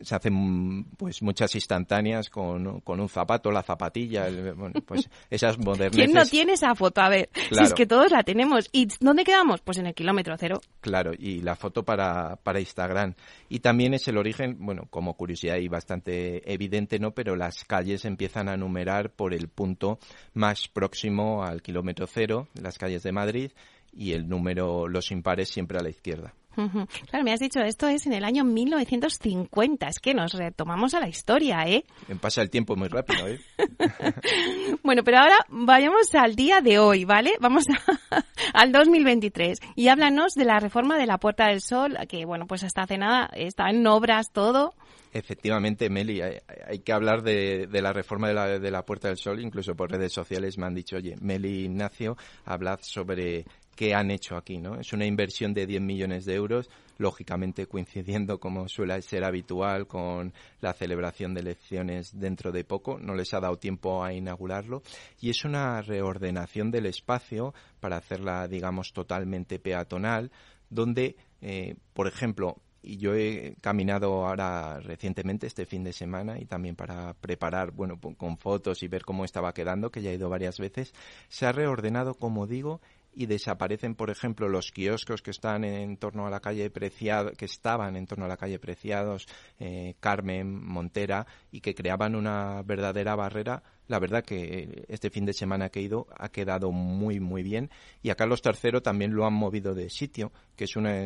se 0.02 0.16
hacen 0.16 0.86
pues 0.98 1.22
muchas 1.22 1.54
instantáneas 1.56 2.30
con, 2.30 2.82
con, 2.82 3.00
un 3.00 3.10
zapato, 3.10 3.52
la 3.52 3.62
zapatilla, 3.62 4.28
bueno, 4.56 4.82
pues 4.86 5.10
esas 5.30 5.58
modernas. 5.60 5.96
¿Quién 5.96 6.14
no 6.14 6.26
tiene 6.26 6.54
esa 6.54 6.74
foto? 6.76 7.02
A 7.02 7.10
ver, 7.10 7.30
si 7.52 7.64
es 7.64 7.74
que 7.74 7.86
todos 7.86 8.12
la 8.12 8.24
tenemos. 8.24 8.70
¿Y 8.72 8.88
dónde 9.00 9.24
quedamos? 9.24 9.62
Pues 9.62 9.78
en 9.78 9.88
el 9.88 9.94
kilómetro 9.94 10.36
cero. 10.38 10.62
Claro, 10.82 11.12
y 11.18 11.42
la 11.42 11.56
foto 11.56 11.84
para, 11.84 12.38
para 12.38 12.60
Instagram. 12.60 13.14
Y 13.50 13.60
también 13.60 13.94
es 13.94 14.08
el 14.08 14.18
origen, 14.18 14.58
bueno, 14.60 14.88
como 14.90 15.16
curiosidad 15.16 15.58
y 15.58 15.68
bastante 15.68 16.52
evidente, 16.52 17.00
¿no? 17.00 17.12
Pero 17.12 17.36
las 17.36 17.64
calles 17.66 18.06
empiezan 18.06 18.50
a 18.50 18.58
numerar 18.58 19.12
por 19.12 19.34
el 19.34 19.48
punto 19.48 20.00
más 20.34 20.68
próximo 20.68 21.44
al 21.44 21.62
kilómetro 21.62 22.08
cero, 22.08 22.48
las 22.60 22.78
calles 22.78 23.04
de 23.04 23.12
Madrid, 23.12 23.52
y 23.92 24.14
el 24.14 24.28
número, 24.28 24.88
los 24.88 25.12
impares 25.12 25.50
siempre 25.50 25.78
a 25.78 25.84
la 25.84 25.90
izquierda. 25.90 26.34
Claro, 26.56 27.24
me 27.24 27.34
has 27.34 27.40
dicho, 27.40 27.60
esto 27.62 27.88
es 27.88 28.06
en 28.06 28.14
el 28.14 28.24
año 28.24 28.44
1950. 28.44 29.88
Es 29.88 30.00
que 30.00 30.14
nos 30.14 30.34
retomamos 30.34 30.94
a 30.94 31.00
la 31.00 31.08
historia, 31.08 31.68
¿eh? 31.68 31.84
Pasa 32.22 32.42
el 32.42 32.50
tiempo 32.50 32.76
muy 32.76 32.88
rápido, 32.88 33.28
¿eh? 33.28 33.40
bueno, 34.84 35.04
pero 35.04 35.20
ahora 35.20 35.38
vayamos 35.50 36.14
al 36.14 36.36
día 36.36 36.62
de 36.62 36.80
hoy, 36.80 37.06
¿vale? 37.06 37.34
Vamos 37.40 37.66
al 38.54 38.72
2023 38.72 39.60
y 39.76 39.88
háblanos 39.88 40.34
de 40.34 40.46
la 40.46 40.60
reforma 40.60 40.98
de 40.98 41.08
la 41.08 41.18
Puerta 41.18 41.48
del 41.48 41.62
Sol, 41.62 41.98
que, 42.08 42.26
bueno, 42.26 42.46
pues 42.48 42.64
hasta 42.64 42.84
hace 42.84 42.98
nada 42.98 43.30
está 43.34 43.70
en 43.70 43.86
obras 43.88 44.32
todo. 44.32 44.74
Efectivamente, 45.14 45.92
Meli, 45.92 46.22
hay, 46.22 46.80
que 46.80 46.92
hablar 46.92 47.22
de, 47.22 47.68
la 47.72 47.94
reforma 47.94 48.30
de 48.30 48.34
la, 48.34 48.48
de 48.60 48.72
la, 48.72 48.84
Puerta 48.84 49.10
del 49.10 49.18
Sol, 49.18 49.40
incluso 49.40 49.76
por 49.76 49.92
redes 49.92 50.12
sociales 50.12 50.58
me 50.58 50.66
han 50.66 50.74
dicho, 50.74 50.96
oye, 50.96 51.16
Meli 51.22 51.66
Ignacio, 51.66 52.18
hablad 52.46 52.80
sobre 52.82 53.46
qué 53.76 53.94
han 53.94 54.12
hecho 54.12 54.36
aquí, 54.36 54.58
¿no? 54.58 54.80
Es 54.80 54.94
una 54.94 55.06
inversión 55.06 55.54
de 55.54 55.66
10 55.66 55.82
millones 55.82 56.26
de 56.26 56.36
euros, 56.36 56.70
lógicamente 56.98 57.68
coincidiendo, 57.68 58.40
como 58.40 58.68
suele 58.68 59.02
ser 59.02 59.24
habitual, 59.24 59.88
con 59.88 60.34
la 60.62 60.74
celebración 60.74 61.34
de 61.34 61.42
elecciones 61.42 62.18
dentro 62.20 62.52
de 62.52 62.64
poco. 62.64 63.00
No 63.00 63.16
les 63.16 63.34
ha 63.34 63.40
dado 63.40 63.58
tiempo 63.58 64.04
a 64.04 64.14
inaugurarlo. 64.14 64.84
Y 65.20 65.30
es 65.30 65.44
una 65.46 65.82
reordenación 65.82 66.72
del 66.72 66.86
espacio 66.86 67.54
para 67.80 67.98
hacerla, 67.98 68.48
digamos, 68.48 68.94
totalmente 68.94 69.60
peatonal, 69.60 70.32
donde, 70.70 71.16
eh, 71.42 71.76
por 71.94 72.08
ejemplo, 72.08 72.58
y 72.84 72.98
yo 72.98 73.16
he 73.16 73.56
caminado 73.62 74.28
ahora 74.28 74.80
recientemente 74.82 75.48
este 75.48 75.66
fin 75.66 75.86
de 75.86 75.94
semana 75.94 76.38
y 76.38 76.46
también 76.46 76.76
para 76.76 77.14
preparar, 77.14 77.72
bueno, 77.72 77.98
con 78.18 78.38
fotos 78.38 78.84
y 78.84 78.90
ver 78.90 79.04
cómo 79.06 79.24
estaba 79.24 79.54
quedando, 79.54 79.90
que 79.90 80.02
ya 80.02 80.12
he 80.12 80.16
ido 80.16 80.30
varias 80.30 80.60
veces, 80.60 80.94
se 81.30 81.46
ha 81.46 81.54
reordenado, 81.54 82.16
como 82.16 82.46
digo, 82.46 82.82
y 83.16 83.26
desaparecen, 83.26 83.96
por 83.96 84.10
ejemplo, 84.10 84.50
los 84.50 84.72
kioscos 84.72 85.22
que 85.22 85.32
están 85.32 85.64
en 85.64 85.98
torno 85.98 86.26
a 86.26 86.30
la 86.30 86.40
calle 86.40 86.70
Preciado, 86.70 87.32
que 87.32 87.46
estaban 87.46 87.96
en 87.96 88.08
torno 88.08 88.26
a 88.26 88.28
la 88.28 88.38
calle 88.38 88.60
Preciados, 88.60 89.28
eh, 89.60 89.96
Carmen, 90.00 90.66
Montera, 90.66 91.28
y 91.52 91.62
que 91.62 91.76
creaban 91.76 92.16
una 92.16 92.62
verdadera 92.64 93.16
barrera. 93.16 93.64
La 93.88 94.00
verdad 94.00 94.24
que 94.24 94.86
este 94.88 95.10
fin 95.10 95.26
de 95.26 95.34
semana 95.34 95.70
que 95.70 95.80
he 95.80 95.84
ido 95.84 96.08
ha 96.18 96.30
quedado 96.30 96.72
muy, 96.72 97.20
muy 97.20 97.44
bien. 97.44 97.70
Y 98.02 98.10
a 98.10 98.16
Carlos 98.16 98.42
III 98.44 98.82
también 98.82 99.14
lo 99.14 99.26
han 99.26 99.34
movido 99.34 99.76
de 99.76 99.90
sitio, 99.90 100.32
que 100.56 100.64
es 100.64 100.76
una 100.76 101.06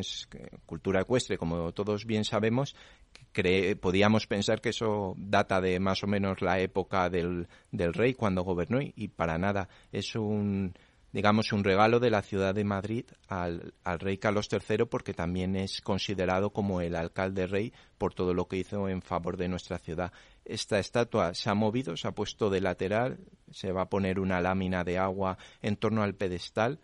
cultura 0.64 1.00
ecuestre, 1.00 1.38
como 1.38 1.72
todos 1.72 2.06
bien 2.06 2.24
sabemos. 2.24 2.76
podíamos 3.80 4.26
pensar 4.26 4.60
que 4.60 4.70
eso 4.70 5.14
data 5.16 5.60
de 5.60 5.80
más 5.80 6.04
o 6.04 6.06
menos 6.06 6.40
la 6.40 6.60
época 6.60 7.10
del, 7.10 7.48
del 7.72 7.92
rey 7.92 8.14
cuando 8.14 8.44
gobernó 8.44 8.78
y 8.80 9.08
para 9.08 9.38
nada. 9.38 9.68
Es 9.90 10.14
un, 10.14 10.72
digamos, 11.12 11.52
un 11.52 11.64
regalo 11.64 12.00
de 12.00 12.10
la 12.10 12.22
ciudad 12.22 12.54
de 12.54 12.64
Madrid 12.64 13.06
al, 13.28 13.72
rey 13.98 14.18
Carlos 14.18 14.48
III 14.50 14.84
porque 14.86 15.14
también 15.14 15.56
es 15.56 15.80
considerado 15.80 16.50
como 16.50 16.80
el 16.80 16.96
alcalde 16.96 17.46
rey 17.46 17.72
por 17.96 18.14
todo 18.14 18.34
lo 18.34 18.46
que 18.46 18.58
hizo 18.58 18.88
en 18.88 19.02
favor 19.02 19.36
de 19.36 19.48
nuestra 19.48 19.78
ciudad. 19.78 20.12
Esta 20.44 20.78
estatua 20.78 21.34
se 21.34 21.50
ha 21.50 21.54
movido, 21.54 21.96
se 21.96 22.08
ha 22.08 22.12
puesto 22.12 22.50
de 22.50 22.60
lateral, 22.60 23.18
se 23.50 23.72
va 23.72 23.82
a 23.82 23.88
poner 23.88 24.20
una 24.20 24.40
lámina 24.40 24.84
de 24.84 24.98
agua 24.98 25.38
en 25.62 25.76
torno 25.76 26.02
al 26.02 26.14
pedestal 26.14 26.78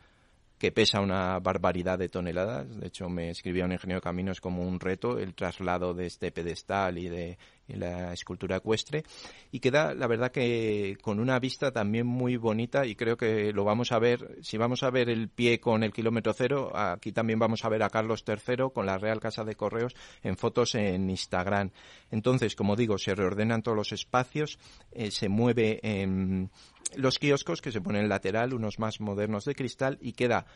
que 0.59 0.73
pesa 0.73 1.01
una 1.01 1.39
barbaridad 1.41 1.99
de 1.99 2.09
toneladas. 2.09 2.67
De 2.79 2.87
hecho, 2.87 3.09
me 3.09 3.29
escribía 3.29 3.65
un 3.65 3.73
ingeniero 3.73 3.99
de 3.99 4.05
caminos 4.05 4.41
como 4.41 4.63
un 4.63 4.81
reto 4.81 5.19
el 5.19 5.35
traslado 5.35 5.93
de 5.93 6.07
este 6.07 6.31
pedestal 6.31 6.97
y 6.97 7.09
de 7.09 7.39
la 7.69 8.13
escultura 8.13 8.57
ecuestre. 8.57 9.05
Y 9.51 9.61
queda, 9.61 9.95
la 9.95 10.07
verdad, 10.07 10.31
que 10.31 10.97
con 11.03 11.21
una 11.21 11.39
vista 11.39 11.73
también 11.73 12.07
muy 12.07 12.37
bonita 12.37 12.87
y 12.87 12.95
creo 12.95 13.17
que 13.17 13.53
lo 13.53 13.65
vamos 13.65 13.93
a 13.93 13.99
ver, 13.99 14.39
si 14.43 14.57
vamos 14.57 14.83
a 14.83 14.91
ver 14.91 15.09
el 15.09 15.29
pie 15.29 15.61
con 15.61 15.83
el 15.83 15.93
kilómetro 15.93 16.33
cero, 16.35 16.73
aquí 16.75 17.13
también 17.13 17.39
vamos 17.39 17.65
a 17.65 17.69
ver 17.69 17.83
a 17.83 17.91
Carlos 17.91 18.25
III 18.27 18.71
con 18.73 18.87
la 18.87 18.99
Real 18.99 19.21
Casa 19.21 19.45
de 19.45 19.55
Correos 19.55 19.95
en 20.23 20.37
fotos 20.37 20.75
en 20.75 21.09
Instagram. 21.11 21.71
Entonces, 22.11 22.55
como 22.55 22.77
digo, 22.77 22.99
se 22.99 23.15
reordenan 23.15 23.63
todos 23.63 23.77
los 23.77 23.93
espacios, 23.93 24.59
eh, 24.93 25.11
se 25.11 25.29
mueve 25.29 25.81
en 25.83 26.51
los 26.97 27.19
kioscos 27.19 27.61
que 27.61 27.73
se 27.73 27.81
ponen 27.81 28.09
lateral, 28.09 28.55
unos 28.55 28.79
más 28.79 29.01
modernos 29.01 29.45
de 29.45 29.55
cristal, 29.55 29.99
y 30.01 30.13
queda 30.13 30.47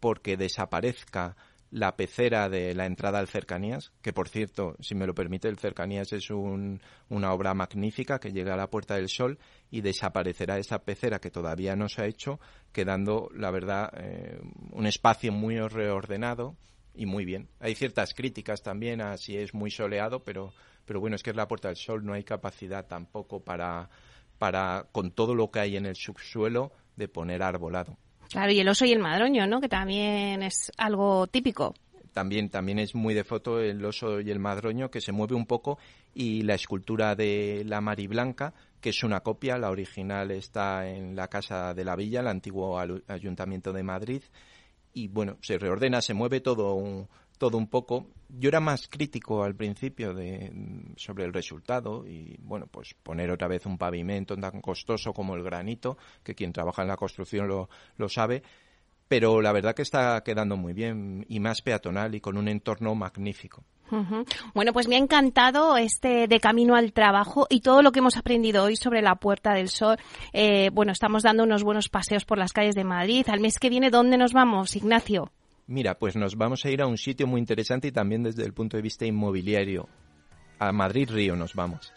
porque 0.00 0.36
desaparezca 0.36 1.36
la 1.70 1.96
pecera 1.96 2.48
de 2.48 2.74
la 2.74 2.86
entrada 2.86 3.18
al 3.18 3.28
Cercanías, 3.28 3.92
que 4.00 4.12
por 4.12 4.28
cierto, 4.28 4.76
si 4.80 4.94
me 4.94 5.06
lo 5.06 5.14
permite, 5.14 5.48
el 5.48 5.58
Cercanías 5.58 6.12
es 6.12 6.30
una 6.30 7.32
obra 7.32 7.54
magnífica 7.54 8.18
que 8.18 8.32
llega 8.32 8.54
a 8.54 8.56
la 8.56 8.70
Puerta 8.70 8.94
del 8.94 9.08
Sol 9.08 9.38
y 9.70 9.82
desaparecerá 9.82 10.58
esa 10.58 10.80
pecera 10.80 11.20
que 11.20 11.30
todavía 11.30 11.76
no 11.76 11.88
se 11.88 12.02
ha 12.02 12.06
hecho, 12.06 12.40
quedando, 12.72 13.28
la 13.34 13.50
verdad, 13.50 13.92
eh, 13.96 14.40
un 14.72 14.86
espacio 14.86 15.30
muy 15.32 15.58
reordenado 15.58 16.56
y 16.94 17.06
muy 17.06 17.24
bien. 17.24 17.48
Hay 17.60 17.74
ciertas 17.74 18.14
críticas 18.14 18.62
también 18.62 19.00
a 19.00 19.16
si 19.18 19.36
es 19.36 19.52
muy 19.52 19.70
soleado, 19.70 20.24
pero, 20.24 20.52
pero 20.84 21.00
bueno, 21.00 21.16
es 21.16 21.22
que 21.22 21.30
es 21.30 21.36
la 21.36 21.48
Puerta 21.48 21.68
del 21.68 21.76
Sol, 21.76 22.04
no 22.04 22.14
hay 22.14 22.24
capacidad 22.24 22.86
tampoco 22.86 23.44
para, 23.44 23.90
para, 24.38 24.88
con 24.90 25.10
todo 25.10 25.34
lo 25.34 25.50
que 25.50 25.60
hay 25.60 25.76
en 25.76 25.86
el 25.86 25.96
subsuelo, 25.96 26.72
de 26.96 27.08
poner 27.08 27.42
arbolado. 27.42 27.96
Claro, 28.30 28.52
y 28.52 28.60
el 28.60 28.68
oso 28.68 28.84
y 28.84 28.92
el 28.92 28.98
madroño, 28.98 29.46
¿no? 29.46 29.60
Que 29.60 29.68
también 29.68 30.42
es 30.42 30.70
algo 30.76 31.26
típico. 31.26 31.74
También, 32.12 32.50
también 32.50 32.78
es 32.78 32.94
muy 32.94 33.14
de 33.14 33.24
foto 33.24 33.60
el 33.60 33.84
oso 33.84 34.20
y 34.20 34.30
el 34.30 34.38
madroño, 34.38 34.90
que 34.90 35.00
se 35.00 35.12
mueve 35.12 35.34
un 35.34 35.46
poco, 35.46 35.78
y 36.14 36.42
la 36.42 36.54
escultura 36.54 37.14
de 37.14 37.62
la 37.66 37.80
Mari 37.80 38.06
Blanca, 38.06 38.54
que 38.80 38.90
es 38.90 39.02
una 39.02 39.20
copia, 39.20 39.56
la 39.56 39.70
original 39.70 40.30
está 40.30 40.88
en 40.88 41.14
la 41.14 41.28
Casa 41.28 41.74
de 41.74 41.84
la 41.84 41.96
Villa, 41.96 42.20
el 42.20 42.28
antiguo 42.28 42.78
Ayuntamiento 43.06 43.72
de 43.72 43.82
Madrid, 43.82 44.22
y 44.92 45.08
bueno, 45.08 45.36
se 45.42 45.58
reordena, 45.58 46.02
se 46.02 46.14
mueve 46.14 46.40
todo 46.40 46.74
un, 46.74 47.08
todo 47.38 47.56
un 47.56 47.68
poco. 47.68 48.06
Yo 48.28 48.48
era 48.48 48.60
más 48.60 48.88
crítico 48.88 49.42
al 49.42 49.54
principio 49.54 50.12
de, 50.12 50.52
sobre 50.96 51.24
el 51.24 51.32
resultado 51.32 52.06
y, 52.06 52.36
bueno, 52.40 52.66
pues 52.66 52.94
poner 53.02 53.30
otra 53.30 53.48
vez 53.48 53.64
un 53.66 53.78
pavimento 53.78 54.36
tan 54.36 54.60
costoso 54.60 55.12
como 55.12 55.34
el 55.34 55.42
granito, 55.42 55.96
que 56.22 56.34
quien 56.34 56.52
trabaja 56.52 56.82
en 56.82 56.88
la 56.88 56.96
construcción 56.96 57.48
lo, 57.48 57.70
lo 57.96 58.08
sabe, 58.08 58.42
pero 59.08 59.40
la 59.40 59.52
verdad 59.52 59.74
que 59.74 59.82
está 59.82 60.22
quedando 60.22 60.56
muy 60.56 60.74
bien 60.74 61.24
y 61.28 61.40
más 61.40 61.62
peatonal 61.62 62.14
y 62.14 62.20
con 62.20 62.36
un 62.36 62.48
entorno 62.48 62.94
magnífico. 62.94 63.64
Bueno, 64.52 64.74
pues 64.74 64.86
me 64.86 64.96
ha 64.96 64.98
encantado 64.98 65.78
este 65.78 66.28
de 66.28 66.40
camino 66.40 66.74
al 66.74 66.92
trabajo 66.92 67.46
y 67.48 67.60
todo 67.60 67.80
lo 67.80 67.90
que 67.90 68.00
hemos 68.00 68.18
aprendido 68.18 68.64
hoy 68.64 68.76
sobre 68.76 69.00
la 69.00 69.14
Puerta 69.14 69.54
del 69.54 69.70
Sol. 69.70 69.96
Eh, 70.34 70.68
bueno, 70.74 70.92
estamos 70.92 71.22
dando 71.22 71.44
unos 71.44 71.62
buenos 71.62 71.88
paseos 71.88 72.26
por 72.26 72.36
las 72.36 72.52
calles 72.52 72.74
de 72.74 72.84
Madrid. 72.84 73.26
Al 73.30 73.40
mes 73.40 73.58
que 73.58 73.70
viene, 73.70 73.88
¿dónde 73.88 74.18
nos 74.18 74.34
vamos, 74.34 74.76
Ignacio? 74.76 75.30
Mira, 75.68 75.98
pues 75.98 76.16
nos 76.16 76.34
vamos 76.34 76.64
a 76.64 76.70
ir 76.70 76.80
a 76.80 76.86
un 76.86 76.96
sitio 76.96 77.26
muy 77.26 77.38
interesante 77.38 77.88
y 77.88 77.92
también 77.92 78.22
desde 78.22 78.42
el 78.42 78.54
punto 78.54 78.76
de 78.76 78.82
vista 78.82 79.04
inmobiliario. 79.04 79.86
A 80.58 80.72
Madrid 80.72 81.08
Río 81.10 81.36
nos 81.36 81.54
vamos. 81.54 81.92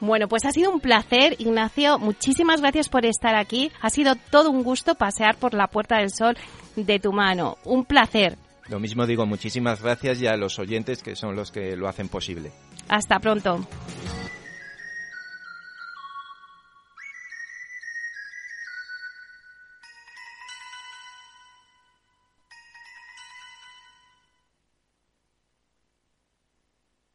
Bueno, 0.00 0.28
pues 0.28 0.44
ha 0.44 0.50
sido 0.50 0.70
un 0.72 0.80
placer, 0.80 1.36
Ignacio. 1.38 1.98
Muchísimas 2.00 2.60
gracias 2.60 2.88
por 2.88 3.06
estar 3.06 3.36
aquí. 3.36 3.70
Ha 3.80 3.90
sido 3.90 4.16
todo 4.30 4.50
un 4.50 4.64
gusto 4.64 4.96
pasear 4.96 5.36
por 5.36 5.54
la 5.54 5.68
Puerta 5.68 5.98
del 5.98 6.10
Sol 6.10 6.36
de 6.74 6.98
tu 6.98 7.12
mano. 7.12 7.56
Un 7.64 7.84
placer. 7.84 8.36
Lo 8.68 8.80
mismo 8.80 9.06
digo, 9.06 9.24
muchísimas 9.24 9.80
gracias 9.80 10.20
y 10.20 10.26
a 10.26 10.36
los 10.36 10.58
oyentes 10.58 11.02
que 11.02 11.14
son 11.14 11.36
los 11.36 11.52
que 11.52 11.76
lo 11.76 11.88
hacen 11.88 12.08
posible. 12.08 12.50
Hasta 12.88 13.20
pronto. 13.20 13.66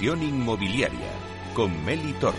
Inmobiliaria 0.00 1.10
con 1.54 1.84
Meli 1.84 2.12
Torres. 2.20 2.38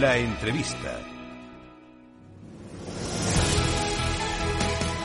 La 0.00 0.16
entrevista. 0.16 1.17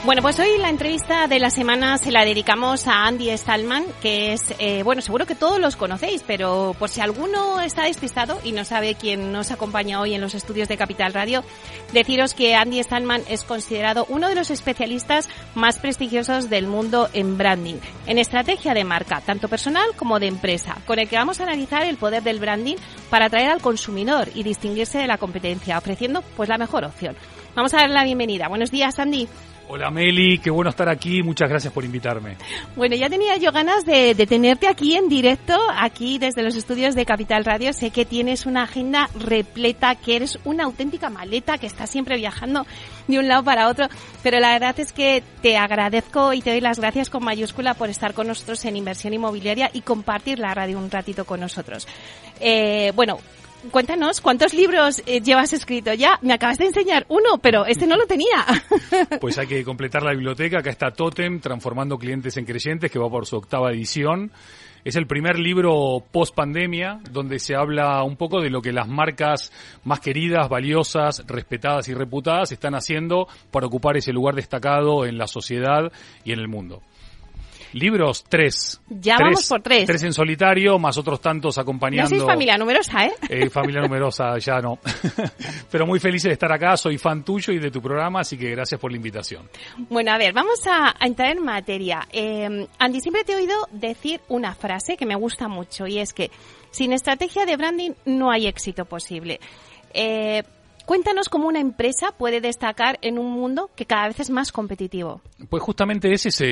Bueno, 0.06 0.22
pues 0.22 0.38
hoy 0.38 0.58
la 0.60 0.70
entrevista 0.70 1.28
de 1.28 1.40
la 1.40 1.50
semana 1.50 1.98
se 1.98 2.12
la 2.12 2.26
dedicamos 2.26 2.88
a 2.88 3.06
Andy 3.06 3.30
Stallman, 3.38 3.86
que 4.02 4.34
es, 4.34 4.54
eh, 4.60 4.84
bueno, 4.84 5.02
seguro 5.02 5.26
que 5.26 5.34
todos 5.34 5.60
los 5.60 5.78
conocéis, 5.78 6.26
pero 6.28 6.76
por 6.78 6.90
si 6.90 7.00
alguno 7.00 7.62
está 7.62 7.86
despistado 7.86 8.38
y 8.44 8.52
no 8.52 8.66
sabe 8.66 8.96
quién 8.96 9.32
nos 9.32 9.52
acompaña 9.52 10.02
hoy 10.02 10.14
en 10.14 10.20
los 10.20 10.36
estudios 10.36 10.68
de 10.68 10.76
Capital 10.76 11.14
Radio, 11.14 11.46
deciros 11.94 12.34
que 12.34 12.54
Andy 12.54 12.84
Stallman 12.84 13.22
es 13.30 13.46
considerado 13.46 14.06
uno 14.10 14.28
de 14.28 14.36
los 14.36 14.52
especialistas 14.52 15.30
más 15.56 15.80
prestigiosos 15.80 16.50
del 16.50 16.68
mundo 16.68 17.08
en 17.14 17.38
branding, 17.38 17.78
en 18.06 18.18
estrategia 18.18 18.74
de 18.74 18.84
marca, 18.84 19.22
tanto 19.22 19.48
personal 19.48 19.88
como 19.96 20.20
de 20.20 20.28
empresa, 20.28 20.76
con 20.86 21.00
el 21.00 21.08
que 21.08 21.16
vamos 21.16 21.40
a 21.40 21.44
analizar 21.44 21.84
el 21.84 21.96
poder 21.96 22.24
del 22.24 22.42
branding 22.42 22.76
para 23.10 23.28
atraer 23.28 23.52
al 23.52 23.62
consumidor 23.62 24.28
y 24.36 24.44
distinguirse 24.44 24.98
de 24.98 25.08
la 25.08 25.18
competencia, 25.18 25.78
ofreciendo 25.78 26.24
pues 26.36 26.50
la 26.50 26.58
mejor 26.58 26.84
opción. 26.84 27.16
Vamos 27.56 27.74
a 27.74 27.78
dar 27.78 27.90
la 27.90 28.04
bienvenida. 28.04 28.50
Buenos 28.50 28.70
días, 28.70 29.00
Andy. 29.00 29.30
Hola 29.70 29.90
Meli, 29.90 30.40
qué 30.40 30.50
bueno 30.52 30.70
estar 30.70 30.90
aquí, 30.90 31.24
muchas 31.24 31.50
gracias 31.50 31.72
por 31.72 31.86
invitarme. 31.86 32.36
Bueno, 32.76 32.96
ya 32.98 33.10
tenía 33.10 33.38
yo 33.38 33.52
ganas 33.54 33.86
de, 33.86 34.14
tenerte 34.28 34.68
aquí 34.68 34.96
en 34.96 35.08
directo, 35.08 35.58
aquí 35.74 36.20
desde 36.20 36.44
los 36.44 36.56
estudios 36.56 36.96
de 36.96 37.06
Capital 37.06 37.46
Radio. 37.46 37.72
Sé 37.72 37.90
que 37.90 38.04
tienes 38.04 38.46
una 38.46 38.64
agenda 38.64 39.10
repleta, 39.16 39.96
que 39.96 40.18
eres 40.18 40.38
una 40.44 40.66
auténtica 40.66 41.10
maleta, 41.10 41.58
que 41.58 41.68
estás 41.68 41.90
siempre 41.90 42.18
viajando 42.18 42.66
de 43.08 43.20
un 43.20 43.28
lado 43.30 43.44
para 43.44 43.70
otro, 43.70 43.88
pero 44.22 44.40
la 44.42 44.52
verdad 44.52 44.78
es 44.80 44.92
que 44.92 45.24
te 45.42 45.56
agradezco 45.56 46.34
y 46.34 46.42
te 46.42 46.52
doy 46.52 46.62
las 46.62 46.80
gracias 46.80 47.10
con 47.10 47.24
mayúscula 47.24 47.74
por 47.74 47.90
estar 47.90 48.14
con 48.14 48.28
nosotros 48.28 48.64
en 48.66 48.76
Inversión 48.76 49.14
Inmobiliaria 49.14 49.70
y 49.74 49.82
compartir 49.82 50.40
la 50.40 50.54
radio 50.54 50.78
un 50.78 50.92
ratito 50.92 51.24
con 51.24 51.40
nosotros. 51.40 51.88
Eh, 52.42 52.92
bueno, 52.96 53.18
cuéntanos, 53.72 54.22
¿cuántos 54.22 54.54
libros 54.54 55.02
eh, 55.06 55.22
llevas 55.22 55.54
escrito 55.54 55.94
ya? 55.94 56.20
Me 56.22 56.34
acabas 56.34 56.58
de 56.58 56.66
enseñar 56.66 57.06
uno, 57.10 57.38
pero 57.42 57.66
este 57.66 57.88
no 57.88 57.98
lo 57.98 58.06
tenía. 58.06 58.46
pues 59.22 59.38
hay 59.38 59.48
que 59.48 59.64
completar 59.64 60.04
la 60.04 60.12
biblioteca. 60.12 60.60
Acá 60.60 60.70
está 60.70 60.92
Totem, 60.92 61.40
Transformando 61.40 61.98
Clientes 61.98 62.36
en 62.38 62.46
Creyentes, 62.46 62.92
que 62.92 63.00
va 63.00 63.10
por 63.10 63.26
su 63.26 63.38
octava 63.38 63.72
edición. 63.72 64.32
Es 64.84 64.98
el 64.98 65.08
primer 65.08 65.40
libro 65.40 66.04
post 66.12 66.36
pandemia 66.36 67.00
donde 67.10 67.40
se 67.40 67.56
habla 67.56 68.04
un 68.04 68.18
poco 68.18 68.42
de 68.42 68.50
lo 68.50 68.62
que 68.62 68.74
las 68.74 68.88
marcas 68.88 69.54
más 69.86 70.02
queridas, 70.02 70.50
valiosas, 70.50 71.24
respetadas 71.26 71.88
y 71.88 71.94
reputadas 71.94 72.52
están 72.52 72.76
haciendo 72.76 73.28
para 73.50 73.68
ocupar 73.68 73.96
ese 73.96 74.12
lugar 74.12 74.36
destacado 74.36 75.06
en 75.06 75.18
la 75.18 75.28
sociedad 75.28 75.90
y 76.26 76.34
en 76.34 76.40
el 76.40 76.50
mundo. 76.50 76.82
Libros, 77.74 78.24
tres. 78.30 78.80
Ya 78.88 79.18
vamos 79.18 79.48
por 79.48 79.62
tres. 79.62 79.86
Tres 79.86 80.04
en 80.04 80.14
solitario, 80.14 80.78
más 80.78 80.98
otros 80.98 81.20
tantos 81.20 81.58
acompañando. 81.58 82.10
No 82.10 82.18
sois 82.18 82.24
familia 82.24 82.58
numerosa, 82.58 83.06
¿eh? 83.06 83.14
eh 83.30 83.50
familia 83.50 83.82
numerosa, 83.82 84.38
ya 84.38 84.62
no. 84.62 84.80
Pero 85.72 85.86
muy 85.86 86.00
feliz 86.00 86.24
de 86.24 86.32
estar 86.32 86.52
acá, 86.52 86.78
soy 86.78 86.98
fan 86.98 87.24
tuyo 87.24 87.52
y 87.52 87.60
de 87.60 87.72
tu 87.72 87.82
programa, 87.82 88.22
así 88.22 88.38
que 88.38 88.52
gracias 88.52 88.80
por 88.80 88.92
la 88.92 88.98
invitación. 88.98 89.50
Bueno, 89.90 90.12
a 90.12 90.18
ver, 90.18 90.34
vamos 90.34 90.62
a, 90.68 90.96
entrar 91.04 91.36
en 91.36 91.44
materia. 91.44 92.08
Eh, 92.12 92.68
Andy, 92.78 93.00
siempre 93.02 93.24
te 93.24 93.34
he 93.34 93.36
oído 93.36 93.68
decir 93.72 94.22
una 94.30 94.54
frase 94.54 94.96
que 94.96 95.06
me 95.06 95.16
gusta 95.16 95.48
mucho 95.48 95.88
y 95.88 96.00
es 96.00 96.14
que 96.14 96.30
sin 96.72 96.94
estrategia 96.94 97.46
de 97.46 97.58
branding 97.58 97.92
no 98.06 98.32
hay 98.32 98.48
éxito 98.48 98.86
posible. 98.86 99.40
Eh, 99.94 100.44
Cuéntanos 100.86 101.30
cómo 101.30 101.48
una 101.48 101.62
empresa 101.62 102.12
puede 102.18 102.42
destacar 102.42 103.00
en 103.02 103.18
un 103.18 103.32
mundo 103.32 103.70
que 103.74 103.86
cada 103.86 104.08
vez 104.08 104.20
es 104.20 104.30
más 104.30 104.52
competitivo. 104.52 105.22
Pues 105.50 105.64
justamente 105.64 106.12
ese 106.12 106.28
es 106.28 106.44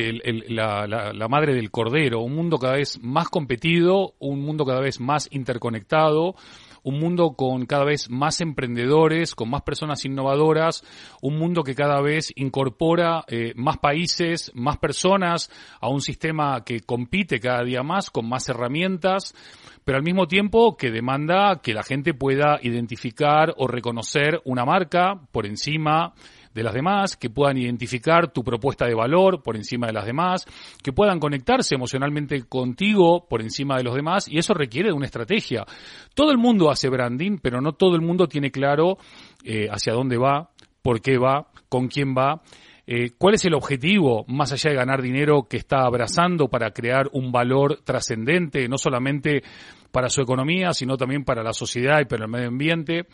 la, 0.49 0.87
la, 0.87 1.27
madre 1.27 1.53
del 1.53 1.69
cordero, 1.69 2.21
un 2.21 2.35
mundo 2.35 2.57
cada 2.57 2.75
vez 2.75 2.97
más 3.01 3.27
competido, 3.27 4.13
un 4.19 4.39
mundo 4.41 4.65
cada 4.65 4.79
vez 4.79 5.01
más 5.01 5.27
interconectado, 5.31 6.35
un 6.83 6.99
mundo 6.99 7.33
con 7.35 7.65
cada 7.65 7.85
vez 7.85 8.09
más 8.09 8.41
emprendedores, 8.41 9.35
con 9.35 9.49
más 9.49 9.61
personas 9.61 10.03
innovadoras, 10.05 10.83
un 11.21 11.37
mundo 11.37 11.63
que 11.63 11.75
cada 11.75 12.01
vez 12.01 12.31
incorpora 12.35 13.23
eh, 13.27 13.53
más 13.55 13.77
países, 13.77 14.51
más 14.55 14.77
personas 14.77 15.49
a 15.79 15.89
un 15.89 16.01
sistema 16.01 16.63
que 16.63 16.81
compite 16.81 17.39
cada 17.39 17.63
día 17.63 17.83
más, 17.83 18.09
con 18.09 18.27
más 18.27 18.49
herramientas 18.49 19.33
pero 19.83 19.97
al 19.97 20.03
mismo 20.03 20.27
tiempo 20.27 20.77
que 20.77 20.91
demanda 20.91 21.59
que 21.61 21.73
la 21.73 21.83
gente 21.83 22.13
pueda 22.13 22.59
identificar 22.61 23.53
o 23.57 23.67
reconocer 23.67 24.41
una 24.45 24.63
marca 24.63 25.19
por 25.31 25.45
encima 25.45 26.13
de 26.53 26.63
las 26.63 26.73
demás, 26.73 27.15
que 27.17 27.29
puedan 27.29 27.57
identificar 27.57 28.31
tu 28.31 28.43
propuesta 28.43 28.85
de 28.85 28.93
valor 28.93 29.41
por 29.41 29.55
encima 29.55 29.87
de 29.87 29.93
las 29.93 30.05
demás, 30.05 30.45
que 30.83 30.93
puedan 30.93 31.19
conectarse 31.19 31.75
emocionalmente 31.75 32.43
contigo 32.43 33.27
por 33.27 33.41
encima 33.41 33.77
de 33.77 33.83
los 33.83 33.95
demás, 33.95 34.27
y 34.27 34.37
eso 34.37 34.53
requiere 34.53 34.89
de 34.89 34.95
una 34.95 35.05
estrategia. 35.05 35.65
Todo 36.13 36.31
el 36.31 36.37
mundo 36.37 36.69
hace 36.69 36.89
branding, 36.89 37.37
pero 37.41 37.61
no 37.61 37.73
todo 37.73 37.95
el 37.95 38.01
mundo 38.01 38.27
tiene 38.27 38.51
claro 38.51 38.97
eh, 39.43 39.67
hacia 39.69 39.93
dónde 39.93 40.17
va, 40.17 40.49
por 40.81 41.01
qué 41.01 41.17
va, 41.17 41.47
con 41.69 41.87
quién 41.87 42.15
va. 42.15 42.41
Eh, 42.87 43.11
¿Cuál 43.17 43.35
es 43.35 43.45
el 43.45 43.53
objetivo, 43.53 44.25
más 44.27 44.51
allá 44.51 44.71
de 44.71 44.75
ganar 44.75 45.01
dinero, 45.01 45.43
que 45.43 45.57
está 45.57 45.83
abrazando 45.83 46.49
para 46.49 46.71
crear 46.71 47.09
un 47.13 47.31
valor 47.31 47.79
trascendente, 47.83 48.67
no 48.67 48.77
solamente 48.77 49.43
para 49.91 50.09
su 50.09 50.21
economía, 50.21 50.73
sino 50.73 50.97
también 50.97 51.23
para 51.23 51.43
la 51.43 51.53
sociedad 51.53 51.99
y 51.99 52.05
para 52.05 52.25
el 52.25 52.31
medio 52.31 52.47
ambiente. 52.47 53.05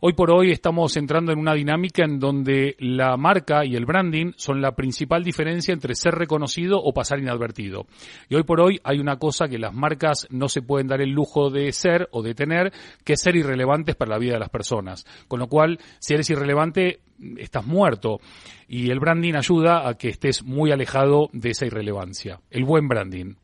Hoy 0.00 0.14
por 0.14 0.30
hoy 0.30 0.50
estamos 0.50 0.96
entrando 0.96 1.32
en 1.32 1.38
una 1.38 1.54
dinámica 1.54 2.04
en 2.04 2.18
donde 2.18 2.76
la 2.78 3.16
marca 3.16 3.64
y 3.64 3.76
el 3.76 3.84
branding 3.84 4.32
son 4.36 4.62
la 4.62 4.74
principal 4.74 5.22
diferencia 5.22 5.74
entre 5.74 5.94
ser 5.94 6.14
reconocido 6.14 6.80
o 6.82 6.92
pasar 6.94 7.18
inadvertido. 7.18 7.86
Y 8.28 8.36
hoy 8.36 8.44
por 8.44 8.60
hoy 8.60 8.80
hay 8.82 8.98
una 8.98 9.18
cosa 9.18 9.48
que 9.48 9.58
las 9.58 9.74
marcas 9.74 10.26
no 10.30 10.48
se 10.48 10.62
pueden 10.62 10.86
dar 10.86 11.00
el 11.02 11.10
lujo 11.10 11.50
de 11.50 11.70
ser 11.72 12.08
o 12.12 12.22
de 12.22 12.34
tener, 12.34 12.72
que 13.04 13.14
es 13.14 13.20
ser 13.20 13.36
irrelevantes 13.36 13.96
para 13.96 14.12
la 14.12 14.18
vida 14.18 14.34
de 14.34 14.40
las 14.40 14.50
personas. 14.50 15.04
Con 15.28 15.40
lo 15.40 15.48
cual, 15.48 15.78
si 15.98 16.14
eres 16.14 16.30
irrelevante, 16.30 17.00
estás 17.36 17.66
muerto. 17.66 18.20
Y 18.68 18.90
el 18.90 19.00
branding 19.00 19.34
ayuda 19.34 19.88
a 19.88 19.94
que 19.94 20.08
estés 20.08 20.42
muy 20.44 20.72
alejado 20.72 21.28
de 21.32 21.50
esa 21.50 21.66
irrelevancia. 21.66 22.40
El 22.50 22.64
buen 22.64 22.88
branding. 22.88 23.34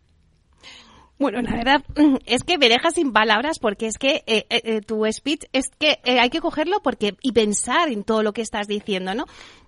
Bueno, 1.18 1.40
la 1.40 1.52
verdad 1.52 1.84
es 2.26 2.42
que 2.42 2.58
me 2.58 2.68
dejas 2.68 2.94
sin 2.94 3.12
palabras 3.12 3.58
porque 3.58 3.86
es 3.86 3.98
que 3.98 4.22
eh, 4.26 4.46
eh, 4.50 4.62
eh, 4.64 4.80
tu 4.80 5.04
speech 5.10 5.44
es 5.52 5.68
que 5.78 5.98
hay 6.04 6.30
que 6.30 6.40
cogerlo 6.40 6.80
porque 6.82 7.16
y 7.22 7.32
pensar 7.32 7.88
en 7.88 8.04
todo 8.04 8.22
lo 8.22 8.32
que 8.32 8.42
estás 8.42 8.66
diciendo, 8.66 9.14
¿no? 9.14 9.24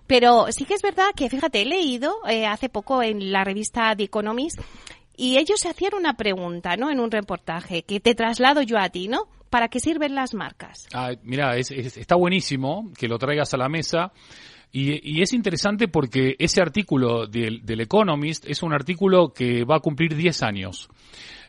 Pero 0.07 0.47
sí 0.51 0.65
que 0.65 0.73
es 0.73 0.81
verdad 0.81 1.09
que, 1.15 1.29
fíjate, 1.29 1.61
he 1.61 1.65
leído 1.65 2.15
hace 2.47 2.67
poco 2.67 3.03
en 3.03 3.31
la 3.31 3.43
revista 3.43 3.95
The 3.95 4.05
Economist 4.05 4.59
y 5.15 5.37
ellos 5.37 5.59
se 5.59 5.69
hacían 5.69 5.93
una 5.93 6.13
pregunta, 6.13 6.77
¿no? 6.77 6.89
En 6.89 6.99
un 6.99 7.11
reportaje 7.11 7.83
que 7.83 7.99
te 7.99 8.15
traslado 8.15 8.63
yo 8.63 8.79
a 8.79 8.89
ti, 8.89 9.07
¿no? 9.07 9.27
¿Para 9.51 9.67
qué 9.67 9.79
sirven 9.79 10.15
las 10.15 10.33
marcas? 10.33 10.87
Ah, 10.93 11.11
mira, 11.23 11.57
está 11.57 12.15
buenísimo 12.15 12.91
que 12.97 13.07
lo 13.07 13.19
traigas 13.19 13.53
a 13.53 13.57
la 13.57 13.69
mesa. 13.69 14.11
Y, 14.71 15.21
es 15.21 15.33
interesante 15.33 15.87
porque 15.87 16.35
ese 16.37 16.61
artículo 16.61 17.25
del, 17.25 17.65
del, 17.65 17.81
Economist 17.81 18.45
es 18.47 18.61
un 18.61 18.73
artículo 18.73 19.33
que 19.33 19.63
va 19.63 19.77
a 19.77 19.79
cumplir 19.79 20.15
10 20.15 20.43
años. 20.43 20.89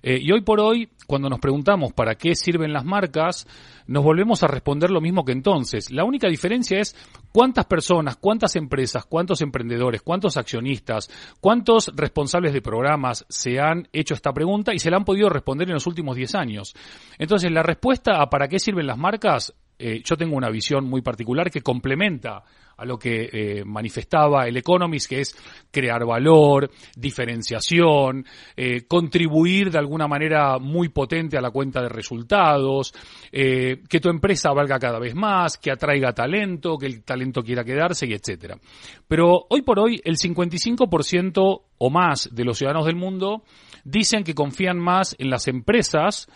Eh, 0.03 0.19
y 0.21 0.33
hoy 0.33 0.41
por 0.41 0.61
hoy, 0.61 0.89
cuando 1.07 1.29
nos 1.29 1.41
preguntamos 1.41 1.93
para 1.93 2.15
qué 2.15 2.35
sirven 2.35 2.73
las 2.73 2.85
marcas, 2.85 3.47
nos 3.87 4.03
volvemos 4.03 4.43
a 4.43 4.47
responder 4.47 4.91
lo 4.91 5.01
mismo 5.01 5.25
que 5.25 5.33
entonces. 5.33 5.91
La 5.91 6.05
única 6.05 6.29
diferencia 6.29 6.79
es 6.79 6.97
cuántas 7.33 7.67
personas, 7.67 8.17
cuántas 8.17 8.57
empresas, 8.57 9.05
cuántos 9.05 9.43
emprendedores, 9.43 10.01
cuántos 10.03 10.37
accionistas, 10.37 11.11
cuántos 11.41 11.91
responsables 11.95 12.53
de 12.53 12.63
programas 12.63 13.27
se 13.29 13.61
han 13.61 13.89
hecho 13.93 14.15
esta 14.15 14.33
pregunta 14.33 14.73
y 14.73 14.79
se 14.79 14.91
la 14.91 14.97
han 14.97 15.05
podido 15.05 15.29
responder 15.29 15.69
en 15.69 15.75
los 15.75 15.87
últimos 15.87 16.17
10 16.17 16.35
años. 16.35 16.75
Entonces, 17.19 17.51
la 17.51 17.63
respuesta 17.63 18.23
a 18.23 18.31
para 18.31 18.49
qué 18.49 18.59
sirven 18.59 18.87
las 18.87 18.99
marcas, 18.99 19.53
eh, 19.83 20.03
yo 20.05 20.15
tengo 20.15 20.37
una 20.37 20.51
visión 20.51 20.85
muy 20.85 21.01
particular 21.01 21.51
que 21.51 21.63
complementa 21.63 22.45
a 22.77 22.85
lo 22.85 22.99
que 22.99 23.31
eh, 23.33 23.65
manifestaba 23.65 24.47
el 24.47 24.59
Economist, 24.59 25.09
que 25.09 25.21
es 25.21 25.35
crear 25.71 26.05
valor, 26.05 26.71
diferenciación, 26.97 28.27
eh, 28.57 28.87
contribuir 28.87 29.71
de 29.71 29.79
alguna 29.79 30.07
manera 30.07 30.59
muy 30.59 30.91
potente 30.91 31.39
a 31.39 31.41
la 31.41 31.51
cuenta 31.51 31.81
de 31.83 31.89
resultados, 31.89 32.93
que 33.31 34.01
tu 34.01 34.09
empresa 34.09 34.53
valga 34.53 34.79
cada 34.79 34.99
vez 34.99 35.15
más, 35.15 35.57
que 35.57 35.71
atraiga 35.71 36.13
talento, 36.13 36.77
que 36.77 36.87
el 36.87 37.03
talento 37.03 37.43
quiera 37.43 37.65
quedarse 37.65 38.07
y 38.07 38.13
etcétera. 38.13 38.59
Pero 39.07 39.47
hoy 39.49 39.63
por 39.63 39.79
hoy 39.79 40.01
el 40.05 40.17
55% 40.17 41.63
o 41.79 41.91
más 41.91 42.29
de 42.33 42.45
los 42.45 42.59
ciudadanos 42.59 42.87
del 42.87 42.97
mundo 42.97 43.45
dicen 43.85 44.25
que 44.25 44.35
confían 44.35 44.79
más 44.79 45.15
en 45.19 45.31
las 45.31 45.49
empresas 45.49 46.29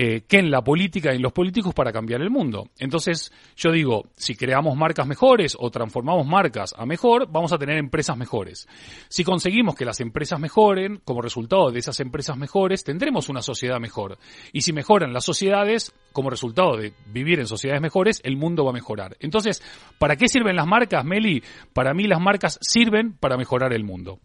eh, 0.00 0.22
que 0.28 0.38
en 0.38 0.48
la 0.48 0.62
política 0.62 1.12
y 1.12 1.16
en 1.16 1.22
los 1.22 1.32
políticos 1.32 1.74
para 1.74 1.90
cambiar 1.90 2.22
el 2.22 2.30
mundo. 2.30 2.68
Entonces, 2.78 3.32
yo 3.56 3.72
digo, 3.72 4.04
si 4.14 4.36
creamos 4.36 4.76
marcas 4.76 5.08
mejores 5.08 5.56
o 5.58 5.72
transformamos 5.72 6.24
marcas 6.24 6.72
a 6.78 6.86
mejor, 6.86 7.26
vamos 7.28 7.52
a 7.52 7.58
tener 7.58 7.78
empresas 7.78 8.16
mejores. 8.16 8.68
Si 9.08 9.24
conseguimos 9.24 9.74
que 9.74 9.84
las 9.84 9.98
empresas 9.98 10.38
mejoren, 10.38 11.00
como 11.04 11.20
resultado 11.20 11.72
de 11.72 11.80
esas 11.80 11.98
empresas 11.98 12.36
mejores, 12.36 12.84
tendremos 12.84 13.28
una 13.28 13.42
sociedad 13.42 13.80
mejor. 13.80 14.18
Y 14.52 14.60
si 14.60 14.72
mejoran 14.72 15.12
las 15.12 15.24
sociedades, 15.24 15.92
como 16.12 16.30
resultado 16.30 16.76
de 16.76 16.92
vivir 17.12 17.40
en 17.40 17.48
sociedades 17.48 17.82
mejores, 17.82 18.20
el 18.22 18.36
mundo 18.36 18.62
va 18.64 18.70
a 18.70 18.74
mejorar. 18.74 19.16
Entonces, 19.18 19.64
¿para 19.98 20.14
qué 20.14 20.28
sirven 20.28 20.54
las 20.54 20.68
marcas, 20.68 21.04
Meli? 21.04 21.42
Para 21.72 21.92
mí 21.92 22.04
las 22.04 22.20
marcas 22.20 22.60
sirven 22.62 23.14
para 23.14 23.36
mejorar 23.36 23.72
el 23.72 23.82
mundo. 23.82 24.20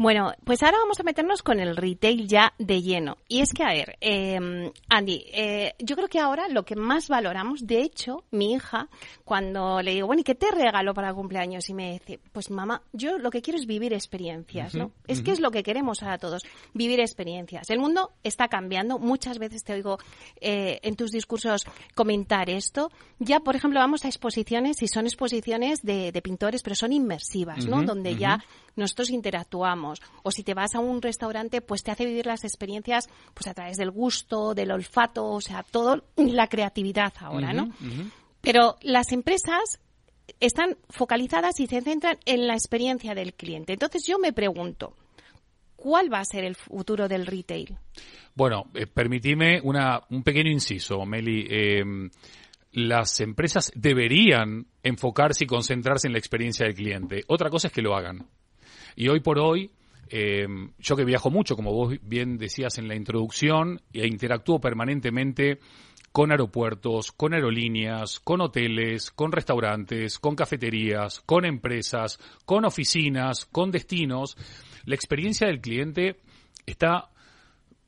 Bueno, 0.00 0.32
pues 0.44 0.62
ahora 0.62 0.78
vamos 0.78 0.98
a 0.98 1.02
meternos 1.02 1.42
con 1.42 1.60
el 1.60 1.76
retail 1.76 2.26
ya 2.26 2.54
de 2.58 2.80
lleno. 2.80 3.18
Y 3.28 3.42
es 3.42 3.52
que, 3.52 3.64
a 3.64 3.68
ver, 3.68 3.98
eh, 4.00 4.72
Andy, 4.88 5.26
eh, 5.30 5.74
yo 5.78 5.94
creo 5.94 6.08
que 6.08 6.18
ahora 6.18 6.48
lo 6.48 6.64
que 6.64 6.74
más 6.74 7.08
valoramos, 7.08 7.66
de 7.66 7.82
hecho, 7.82 8.24
mi 8.30 8.54
hija, 8.54 8.88
cuando 9.26 9.82
le 9.82 9.92
digo, 9.92 10.06
bueno, 10.06 10.20
¿y 10.20 10.24
qué 10.24 10.34
te 10.34 10.50
regalo 10.52 10.94
para 10.94 11.10
el 11.10 11.14
cumpleaños? 11.14 11.68
Y 11.68 11.74
me 11.74 11.92
dice, 11.92 12.18
pues 12.32 12.50
mamá, 12.50 12.80
yo 12.94 13.18
lo 13.18 13.30
que 13.30 13.42
quiero 13.42 13.58
es 13.58 13.66
vivir 13.66 13.92
experiencias, 13.92 14.74
¿no? 14.74 14.90
Es 15.06 15.20
que 15.20 15.32
es 15.32 15.40
lo 15.40 15.50
que 15.50 15.62
queremos 15.62 16.02
ahora 16.02 16.16
todos, 16.16 16.44
vivir 16.72 16.98
experiencias. 17.00 17.68
El 17.68 17.78
mundo 17.78 18.12
está 18.24 18.48
cambiando. 18.48 18.98
Muchas 18.98 19.38
veces 19.38 19.64
te 19.64 19.74
oigo 19.74 19.98
eh, 20.40 20.80
en 20.82 20.96
tus 20.96 21.10
discursos 21.10 21.66
comentar 21.94 22.48
esto. 22.48 22.90
Ya, 23.18 23.40
por 23.40 23.54
ejemplo, 23.54 23.80
vamos 23.80 24.06
a 24.06 24.08
exposiciones 24.08 24.80
y 24.80 24.88
son 24.88 25.04
exposiciones 25.04 25.82
de, 25.82 26.10
de 26.10 26.22
pintores, 26.22 26.62
pero 26.62 26.74
son 26.74 26.94
inmersivas, 26.94 27.66
¿no? 27.66 27.82
Donde 27.82 28.16
ya 28.16 28.42
nosotros 28.76 29.10
interactuamos. 29.10 29.89
O 30.22 30.30
si 30.30 30.42
te 30.42 30.54
vas 30.54 30.74
a 30.74 30.80
un 30.80 31.02
restaurante, 31.02 31.60
pues 31.60 31.82
te 31.82 31.90
hace 31.90 32.04
vivir 32.04 32.26
las 32.26 32.44
experiencias 32.44 33.08
pues 33.34 33.46
a 33.46 33.54
través 33.54 33.76
del 33.76 33.90
gusto, 33.90 34.54
del 34.54 34.70
olfato, 34.70 35.26
o 35.26 35.40
sea, 35.40 35.62
todo 35.62 36.04
la 36.16 36.48
creatividad 36.48 37.12
ahora, 37.18 37.52
¿no? 37.52 37.70
Pero 38.40 38.76
las 38.82 39.12
empresas 39.12 39.80
están 40.38 40.76
focalizadas 40.88 41.60
y 41.60 41.66
se 41.66 41.80
centran 41.80 42.18
en 42.24 42.46
la 42.46 42.54
experiencia 42.54 43.14
del 43.14 43.34
cliente. 43.34 43.72
Entonces 43.72 44.04
yo 44.06 44.18
me 44.18 44.32
pregunto, 44.32 44.96
¿cuál 45.76 46.12
va 46.12 46.20
a 46.20 46.24
ser 46.24 46.44
el 46.44 46.54
futuro 46.54 47.08
del 47.08 47.26
retail? 47.26 47.76
Bueno, 48.34 48.64
eh, 48.74 48.86
permitime 48.86 49.60
una, 49.62 50.00
un 50.10 50.22
pequeño 50.22 50.50
inciso, 50.50 51.04
Meli. 51.04 51.46
Eh, 51.50 51.82
las 52.72 53.20
empresas 53.20 53.72
deberían 53.74 54.66
enfocarse 54.82 55.44
y 55.44 55.46
concentrarse 55.46 56.06
en 56.06 56.12
la 56.12 56.18
experiencia 56.18 56.66
del 56.66 56.74
cliente. 56.74 57.24
Otra 57.26 57.50
cosa 57.50 57.68
es 57.68 57.72
que 57.72 57.82
lo 57.82 57.96
hagan. 57.96 58.26
Y 58.94 59.08
hoy 59.08 59.20
por 59.20 59.38
hoy, 59.38 59.70
eh, 60.10 60.46
yo 60.78 60.96
que 60.96 61.04
viajo 61.04 61.30
mucho, 61.30 61.56
como 61.56 61.72
vos 61.72 61.96
bien 62.02 62.36
decías 62.36 62.78
en 62.78 62.88
la 62.88 62.94
introducción, 62.94 63.80
e 63.92 64.06
interactúo 64.06 64.60
permanentemente 64.60 65.60
con 66.12 66.32
aeropuertos, 66.32 67.12
con 67.12 67.34
aerolíneas, 67.34 68.18
con 68.20 68.40
hoteles, 68.40 69.10
con 69.12 69.30
restaurantes, 69.30 70.18
con 70.18 70.34
cafeterías, 70.34 71.20
con 71.20 71.44
empresas, 71.44 72.18
con 72.44 72.64
oficinas, 72.64 73.46
con 73.46 73.70
destinos, 73.70 74.36
la 74.84 74.94
experiencia 74.94 75.46
del 75.46 75.60
cliente 75.60 76.16
está 76.66 77.09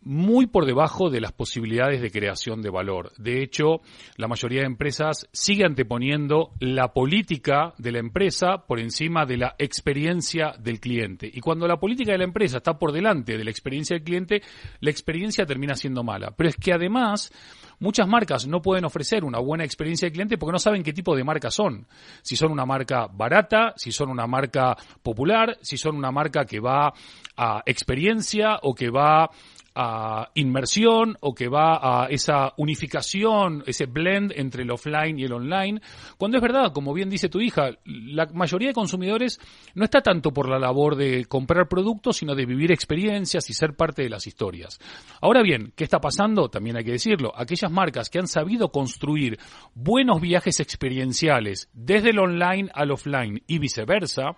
muy 0.05 0.47
por 0.47 0.67
debajo 0.67 1.11
de 1.11 1.21
las 1.21 1.33
posibilidades 1.33 2.01
de 2.01 2.11
creación 2.11 2.61
de 2.63 2.71
valor. 2.71 3.13
De 3.19 3.43
hecho, 3.43 3.81
la 4.17 4.29
mayoría 4.29 4.61
de 4.61 4.67
empresas 4.67 5.29
sigue 5.33 5.65
anteponiendo 5.65 6.51
la 6.59 6.93
política 6.93 7.75
de 7.79 7.93
la 7.93 7.99
empresa 7.99 8.65
por 8.67 8.81
encima 8.81 9.27
de 9.27 9.37
la 9.37 9.55
experiencia 9.59 10.53
del 10.59 10.81
cliente. 10.81 11.31
Y 11.33 11.41
cuando 11.41 11.69
la 11.69 11.79
política 11.79 12.13
de 12.13 12.19
la 12.19 12.25
empresa 12.25 12.59
está 12.59 12.79
por 12.79 12.93
delante 12.93 13.39
de 13.39 13.45
la 13.45 13.51
experiencia 13.51 13.95
del 13.95 14.05
cliente, 14.05 14.43
la 14.81 14.91
experiencia 14.91 15.47
termina 15.47 15.75
siendo 15.75 16.03
mala. 16.03 16.33
Pero 16.37 16.49
es 16.49 16.57
que 16.57 16.73
además, 16.73 17.33
muchas 17.79 18.09
marcas 18.09 18.47
no 18.47 18.61
pueden 18.61 18.85
ofrecer 18.85 19.25
una 19.25 19.39
buena 19.39 19.65
experiencia 19.65 20.07
del 20.07 20.15
cliente 20.15 20.39
porque 20.39 20.53
no 20.53 20.59
saben 20.59 20.83
qué 20.83 20.93
tipo 20.93 21.15
de 21.15 21.25
marca 21.25 21.51
son. 21.51 21.87
Si 22.23 22.37
son 22.37 22.51
una 22.51 22.67
marca 22.67 23.07
barata, 23.13 23.75
si 23.77 23.93
son 23.93 24.11
una 24.11 24.27
marca 24.27 24.77
popular, 25.03 25.59
si 25.61 25.77
son 25.77 25.97
una 25.97 26.11
marca 26.11 26.45
que 26.45 26.61
va 26.61 26.93
a 27.37 27.63
experiencia 27.67 28.59
o 28.63 28.75
que 28.75 28.91
va 28.91 29.31
a 29.75 30.31
inmersión 30.35 31.17
o 31.21 31.35
que 31.35 31.49
va 31.49 32.05
a 32.05 32.07
esa 32.07 32.53
unificación, 32.57 33.63
ese 33.67 33.87
blend 33.87 34.33
entre 34.37 34.63
el 34.63 34.71
offline 34.71 35.19
y 35.19 35.25
el 35.25 35.33
online, 35.33 35.81
cuando 36.19 36.39
es 36.39 36.43
verdad, 36.43 36.73
como 36.73 36.93
bien 36.93 37.11
dice 37.11 37.29
tu 37.29 37.41
hija, 37.41 37.71
la 37.85 38.27
mayoría 38.27 38.69
de 38.69 38.75
consumidores 38.75 39.41
no 39.75 39.85
está 39.85 40.01
tanto 40.01 40.33
por 40.33 40.49
la 40.49 40.59
labor 40.59 40.97
de 40.97 41.25
comprar 41.27 41.69
productos, 41.69 42.19
sino 42.19 42.35
de 42.35 42.47
vivir 42.47 42.73
experiencias 42.73 43.49
y 43.51 43.55
ser 43.55 43.75
parte 43.75 44.03
de 44.03 44.11
las 44.11 44.27
historias. 44.27 44.79
Ahora 45.21 45.43
bien, 45.43 45.73
¿qué 45.77 45.85
está 45.85 46.01
pasando? 46.01 46.49
También 46.49 46.77
hay 46.77 46.85
que 46.85 46.93
decirlo, 46.93 47.33
aquellas 47.37 47.71
marcas 47.71 48.11
que 48.11 48.19
han 48.19 48.29
sabido 48.29 48.71
construir 48.71 49.39
buenos 49.75 50.21
viajes 50.21 50.61
experienciales 50.61 51.69
desde 51.73 52.11
el 52.11 52.19
online 52.19 52.71
al 52.75 52.91
offline 52.91 53.43
y 53.47 53.59
viceversa, 53.59 54.37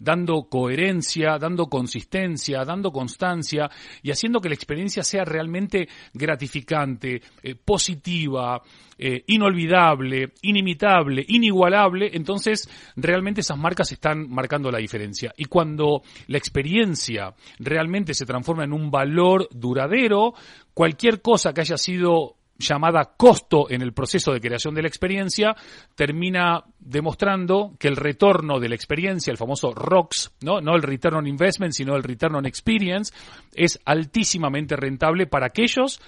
dando 0.00 0.48
coherencia, 0.48 1.38
dando 1.38 1.66
consistencia, 1.66 2.64
dando 2.64 2.90
constancia 2.90 3.70
y 4.02 4.10
haciendo 4.10 4.40
que 4.40 4.48
la 4.48 4.54
experiencia 4.54 5.04
sea 5.04 5.24
realmente 5.24 5.88
gratificante, 6.12 7.22
eh, 7.42 7.54
positiva, 7.54 8.60
eh, 8.98 9.24
inolvidable, 9.28 10.32
inimitable, 10.42 11.24
inigualable, 11.28 12.10
entonces 12.12 12.68
realmente 12.96 13.42
esas 13.42 13.58
marcas 13.58 13.92
están 13.92 14.28
marcando 14.28 14.70
la 14.70 14.78
diferencia. 14.78 15.32
Y 15.36 15.44
cuando 15.44 16.02
la 16.26 16.38
experiencia 16.38 17.34
realmente 17.58 18.14
se 18.14 18.26
transforma 18.26 18.64
en 18.64 18.72
un 18.72 18.90
valor 18.90 19.48
duradero, 19.52 20.34
cualquier 20.74 21.22
cosa 21.22 21.52
que 21.52 21.60
haya 21.60 21.78
sido 21.78 22.39
llamada 22.60 23.14
costo 23.16 23.70
en 23.70 23.82
el 23.82 23.92
proceso 23.92 24.32
de 24.32 24.40
creación 24.40 24.74
de 24.74 24.82
la 24.82 24.88
experiencia, 24.88 25.56
termina 25.94 26.62
demostrando 26.78 27.74
que 27.78 27.88
el 27.88 27.96
retorno 27.96 28.60
de 28.60 28.68
la 28.68 28.74
experiencia, 28.74 29.30
el 29.30 29.36
famoso 29.36 29.72
ROX, 29.72 30.32
¿no? 30.42 30.60
no 30.60 30.76
el 30.76 30.82
Return 30.82 31.16
on 31.16 31.26
Investment, 31.26 31.72
sino 31.72 31.96
el 31.96 32.02
Return 32.02 32.36
on 32.36 32.46
Experience, 32.46 33.12
es 33.54 33.80
altísimamente 33.84 34.76
rentable 34.76 35.26
para 35.26 35.46
aquellos 35.46 36.00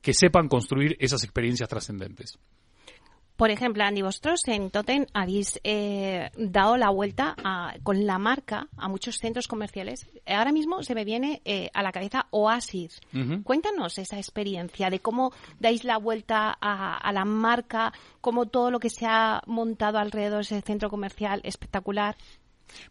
que 0.00 0.14
sepan 0.14 0.48
construir 0.48 0.96
esas 1.00 1.24
experiencias 1.24 1.68
trascendentes. 1.68 2.38
Por 3.36 3.50
ejemplo, 3.50 3.84
Andy, 3.84 4.00
vosotros 4.00 4.40
en 4.46 4.70
Totem 4.70 5.04
habéis 5.12 5.60
eh, 5.62 6.30
dado 6.38 6.78
la 6.78 6.88
vuelta 6.88 7.36
a- 7.44 7.74
con 7.82 8.06
la 8.06 8.18
marca 8.18 8.68
a 8.78 8.88
muchos 8.88 9.18
centros 9.18 9.46
comerciales. 9.46 10.06
Ahora 10.26 10.52
mismo 10.52 10.82
se 10.82 10.94
me 10.94 11.04
viene 11.04 11.42
eh, 11.44 11.68
a 11.74 11.82
la 11.82 11.92
cabeza 11.92 12.26
Oasis. 12.30 12.98
Cuéntanos 13.44 13.98
esa 13.98 14.16
experiencia 14.16 14.88
de 14.88 15.00
cómo 15.00 15.32
dais 15.60 15.84
la 15.84 15.98
vuelta 15.98 16.56
a, 16.60 16.96
a 16.96 17.12
la 17.12 17.26
marca, 17.26 17.92
cómo 18.22 18.46
todo 18.46 18.70
lo 18.70 18.80
que 18.80 18.88
se 18.90 19.04
ha 19.06 19.42
montado 19.46 19.98
alrededor 19.98 20.38
de 20.38 20.56
ese 20.56 20.62
centro 20.62 20.88
comercial 20.88 21.40
espectacular. 21.44 22.16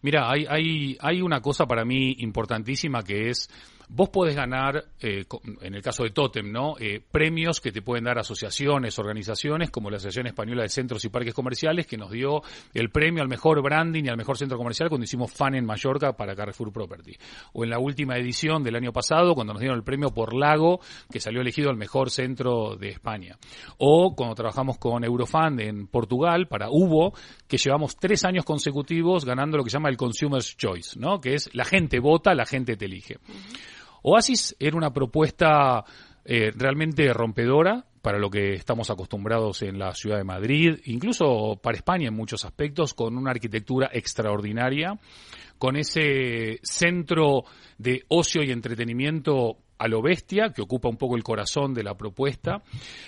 Mira, 0.01 0.29
hay, 0.31 0.45
hay, 0.47 0.97
hay 1.01 1.21
una 1.21 1.41
cosa 1.41 1.65
para 1.65 1.83
mí 1.85 2.15
importantísima 2.19 3.03
que 3.03 3.29
es, 3.29 3.49
vos 3.89 4.09
podés 4.09 4.35
ganar, 4.35 4.85
eh, 4.99 5.25
en 5.61 5.75
el 5.75 5.81
caso 5.81 6.03
de 6.03 6.11
Totem, 6.11 6.51
¿no? 6.51 6.75
Eh, 6.79 7.01
premios 7.11 7.61
que 7.61 7.71
te 7.71 7.81
pueden 7.81 8.05
dar 8.05 8.17
asociaciones, 8.17 8.97
organizaciones, 8.99 9.71
como 9.71 9.89
la 9.89 9.97
Asociación 9.97 10.27
Española 10.27 10.63
de 10.63 10.69
Centros 10.69 11.03
y 11.05 11.09
Parques 11.09 11.33
Comerciales, 11.33 11.87
que 11.87 11.97
nos 11.97 12.11
dio 12.11 12.41
el 12.73 12.89
premio 12.89 13.21
al 13.21 13.29
mejor 13.29 13.61
branding 13.61 14.05
y 14.05 14.09
al 14.09 14.17
mejor 14.17 14.37
centro 14.37 14.57
comercial 14.57 14.89
cuando 14.89 15.05
hicimos 15.05 15.31
Fan 15.31 15.55
en 15.55 15.65
Mallorca 15.65 16.13
para 16.13 16.35
Carrefour 16.35 16.71
Property. 16.71 17.13
O 17.53 17.63
en 17.63 17.69
la 17.69 17.79
última 17.79 18.17
edición 18.17 18.63
del 18.63 18.75
año 18.75 18.91
pasado, 18.91 19.35
cuando 19.35 19.53
nos 19.53 19.59
dieron 19.59 19.77
el 19.77 19.83
premio 19.83 20.09
por 20.09 20.33
Lago, 20.33 20.79
que 21.11 21.19
salió 21.19 21.41
elegido 21.41 21.69
el 21.69 21.77
mejor 21.77 22.09
centro 22.09 22.75
de 22.75 22.89
España. 22.89 23.37
O 23.77 24.15
cuando 24.15 24.35
trabajamos 24.35 24.77
con 24.77 25.03
Eurofund 25.03 25.59
en 25.61 25.87
Portugal 25.87 26.47
para 26.47 26.69
Hubo, 26.69 27.13
que 27.47 27.57
llevamos 27.57 27.97
tres 27.97 28.25
años 28.25 28.45
consecutivos 28.45 29.25
ganando 29.25 29.57
lo 29.57 29.63
que 29.63 29.69
se 29.69 29.77
llama 29.77 29.89
el 29.89 29.97
Consumer's 29.97 30.57
Choice, 30.57 30.99
¿no? 30.99 31.19
Que 31.19 31.35
es 31.35 31.49
la 31.53 31.65
gente 31.65 31.99
vota, 31.99 32.33
la 32.33 32.45
gente 32.45 32.75
te 32.75 32.85
elige. 32.85 33.17
Oasis 34.07 34.55
era 34.59 34.77
una 34.77 34.93
propuesta 34.93 35.83
eh, 36.23 36.51
realmente 36.55 37.11
rompedora 37.11 37.83
para 38.03 38.19
lo 38.19 38.29
que 38.29 38.53
estamos 38.53 38.91
acostumbrados 38.91 39.63
en 39.63 39.79
la 39.79 39.95
ciudad 39.95 40.17
de 40.17 40.23
Madrid, 40.23 40.77
incluso 40.85 41.59
para 41.59 41.77
España 41.77 42.09
en 42.09 42.13
muchos 42.13 42.45
aspectos, 42.45 42.93
con 42.93 43.17
una 43.17 43.31
arquitectura 43.31 43.89
extraordinaria, 43.91 44.99
con 45.57 45.75
ese 45.75 46.59
centro 46.61 47.45
de 47.79 48.03
ocio 48.09 48.43
y 48.43 48.51
entretenimiento 48.51 49.57
a 49.77 49.87
lo 49.87 50.01
bestia, 50.01 50.49
que 50.49 50.61
ocupa 50.61 50.89
un 50.89 50.97
poco 50.97 51.15
el 51.15 51.23
corazón 51.23 51.73
de 51.73 51.83
la 51.83 51.95
propuesta, 51.95 52.61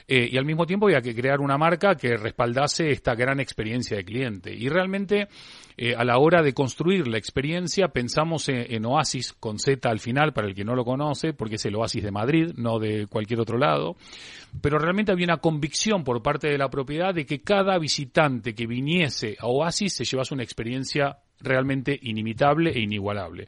eh, 0.07 0.29
y 0.31 0.37
al 0.37 0.45
mismo 0.45 0.65
tiempo 0.65 0.87
había 0.87 1.01
que 1.01 1.15
crear 1.15 1.39
una 1.39 1.57
marca 1.57 1.95
que 1.95 2.17
respaldase 2.17 2.89
esta 2.89 3.15
gran 3.15 3.39
experiencia 3.39 3.97
de 3.97 4.03
cliente. 4.03 4.53
Y 4.53 4.67
realmente, 4.69 5.27
eh, 5.77 5.95
a 5.95 6.03
la 6.03 6.17
hora 6.17 6.41
de 6.41 6.53
construir 6.53 7.07
la 7.07 7.17
experiencia, 7.17 7.87
pensamos 7.89 8.49
en, 8.49 8.65
en 8.73 8.85
Oasis, 8.85 9.33
con 9.33 9.59
Z 9.59 9.89
al 9.89 9.99
final, 9.99 10.33
para 10.33 10.47
el 10.47 10.55
que 10.55 10.65
no 10.65 10.75
lo 10.75 10.83
conoce, 10.83 11.33
porque 11.33 11.55
es 11.55 11.65
el 11.65 11.75
Oasis 11.75 12.03
de 12.03 12.11
Madrid, 12.11 12.51
no 12.57 12.79
de 12.79 13.07
cualquier 13.07 13.39
otro 13.39 13.57
lado, 13.57 13.95
pero 14.61 14.79
realmente 14.79 15.11
había 15.11 15.25
una 15.25 15.37
convicción 15.37 16.03
por 16.03 16.21
parte 16.21 16.47
de 16.47 16.57
la 16.57 16.69
propiedad 16.69 17.13
de 17.13 17.25
que 17.25 17.39
cada 17.39 17.77
visitante 17.77 18.55
que 18.55 18.67
viniese 18.67 19.37
a 19.39 19.47
Oasis 19.47 19.93
se 19.93 20.05
llevase 20.05 20.33
una 20.33 20.43
experiencia 20.43 21.17
realmente 21.39 21.97
inimitable 22.01 22.71
e 22.71 22.81
inigualable 22.81 23.47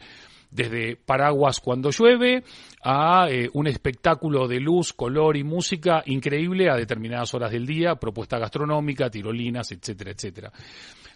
desde 0.52 0.96
paraguas 0.96 1.60
cuando 1.60 1.92
llueve 1.92 2.44
a 2.84 3.28
eh, 3.30 3.50
un 3.54 3.68
espectáculo 3.68 4.48
de 4.48 4.60
luz, 4.60 4.94
color 4.94 5.38
y 5.38 5.44
música 5.44 6.04
increíble 6.06 6.70
a 6.70 6.76
determinadas 6.76 7.34
horas 7.34 7.52
del 7.52 7.66
día, 7.66 7.96
propuesta 7.96 8.40
gastronómica, 8.40 9.10
tirolinas, 9.10 9.72
etcétera, 9.72 10.12
etcétera. 10.12 10.52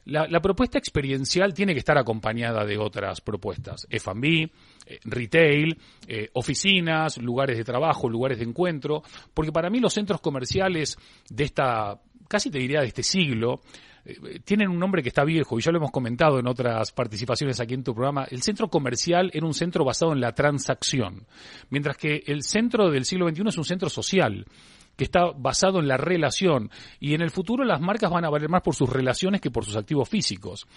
La, 0.06 0.42
propuesta 0.42 0.78
experiencial 0.78 1.54
tiene 1.54 1.72
que 1.72 1.80
estar 1.80 1.98
acompañada 1.98 2.66
de 2.66 2.78
otras 2.78 3.22
propuestas, 3.22 3.88
F&B, 3.90 4.52
eh, 4.86 5.00
retail, 5.06 5.78
eh, 6.08 6.30
oficinas, 6.34 7.18
lugares 7.20 7.58
de 7.58 7.64
trabajo, 7.64 8.10
lugares 8.10 8.40
de 8.40 8.44
encuentro, 8.44 9.02
porque 9.34 9.54
para 9.54 9.70
mí 9.70 9.80
los 9.80 9.94
centros 9.94 10.20
comerciales 10.20 10.98
de 11.30 11.46
esta, 11.46 12.02
casi 12.28 12.52
te 12.52 12.60
diría 12.60 12.82
de 12.82 12.88
este 12.88 13.02
siglo, 13.02 13.62
eh, 14.06 14.40
tienen 14.44 14.70
un 14.70 14.80
nombre 14.80 15.02
que 15.02 15.10
está 15.10 15.24
viejo 15.24 15.58
y 15.58 15.62
ya 15.62 15.72
lo 15.72 15.78
hemos 15.78 15.92
comentado 15.92 16.40
en 16.40 16.48
otras 16.48 16.92
participaciones 16.92 17.60
aquí 17.60 17.74
en 17.74 17.84
tu 17.84 17.94
programa. 17.94 18.26
El 18.30 18.42
centro 18.42 18.68
comercial 18.68 19.32
era 19.34 19.46
un 19.46 19.54
centro 19.54 19.86
basado 19.86 20.14
en 20.14 20.22
la 20.22 20.34
transacción, 20.34 21.26
mientras 21.70 21.98
que 21.98 22.24
el 22.26 22.44
centro 22.44 22.90
del 22.90 23.06
siglo 23.06 23.30
XXI 23.30 23.44
es 23.48 23.58
un 23.58 23.66
centro 23.66 23.90
social 23.90 24.46
que 24.96 25.06
está 25.06 25.32
basado 25.36 25.80
en 25.80 25.88
la 25.88 25.98
relación 25.98 26.70
y 27.00 27.14
en 27.16 27.22
el 27.22 27.32
futuro 27.32 27.64
las 27.64 27.82
marcas 27.82 28.12
van 28.12 28.26
a 28.26 28.30
valer 28.30 28.50
más 28.50 28.62
por 28.62 28.76
sus 28.76 28.90
relaciones 28.90 29.42
que 29.42 29.52
por 29.52 29.66
sus 29.66 29.76
activos 29.76 30.08
físicos. 30.08 30.68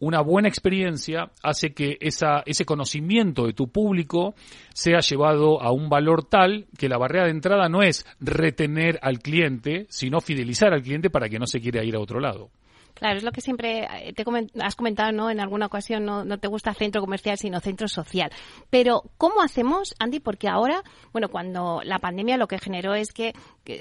Una 0.00 0.20
buena 0.20 0.48
experiencia 0.48 1.30
hace 1.42 1.72
que 1.72 1.98
ese 2.00 2.64
conocimiento 2.64 3.46
de 3.46 3.52
tu 3.52 3.68
público 3.68 4.34
sea 4.74 5.00
llevado 5.00 5.62
a 5.62 5.72
un 5.72 5.88
valor 5.88 6.24
tal 6.24 6.66
que 6.76 6.88
la 6.88 6.98
barrera 6.98 7.24
de 7.24 7.30
entrada 7.30 7.68
no 7.68 7.82
es 7.82 8.04
retener 8.20 8.98
al 9.02 9.20
cliente, 9.20 9.86
sino 9.88 10.20
fidelizar 10.20 10.72
al 10.74 10.82
cliente 10.82 11.10
para 11.10 11.28
que 11.28 11.38
no 11.38 11.46
se 11.46 11.60
quiera 11.60 11.84
ir 11.84 11.94
a 11.94 12.00
otro 12.00 12.18
lado. 12.20 12.50
Claro, 12.94 13.18
es 13.18 13.24
lo 13.24 13.32
que 13.32 13.40
siempre 13.40 13.88
eh, 13.90 14.12
te 14.12 14.24
has 14.60 14.76
comentado, 14.76 15.10
¿no? 15.10 15.28
En 15.28 15.40
alguna 15.40 15.66
ocasión 15.66 16.04
no, 16.04 16.24
no, 16.24 16.38
te 16.38 16.46
gusta 16.46 16.72
centro 16.74 17.00
comercial, 17.00 17.36
sino 17.36 17.58
centro 17.60 17.88
social. 17.88 18.30
Pero, 18.70 19.02
¿cómo 19.18 19.42
hacemos, 19.42 19.94
Andy? 19.98 20.20
Porque 20.20 20.48
ahora, 20.48 20.82
bueno, 21.12 21.28
cuando 21.28 21.80
la 21.84 21.98
pandemia 21.98 22.36
lo 22.36 22.46
que 22.46 22.58
generó 22.58 22.94
es 22.94 23.12
que, 23.12 23.34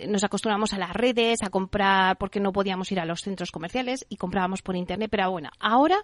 nos 0.07 0.23
acostumbramos 0.23 0.73
a 0.73 0.79
las 0.79 0.93
redes, 0.93 1.39
a 1.43 1.49
comprar, 1.49 2.17
porque 2.17 2.39
no 2.39 2.51
podíamos 2.51 2.91
ir 2.91 2.99
a 2.99 3.05
los 3.05 3.21
centros 3.21 3.51
comerciales 3.51 4.05
y 4.09 4.17
comprábamos 4.17 4.63
por 4.63 4.75
internet. 4.75 5.09
Pero 5.11 5.29
bueno, 5.29 5.49
ahora, 5.59 5.97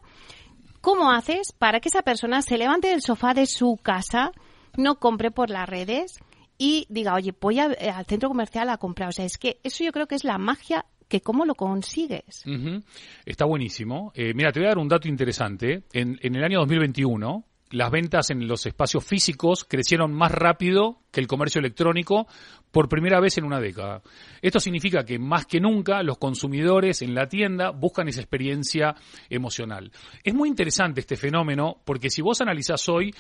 ¿cómo 0.80 1.12
haces 1.12 1.52
para 1.54 1.80
que 1.80 1.90
esa 1.90 2.04
persona 2.04 2.44
se 2.44 2.58
levante 2.58 2.90
del 2.90 3.02
sofá 3.02 3.34
de 3.34 3.48
su 3.48 3.80
casa, 3.82 4.32
no 4.78 5.00
compre 5.00 5.32
por 5.32 5.50
las 5.50 5.68
redes? 5.68 6.20
y 6.62 6.86
diga, 6.90 7.14
oye, 7.14 7.34
voy 7.40 7.58
al 7.58 8.06
centro 8.06 8.28
comercial 8.28 8.70
a 8.70 8.78
comprar. 8.78 9.08
O 9.08 9.12
sea, 9.14 9.24
es 9.24 9.38
que 9.38 9.62
eso 9.64 9.82
yo 9.82 9.94
creo 9.94 10.08
que 10.08 10.16
es 10.16 10.26
la 10.26 10.38
magia 10.38 10.86
que 11.10 11.22
cómo 11.22 11.46
lo 11.46 11.56
consigues. 11.56 12.46
Está 13.26 13.46
buenísimo. 13.46 14.14
Eh, 14.16 14.34
mira, 14.34 14.52
te 14.52 14.60
voy 14.60 14.68
a 14.68 14.70
dar 14.70 14.78
un 14.78 14.88
dato 14.88 15.08
interesante. 15.08 15.84
En, 15.92 16.18
en 16.22 16.36
el 16.36 16.44
año 16.44 16.60
2021, 16.60 17.44
las 17.72 17.92
ventas 17.92 18.30
en 18.30 18.48
los 18.48 18.66
espacios 18.66 19.06
físicos 19.06 19.64
crecieron 19.64 20.14
más 20.14 20.32
rápido 20.32 21.00
que 21.12 21.20
el 21.20 21.28
comercio 21.28 21.60
electrónico 21.60 22.28
por 22.72 22.88
primera 22.88 23.20
vez 23.20 23.38
en 23.38 23.46
una 23.46 23.60
década. 23.60 24.02
Esto 24.42 24.60
significa 24.60 25.04
que 25.04 25.18
más 25.18 25.46
que 25.46 25.60
nunca 25.60 26.04
los 26.04 26.18
consumidores 26.18 27.02
en 27.02 27.16
la 27.16 27.28
tienda 27.28 27.72
buscan 27.72 28.08
esa 28.08 28.22
experiencia 28.22 28.96
emocional. 29.30 29.92
Es 30.24 30.34
muy 30.34 30.50
interesante 30.50 31.02
este 31.02 31.16
fenómeno 31.16 31.82
porque 31.84 32.10
si 32.10 32.22
vos 32.22 32.42
analizás 32.42 32.88
hoy 32.90 33.14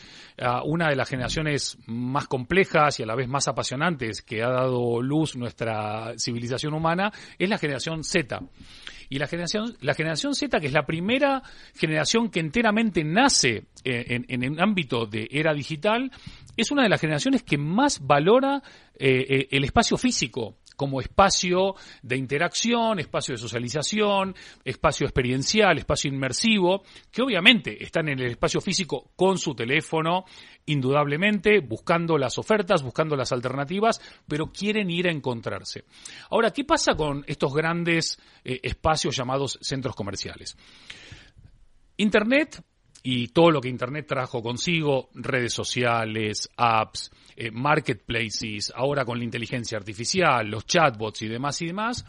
una 0.65 0.89
de 0.89 0.95
las 0.95 1.09
generaciones 1.09 1.77
más 1.87 2.27
complejas 2.27 2.99
y 2.99 3.03
a 3.03 3.07
la 3.07 3.15
vez 3.15 3.27
más 3.27 3.47
apasionantes 3.47 4.21
que 4.21 4.43
ha 4.43 4.49
dado 4.49 5.01
luz 5.01 5.35
nuestra 5.35 6.13
civilización 6.17 6.73
humana 6.73 7.11
es 7.37 7.49
la 7.49 7.57
generación 7.57 8.03
Z. 8.03 8.39
Y 9.09 9.17
la 9.17 9.27
generación, 9.27 9.75
la 9.81 9.95
generación 9.95 10.35
Z, 10.35 10.59
que 10.59 10.67
es 10.67 10.73
la 10.73 10.85
primera 10.85 11.41
generación 11.75 12.29
que 12.29 12.39
enteramente 12.39 13.03
nace 13.03 13.65
en, 13.83 14.25
en, 14.29 14.43
en 14.43 14.61
ámbito 14.61 15.05
de 15.05 15.27
era 15.31 15.53
digital, 15.53 16.11
es 16.55 16.71
una 16.71 16.83
de 16.83 16.89
las 16.89 17.01
generaciones 17.01 17.43
que 17.43 17.57
más 17.57 18.05
valora 18.05 18.61
eh, 18.95 19.25
eh, 19.29 19.47
el 19.51 19.63
espacio 19.63 19.97
físico 19.97 20.57
como 20.79 21.01
espacio 21.01 21.75
de 22.01 22.15
interacción, 22.15 22.99
espacio 22.99 23.33
de 23.33 23.41
socialización, 23.41 24.33
espacio 24.63 25.05
experiencial, 25.05 25.77
espacio 25.77 26.09
inmersivo, 26.09 26.83
que 27.11 27.21
obviamente 27.21 27.83
están 27.83 28.07
en 28.07 28.19
el 28.19 28.31
espacio 28.31 28.61
físico 28.61 29.11
con 29.17 29.37
su 29.37 29.53
teléfono, 29.53 30.23
indudablemente, 30.67 31.59
buscando 31.59 32.17
las 32.17 32.37
ofertas, 32.37 32.81
buscando 32.81 33.17
las 33.17 33.33
alternativas, 33.33 33.99
pero 34.25 34.53
quieren 34.53 34.89
ir 34.89 35.09
a 35.09 35.11
encontrarse. 35.11 35.83
Ahora, 36.29 36.51
¿qué 36.51 36.63
pasa 36.63 36.95
con 36.95 37.25
estos 37.27 37.53
grandes 37.53 38.17
eh, 38.45 38.61
espacios 38.63 39.17
llamados 39.17 39.59
centros 39.61 39.97
comerciales? 39.97 40.55
Internet 41.97 42.63
y 43.03 43.29
todo 43.29 43.51
lo 43.51 43.61
que 43.61 43.69
Internet 43.69 44.07
trajo 44.07 44.41
consigo, 44.41 45.09
redes 45.13 45.53
sociales, 45.53 46.49
apps, 46.57 47.11
eh, 47.35 47.51
marketplaces, 47.51 48.73
ahora 48.75 49.05
con 49.05 49.17
la 49.17 49.23
inteligencia 49.23 49.77
artificial, 49.77 50.47
los 50.47 50.65
chatbots 50.65 51.21
y 51.21 51.27
demás 51.27 51.61
y 51.61 51.67
demás, 51.67 52.05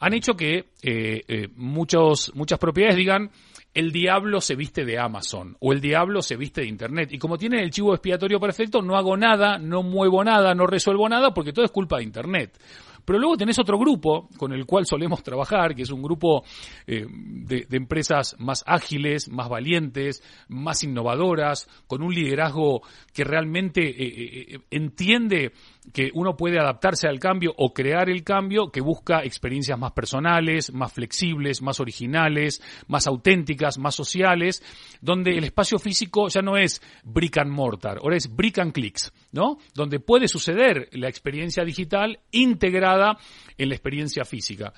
han 0.00 0.14
hecho 0.14 0.34
que 0.34 0.70
eh, 0.82 1.22
eh, 1.28 1.48
muchos, 1.54 2.32
muchas 2.34 2.58
propiedades 2.58 2.96
digan 2.96 3.30
el 3.74 3.90
diablo 3.90 4.40
se 4.40 4.54
viste 4.54 4.84
de 4.84 4.98
Amazon 4.98 5.56
o 5.60 5.72
el 5.72 5.80
diablo 5.80 6.20
se 6.20 6.36
viste 6.36 6.60
de 6.60 6.66
Internet. 6.66 7.12
Y 7.12 7.18
como 7.18 7.38
tienen 7.38 7.60
el 7.60 7.70
chivo 7.70 7.94
expiatorio 7.94 8.38
perfecto, 8.38 8.82
no 8.82 8.96
hago 8.96 9.16
nada, 9.16 9.58
no 9.58 9.82
muevo 9.82 10.22
nada, 10.22 10.54
no 10.54 10.66
resuelvo 10.66 11.08
nada 11.08 11.32
porque 11.32 11.52
todo 11.52 11.64
es 11.64 11.70
culpa 11.70 11.98
de 11.98 12.04
Internet. 12.04 12.58
Pero 13.04 13.18
luego 13.18 13.36
tenés 13.36 13.58
otro 13.58 13.78
grupo 13.78 14.28
con 14.36 14.52
el 14.52 14.66
cual 14.66 14.86
solemos 14.86 15.22
trabajar, 15.22 15.74
que 15.74 15.82
es 15.82 15.90
un 15.90 16.02
grupo 16.02 16.44
eh, 16.86 17.06
de, 17.08 17.66
empresas 17.70 18.36
más 18.38 18.62
ágiles, 18.66 19.28
más 19.28 19.48
valientes, 19.48 20.22
más 20.48 20.82
innovadoras, 20.84 21.68
con 21.86 22.02
un 22.02 22.14
liderazgo 22.14 22.82
que 23.12 23.24
realmente 23.24 23.82
eh, 23.82 24.54
eh, 24.54 24.58
entiende 24.70 25.52
que 25.92 26.10
uno 26.14 26.36
puede 26.36 26.58
adaptarse 26.58 27.08
al 27.08 27.18
cambio 27.18 27.52
o 27.56 27.72
crear 27.72 28.08
el 28.08 28.22
cambio, 28.22 28.70
que 28.70 28.80
busca 28.80 29.24
experiencias 29.24 29.78
más 29.78 29.92
personales, 29.92 30.72
más 30.72 30.92
flexibles, 30.92 31.60
más 31.60 31.80
originales, 31.80 32.62
más 32.86 33.06
auténticas, 33.06 33.78
más 33.78 33.94
sociales, 33.94 34.62
donde 35.00 35.36
el 35.36 35.44
espacio 35.44 35.78
físico 35.78 36.28
ya 36.28 36.40
no 36.40 36.56
es 36.56 36.80
brick 37.02 37.38
and 37.38 37.50
mortar, 37.50 37.98
ahora 37.98 38.16
es 38.16 38.34
brick 38.34 38.58
and 38.58 38.72
clicks, 38.72 39.12
¿no? 39.32 39.58
Donde 39.74 39.98
puede 39.98 40.28
suceder 40.28 40.88
la 40.92 41.08
experiencia 41.08 41.64
digital 41.64 42.20
integrada 42.30 43.18
en 43.58 43.68
la 43.68 43.74
experiencia 43.74 44.24
física. 44.24 44.72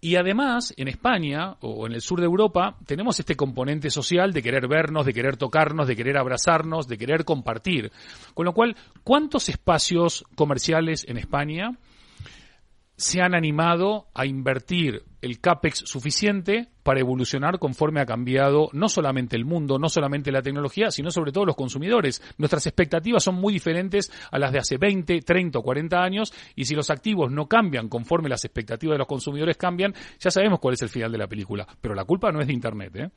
Y 0.00 0.14
además, 0.14 0.72
en 0.76 0.86
España 0.86 1.56
o 1.60 1.86
en 1.86 1.92
el 1.92 2.00
sur 2.00 2.20
de 2.20 2.26
Europa, 2.26 2.76
tenemos 2.86 3.18
este 3.18 3.34
componente 3.34 3.90
social 3.90 4.32
de 4.32 4.42
querer 4.42 4.68
vernos, 4.68 5.04
de 5.04 5.12
querer 5.12 5.36
tocarnos, 5.36 5.88
de 5.88 5.96
querer 5.96 6.16
abrazarnos, 6.16 6.86
de 6.86 6.98
querer 6.98 7.24
compartir. 7.24 7.90
Con 8.34 8.46
lo 8.46 8.54
cual, 8.54 8.76
¿cuántos 9.02 9.48
espacios 9.48 10.24
comerciales 10.36 11.04
en 11.08 11.16
España 11.16 11.76
se 12.96 13.20
han 13.22 13.34
animado 13.34 14.08
a 14.14 14.26
invertir 14.26 15.02
el 15.20 15.40
CAPEX 15.40 15.78
suficiente 15.78 16.68
para 16.88 17.00
evolucionar 17.00 17.58
conforme 17.58 18.00
ha 18.00 18.06
cambiado 18.06 18.70
no 18.72 18.88
solamente 18.88 19.36
el 19.36 19.44
mundo, 19.44 19.78
no 19.78 19.90
solamente 19.90 20.32
la 20.32 20.40
tecnología, 20.40 20.90
sino 20.90 21.10
sobre 21.10 21.32
todo 21.32 21.44
los 21.44 21.54
consumidores. 21.54 22.22
Nuestras 22.38 22.64
expectativas 22.66 23.22
son 23.22 23.34
muy 23.34 23.52
diferentes 23.52 24.10
a 24.30 24.38
las 24.38 24.52
de 24.52 24.60
hace 24.60 24.78
20, 24.78 25.20
30 25.20 25.58
o 25.58 25.62
40 25.62 26.02
años 26.02 26.32
y 26.56 26.64
si 26.64 26.74
los 26.74 26.88
activos 26.88 27.30
no 27.30 27.46
cambian 27.46 27.90
conforme 27.90 28.30
las 28.30 28.42
expectativas 28.46 28.94
de 28.94 29.00
los 29.00 29.06
consumidores 29.06 29.58
cambian, 29.58 29.92
ya 30.18 30.30
sabemos 30.30 30.60
cuál 30.60 30.76
es 30.76 30.80
el 30.80 30.88
final 30.88 31.12
de 31.12 31.18
la 31.18 31.26
película. 31.26 31.66
Pero 31.78 31.94
la 31.94 32.06
culpa 32.06 32.32
no 32.32 32.40
es 32.40 32.46
de 32.46 32.54
Internet. 32.54 32.96
¿eh? 32.96 33.10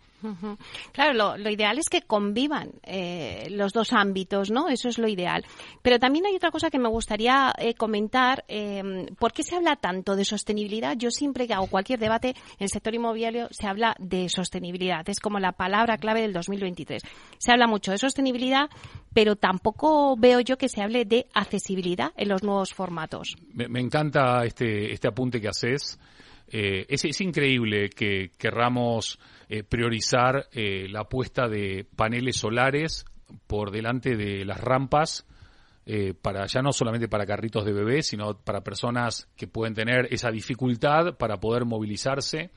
Claro, 0.91 1.37
lo, 1.37 1.49
ideal 1.49 1.77
es 1.79 1.89
que 1.89 2.01
convivan 2.01 2.71
eh, 2.83 3.47
los 3.51 3.73
dos 3.73 3.93
ámbitos, 3.93 4.51
¿no? 4.51 4.67
Eso 4.67 4.89
es 4.89 4.97
lo 4.97 5.07
ideal. 5.07 5.45
Pero 5.81 5.97
también 5.97 6.25
hay 6.25 6.35
otra 6.35 6.51
cosa 6.51 6.69
que 6.69 6.77
me 6.77 6.89
gustaría 6.89 7.53
eh, 7.57 7.73
comentar. 7.73 8.43
Eh, 8.47 9.07
¿Por 9.17 9.31
qué 9.31 9.43
se 9.43 9.55
habla 9.55 9.77
tanto 9.77 10.15
de 10.15 10.25
sostenibilidad? 10.25 10.95
Yo 10.97 11.09
siempre 11.09 11.47
que 11.47 11.53
hago 11.53 11.67
cualquier 11.67 11.99
debate 11.99 12.29
en 12.29 12.35
el 12.59 12.69
sector 12.69 12.93
inmobiliario 12.93 13.47
se 13.61 13.67
habla 13.67 13.95
de 13.99 14.27
sostenibilidad. 14.27 15.07
Es 15.07 15.19
como 15.19 15.39
la 15.39 15.51
palabra 15.51 15.97
clave 15.97 16.21
del 16.21 16.33
2023. 16.33 17.03
Se 17.37 17.51
habla 17.51 17.67
mucho 17.67 17.91
de 17.91 17.99
sostenibilidad, 17.99 18.69
pero 19.13 19.35
tampoco 19.35 20.15
veo 20.17 20.39
yo 20.39 20.57
que 20.57 20.67
se 20.67 20.81
hable 20.81 21.05
de 21.05 21.27
accesibilidad 21.33 22.11
en 22.17 22.29
los 22.29 22.43
nuevos 22.43 22.73
formatos. 22.73 23.35
Me, 23.53 23.79
encanta 23.79 24.43
este, 24.45 24.91
este 24.91 25.07
apunte 25.07 25.39
que 25.39 25.49
haces. 25.49 25.99
Eh, 26.47 26.85
es, 26.89 27.21
increíble 27.21 27.89
que 27.89 28.31
querramos 28.37 29.19
eh, 29.47 29.63
priorizar 29.63 30.47
eh, 30.51 30.87
la 30.89 31.05
puesta 31.05 31.47
de 31.47 31.85
paneles 31.95 32.37
solares 32.37 33.05
por 33.47 33.71
delante 33.71 34.17
de 34.17 34.43
las 34.43 34.59
rampas 34.59 35.25
para 36.21 36.45
ya 36.45 36.61
no 36.61 36.71
solamente 36.71 37.09
para 37.09 37.25
carritos 37.25 37.65
de 37.65 37.73
bebés, 37.73 38.07
sino 38.07 38.37
para 38.37 38.61
personas 38.61 39.27
que 39.35 39.47
pueden 39.47 39.73
tener 39.73 40.07
esa 40.11 40.31
dificultad 40.31 41.17
para 41.17 41.37
poder 41.37 41.65
movilizarse. 41.65 42.51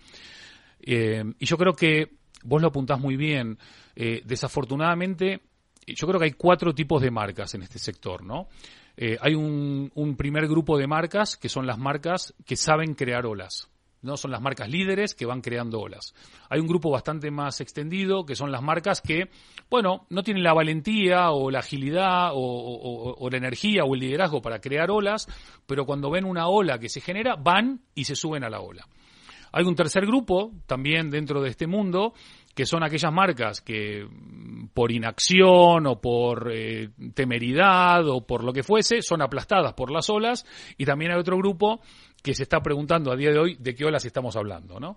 Eh, 0.87 1.25
y 1.39 1.47
yo 1.47 1.57
creo 1.57 1.73
que 1.73 2.17
vos 2.43 2.61
lo 2.61 2.69
apuntás 2.69 3.01
muy 3.01 3.17
bien. 3.17 3.59
Eh, 3.97 4.23
desafortunadamente, 4.25 5.41
yo 5.87 6.07
creo 6.07 6.19
que 6.19 6.27
hay 6.27 6.33
cuatro 6.33 6.75
tipos 6.75 7.03
de 7.03 7.11
marcas 7.11 7.55
en 7.55 7.63
este 7.63 7.79
sector, 7.79 8.25
¿no? 8.25 8.49
hay 8.97 9.35
un, 9.35 9.91
un 9.97 10.17
primer 10.17 10.47
grupo 10.47 10.79
de 10.79 10.87
marcas 10.87 11.37
que 11.37 11.49
son 11.49 11.67
las 11.67 11.79
marcas 11.79 12.33
que 12.47 12.55
saben 12.55 12.95
crear 12.95 13.27
olas. 13.27 13.69
¿no? 14.05 14.17
Son 14.17 14.31
las 14.31 14.41
marcas 14.41 14.69
líderes 14.69 15.15
que 15.15 15.27
van 15.27 15.41
creando 15.41 15.81
olas. 15.81 16.15
Hay 16.51 16.61
un 16.61 16.67
grupo 16.67 16.91
bastante 16.91 17.31
más 17.31 17.61
extendido 17.61 18.25
que 18.25 18.37
son 18.37 18.53
las 18.53 18.63
marcas 18.63 19.01
que, 19.01 19.31
bueno, 19.71 20.07
no 20.11 20.23
tienen 20.23 20.45
la 20.45 20.53
valentía 20.53 21.31
o 21.31 21.51
la 21.51 21.61
agilidad 21.61 22.31
o, 22.35 23.29
la 23.31 23.37
energía 23.37 23.85
o 23.85 23.95
el 23.95 24.01
liderazgo 24.01 24.43
para 24.43 24.61
crear 24.61 24.91
olas, 24.91 25.27
pero 25.67 25.87
cuando 25.87 26.11
ven 26.11 26.27
una 26.27 26.49
ola 26.49 26.79
que 26.79 26.91
se 26.91 27.01
genera, 27.01 27.37
van 27.37 27.81
y 27.95 28.05
se 28.05 28.15
suben 28.15 28.45
a 28.45 28.51
la 28.51 28.61
ola. 28.61 28.87
Hay 29.57 29.65
un 29.65 29.77
tercer 29.77 30.05
grupo 30.05 30.51
también 30.67 31.11
dentro 31.11 31.41
de 31.41 31.51
este 31.51 31.69
mundo 31.69 32.13
que 32.57 32.67
son 32.67 32.83
aquellas 32.83 33.13
marcas 33.13 33.61
que 33.61 34.05
por 34.75 34.91
inacción 34.91 35.87
o 35.87 36.01
por 36.01 36.51
eh, 36.53 36.91
temeridad 37.15 38.09
o 38.09 38.27
por 38.27 38.43
lo 38.43 38.53
que 38.53 38.65
fuese, 38.65 39.01
son 39.01 39.23
aplastadas 39.23 39.75
por 39.75 39.93
las 39.93 40.11
olas 40.11 40.45
y 40.77 40.85
también 40.85 41.13
hay 41.13 41.19
otro 41.19 41.37
grupo 41.37 41.81
que 42.21 42.35
se 42.35 42.43
está 42.43 42.61
preguntando 42.61 43.13
a 43.13 43.17
día 43.17 43.31
de 43.31 43.39
hoy 43.39 43.57
de 43.61 43.75
qué 43.77 43.85
olas 43.85 44.05
estamos 44.05 44.35
hablando, 44.35 44.81
¿no? 44.81 44.97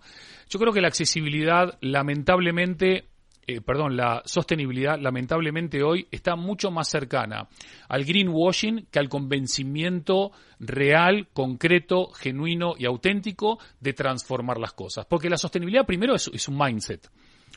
Yo 0.49 0.59
creo 0.59 0.73
que 0.73 0.81
la 0.81 0.87
accesibilidad, 0.87 1.77
lamentablemente, 1.81 3.09
eh, 3.47 3.61
perdón, 3.61 3.95
la 3.95 4.21
sostenibilidad, 4.25 4.99
lamentablemente 4.99 5.81
hoy 5.81 6.05
está 6.11 6.35
mucho 6.35 6.69
más 6.69 6.89
cercana 6.89 7.47
al 7.87 8.03
greenwashing 8.03 8.87
que 8.91 8.99
al 8.99 9.07
convencimiento 9.07 10.33
real, 10.59 11.29
concreto, 11.31 12.09
genuino 12.09 12.73
y 12.77 12.85
auténtico 12.85 13.57
de 13.79 13.93
transformar 13.93 14.57
las 14.57 14.73
cosas. 14.73 15.05
Porque 15.05 15.29
la 15.29 15.37
sostenibilidad 15.37 15.85
primero 15.85 16.15
es, 16.15 16.47
un 16.49 16.57
mindset. 16.57 17.09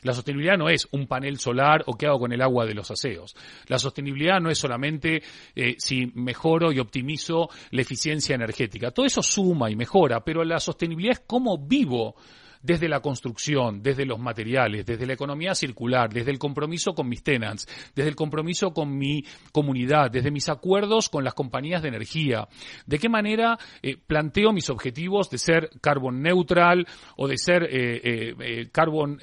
La 0.03 0.13
sostenibilidad 0.13 0.57
no 0.57 0.69
es 0.69 0.87
un 0.91 1.07
panel 1.07 1.37
solar 1.37 1.83
o 1.85 1.97
qué 1.97 2.07
hago 2.07 2.19
con 2.19 2.31
el 2.31 2.41
agua 2.41 2.65
de 2.65 2.73
los 2.73 2.89
aseos. 2.89 3.35
La 3.67 3.77
sostenibilidad 3.77 4.39
no 4.39 4.49
es 4.49 4.57
solamente 4.57 5.21
eh, 5.53 5.75
si 5.77 6.07
mejoro 6.15 6.71
y 6.71 6.79
optimizo 6.79 7.49
la 7.71 7.81
eficiencia 7.81 8.33
energética. 8.33 8.91
Todo 8.91 9.05
eso 9.05 9.21
suma 9.21 9.69
y 9.69 9.75
mejora, 9.75 10.23
pero 10.23 10.45
la 10.45 10.61
sostenibilidad 10.61 11.19
es 11.19 11.23
cómo 11.27 11.57
vivo 11.57 12.15
desde 12.63 12.87
la 12.87 12.99
construcción, 12.99 13.81
desde 13.81 14.05
los 14.05 14.19
materiales, 14.19 14.85
desde 14.85 15.05
la 15.05 15.13
economía 15.13 15.55
circular, 15.55 16.11
desde 16.11 16.31
el 16.31 16.39
compromiso 16.39 16.93
con 16.93 17.07
mis 17.07 17.23
tenants, 17.23 17.67
desde 17.95 18.09
el 18.09 18.15
compromiso 18.15 18.71
con 18.71 18.97
mi 18.97 19.23
comunidad, 19.51 20.11
desde 20.11 20.31
mis 20.31 20.49
acuerdos 20.49 21.09
con 21.09 21.23
las 21.23 21.33
compañías 21.33 21.81
de 21.81 21.89
energía. 21.89 22.47
¿De 22.85 22.99
qué 22.99 23.09
manera 23.09 23.57
eh, 23.81 23.97
planteo 23.97 24.51
mis 24.51 24.69
objetivos 24.69 25.29
de 25.29 25.37
ser 25.37 25.69
carbon 25.81 26.21
neutral 26.21 26.85
o 27.17 27.27
de 27.27 27.37
ser 27.37 27.63
eh, 27.63 28.35
eh, 28.39 28.69
carbon, 28.71 29.19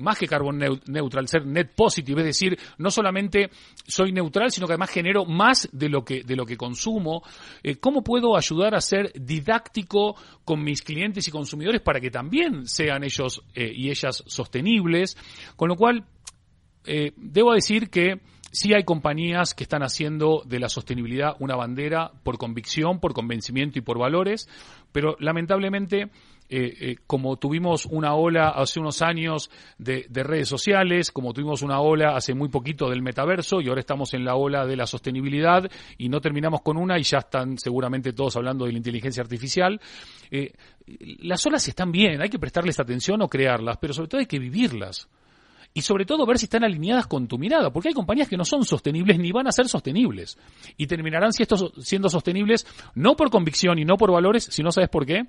más 0.00 0.18
que 0.18 0.26
carbon 0.26 0.58
neutral, 0.86 1.28
ser 1.28 1.46
net 1.46 1.70
positive, 1.74 2.20
es 2.20 2.26
decir, 2.26 2.58
no 2.78 2.90
solamente 2.90 3.50
soy 3.86 4.12
neutral, 4.12 4.50
sino 4.50 4.66
que 4.66 4.72
además 4.72 4.90
genero 4.90 5.24
más 5.24 5.68
de 5.72 5.88
lo 5.88 6.04
que, 6.04 6.22
de 6.22 6.36
lo 6.36 6.46
que 6.46 6.56
consumo? 6.56 7.22
¿Cómo 7.80 8.02
puedo 8.02 8.36
ayudar 8.36 8.74
a 8.74 8.80
ser 8.80 9.12
didáctico 9.14 10.16
con 10.44 10.62
mis 10.62 10.82
clientes 10.82 11.26
y 11.28 11.30
consumidores 11.30 11.80
para 11.80 12.00
que 12.00 12.10
también 12.10 12.66
sean 12.70 13.04
ellos 13.04 13.42
eh, 13.54 13.72
y 13.74 13.90
ellas 13.90 14.22
sostenibles. 14.26 15.16
Con 15.56 15.68
lo 15.68 15.76
cual, 15.76 16.04
eh, 16.84 17.12
debo 17.16 17.52
decir 17.52 17.90
que 17.90 18.20
sí 18.52 18.74
hay 18.74 18.84
compañías 18.84 19.54
que 19.54 19.64
están 19.64 19.82
haciendo 19.82 20.42
de 20.46 20.58
la 20.58 20.68
sostenibilidad 20.68 21.36
una 21.38 21.56
bandera 21.56 22.12
por 22.22 22.38
convicción, 22.38 23.00
por 23.00 23.12
convencimiento 23.12 23.78
y 23.78 23.82
por 23.82 23.98
valores, 23.98 24.48
pero 24.92 25.16
lamentablemente 25.20 26.10
eh, 26.52 26.76
eh, 26.80 26.96
como 27.06 27.36
tuvimos 27.36 27.86
una 27.86 28.14
ola 28.14 28.48
hace 28.48 28.80
unos 28.80 29.02
años 29.02 29.52
de, 29.78 30.04
redes 30.10 30.48
sociales, 30.48 31.12
como 31.12 31.32
tuvimos 31.32 31.62
una 31.62 31.80
ola 31.80 32.16
hace 32.16 32.34
muy 32.34 32.48
poquito 32.48 32.90
del 32.90 33.02
metaverso 33.02 33.60
y 33.60 33.68
ahora 33.68 33.78
estamos 33.78 34.14
en 34.14 34.24
la 34.24 34.34
ola 34.34 34.66
de 34.66 34.74
la 34.74 34.84
sostenibilidad 34.84 35.70
y 35.96 36.08
no 36.08 36.20
terminamos 36.20 36.62
con 36.62 36.76
una 36.76 36.98
y 36.98 37.04
ya 37.04 37.18
están 37.18 37.56
seguramente 37.56 38.12
todos 38.12 38.34
hablando 38.34 38.64
de 38.64 38.72
la 38.72 38.78
inteligencia 38.78 39.22
artificial. 39.22 39.80
Eh, 40.28 40.52
las 41.20 41.46
olas 41.46 41.68
están 41.68 41.92
bien, 41.92 42.20
hay 42.20 42.28
que 42.28 42.40
prestarles 42.40 42.80
atención 42.80 43.22
o 43.22 43.28
crearlas, 43.28 43.76
pero 43.80 43.94
sobre 43.94 44.08
todo 44.08 44.18
hay 44.18 44.26
que 44.26 44.40
vivirlas 44.40 45.08
y 45.72 45.82
sobre 45.82 46.04
todo 46.04 46.26
ver 46.26 46.38
si 46.38 46.46
están 46.46 46.64
alineadas 46.64 47.06
con 47.06 47.28
tu 47.28 47.38
mirada, 47.38 47.70
porque 47.70 47.90
hay 47.90 47.94
compañías 47.94 48.28
que 48.28 48.36
no 48.36 48.44
son 48.44 48.64
sostenibles 48.64 49.20
ni 49.20 49.30
van 49.30 49.46
a 49.46 49.52
ser 49.52 49.68
sostenibles 49.68 50.36
y 50.76 50.88
terminarán 50.88 51.30
siendo 51.32 52.08
sostenibles 52.08 52.66
no 52.96 53.14
por 53.14 53.30
convicción 53.30 53.78
y 53.78 53.84
no 53.84 53.96
por 53.96 54.10
valores, 54.10 54.48
sino 54.50 54.72
sabes 54.72 54.90
por 54.90 55.06
qué, 55.06 55.28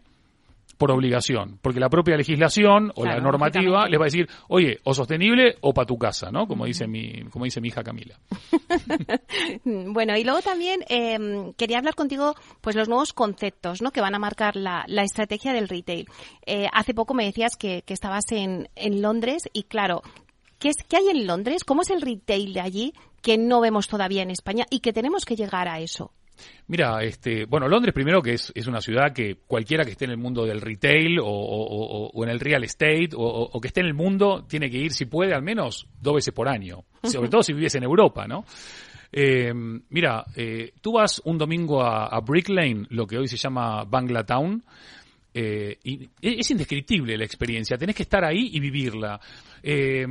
por 0.81 0.89
obligación, 0.89 1.59
porque 1.61 1.79
la 1.79 1.89
propia 1.89 2.17
legislación 2.17 2.91
o 2.95 3.05
la 3.05 3.19
normativa 3.19 3.87
les 3.87 3.99
va 3.99 4.05
a 4.05 4.09
decir, 4.09 4.27
oye, 4.47 4.79
o 4.83 4.95
sostenible 4.95 5.57
o 5.61 5.75
para 5.75 5.85
tu 5.85 5.95
casa, 5.95 6.31
¿no? 6.31 6.47
Como 6.47 6.65
dice 6.65 6.87
mi, 6.87 7.21
como 7.29 7.45
dice 7.45 7.61
mi 7.61 7.67
hija 7.67 7.83
Camila. 7.83 8.19
bueno, 9.63 10.17
y 10.17 10.23
luego 10.23 10.41
también 10.41 10.83
em, 10.89 11.53
quería 11.53 11.77
hablar 11.77 11.93
contigo, 11.93 12.33
pues 12.61 12.75
los 12.75 12.89
nuevos 12.89 13.13
conceptos, 13.13 13.83
¿no? 13.83 13.91
Que 13.91 14.01
van 14.01 14.15
a 14.15 14.17
marcar 14.17 14.55
la, 14.55 14.83
estrategia 15.03 15.53
del 15.53 15.69
retail. 15.69 16.07
Eh, 16.47 16.65
hace 16.73 16.95
poco 16.95 17.13
me 17.13 17.25
decías 17.25 17.55
que, 17.57 17.83
estabas 17.85 18.31
en, 18.31 18.67
en 18.75 19.03
Londres 19.03 19.43
y 19.53 19.65
claro, 19.65 20.01
¿qué, 20.57 20.69
es, 20.69 20.77
¿qué 20.89 20.97
hay 20.97 21.09
en 21.09 21.27
Londres? 21.27 21.63
¿Cómo 21.63 21.83
es 21.83 21.91
el 21.91 22.01
retail 22.01 22.53
de 22.53 22.61
allí 22.61 22.93
que 23.21 23.37
no 23.37 23.61
vemos 23.61 23.87
todavía 23.87 24.23
en 24.23 24.31
España 24.31 24.65
y 24.71 24.79
que 24.79 24.93
tenemos 24.93 25.25
que 25.25 25.35
llegar 25.35 25.67
a 25.67 25.79
eso? 25.79 26.11
Mira, 26.67 27.03
este, 27.03 27.45
bueno, 27.45 27.67
Londres 27.67 27.93
primero 27.93 28.21
que 28.21 28.33
es, 28.33 28.51
es, 28.55 28.67
una 28.67 28.79
ciudad 28.81 29.11
que 29.13 29.39
cualquiera 29.45 29.83
que 29.83 29.91
esté 29.91 30.05
en 30.05 30.11
el 30.11 30.17
mundo 30.17 30.45
del 30.45 30.61
retail 30.61 31.19
o, 31.21 32.11
en 32.23 32.29
el 32.29 32.39
real 32.39 32.63
estate 32.63 33.09
o, 33.15 33.59
que 33.59 33.67
esté 33.67 33.81
en 33.81 33.87
el 33.87 33.93
mundo 33.93 34.45
tiene 34.47 34.69
que 34.69 34.77
ir, 34.77 34.93
si 34.93 35.05
puede, 35.05 35.33
al 35.33 35.43
menos 35.43 35.87
dos 35.99 36.15
veces 36.15 36.33
por 36.33 36.47
año. 36.47 36.85
Sobre 37.03 37.29
todo 37.29 37.43
si 37.43 37.53
vives 37.53 37.75
en 37.75 37.83
Europa, 37.83 38.27
¿no? 38.27 38.45
Eh, 39.11 39.53
mira, 39.89 40.25
eh, 40.35 40.71
tú 40.79 40.93
vas 40.93 41.21
un 41.25 41.37
domingo 41.37 41.83
a, 41.83 42.05
a, 42.05 42.21
Brick 42.21 42.47
Lane, 42.47 42.85
lo 42.89 43.05
que 43.05 43.17
hoy 43.17 43.27
se 43.27 43.35
llama 43.35 43.83
Bangla 43.83 44.25
Town, 44.25 44.63
eh, 45.33 45.79
y 45.83 46.09
es 46.21 46.51
indescriptible 46.51 47.17
la 47.17 47.23
experiencia, 47.23 47.77
tenés 47.77 47.95
que 47.95 48.03
estar 48.03 48.23
ahí 48.23 48.49
y 48.53 48.59
vivirla. 48.59 49.19
Eh, 49.63 50.05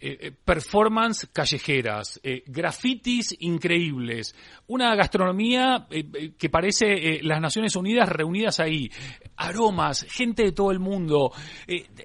eh, 0.00 0.32
performance 0.44 1.28
callejeras, 1.32 2.20
grafitis 2.46 3.36
increíbles, 3.38 4.34
una 4.66 4.94
gastronomía 4.96 5.86
que 6.36 6.50
parece 6.50 7.20
las 7.22 7.40
Naciones 7.40 7.76
Unidas 7.76 8.08
reunidas 8.08 8.58
ahí, 8.58 8.90
aromas, 9.38 10.06
gente 10.10 10.42
de 10.42 10.52
todo 10.52 10.70
el 10.70 10.80
mundo. 10.80 11.32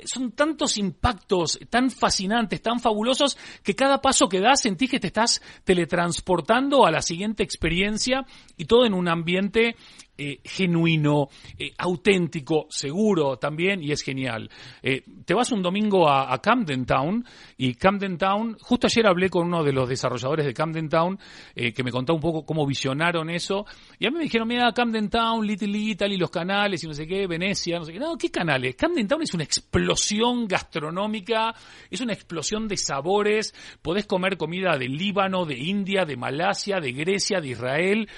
son 0.06 0.32
tantos 0.32 0.78
impactos 0.78 1.60
tan 1.70 1.90
fascinantes, 1.90 2.62
tan 2.62 2.80
fabulosos, 2.80 3.38
que 3.64 3.76
cada 3.76 4.02
paso 4.02 4.30
que 4.30 4.40
das 4.40 4.62
sentís 4.62 4.90
que 4.90 5.00
te 5.00 5.08
estás 5.08 5.42
teletransportando 5.64 6.86
a 6.86 6.92
la 6.92 7.02
siguiente 7.02 7.44
experiencia 7.44 8.26
y 8.58 8.66
todo 8.66 8.86
en 8.86 8.94
un 8.94 9.08
ambiente 9.10 9.76
eh, 10.16 10.42
genuino, 10.44 11.30
eh, 11.58 11.72
auténtico, 11.76 12.68
seguro 12.70 13.38
también 13.38 13.82
y 13.82 13.92
es 13.92 14.04
genial. 14.04 14.48
Eh, 14.84 15.02
te 15.26 15.34
vas 15.34 15.52
un 15.52 15.64
domingo 15.64 16.08
a, 16.08 16.40
Camden 16.40 16.86
Town 16.86 17.26
y 17.58 17.74
Camden 17.74 18.20
Town, 18.20 18.56
justo 18.62 18.86
ayer 18.86 19.08
hablé 19.08 19.32
con 19.32 19.48
uno 19.48 19.64
de 19.64 19.74
los 19.74 19.90
desarrolladores 19.90 20.46
de 20.46 20.54
Camden 20.54 20.88
Town 20.88 21.18
que 21.56 21.84
me 21.84 21.92
contó 21.92 22.14
un 22.14 22.20
poco 22.20 22.46
cómo 22.46 22.66
visionaron 22.68 23.30
eso 23.30 23.66
y 23.98 24.06
a 24.06 24.12
mí 24.12 24.18
me 24.18 24.24
dijeron, 24.24 24.48
mira, 24.48 24.72
Camden 24.72 25.10
Town, 25.10 25.46
Little 25.48 25.76
Italy, 25.76 26.18
los 26.18 26.30
canales 26.30 26.84
y 26.84 26.88
no 26.88 26.94
sé 26.94 27.08
qué, 27.08 27.23
Venecia, 27.28 27.80
no 27.80 27.86
sé 27.86 27.94
qué. 27.94 28.00
No, 28.00 28.18
¿qué 28.18 28.30
canales? 28.30 28.76
Camden 28.76 29.08
Town 29.08 29.22
es 29.22 29.34
una 29.34 29.44
explosión 29.44 30.48
gastronómica, 30.48 31.54
es 31.90 32.02
una 32.02 32.14
explosión 32.14 32.68
de 32.68 32.78
sabores, 32.78 33.54
podés 33.82 34.06
comer 34.06 34.38
comida 34.38 34.78
de 34.78 34.88
Líbano, 34.88 35.46
de 35.46 35.58
India, 35.58 36.06
de 36.06 36.18
Malasia, 36.18 36.80
de 36.80 36.92
Grecia, 36.92 37.40
de 37.40 37.50
Israel, 37.50 38.10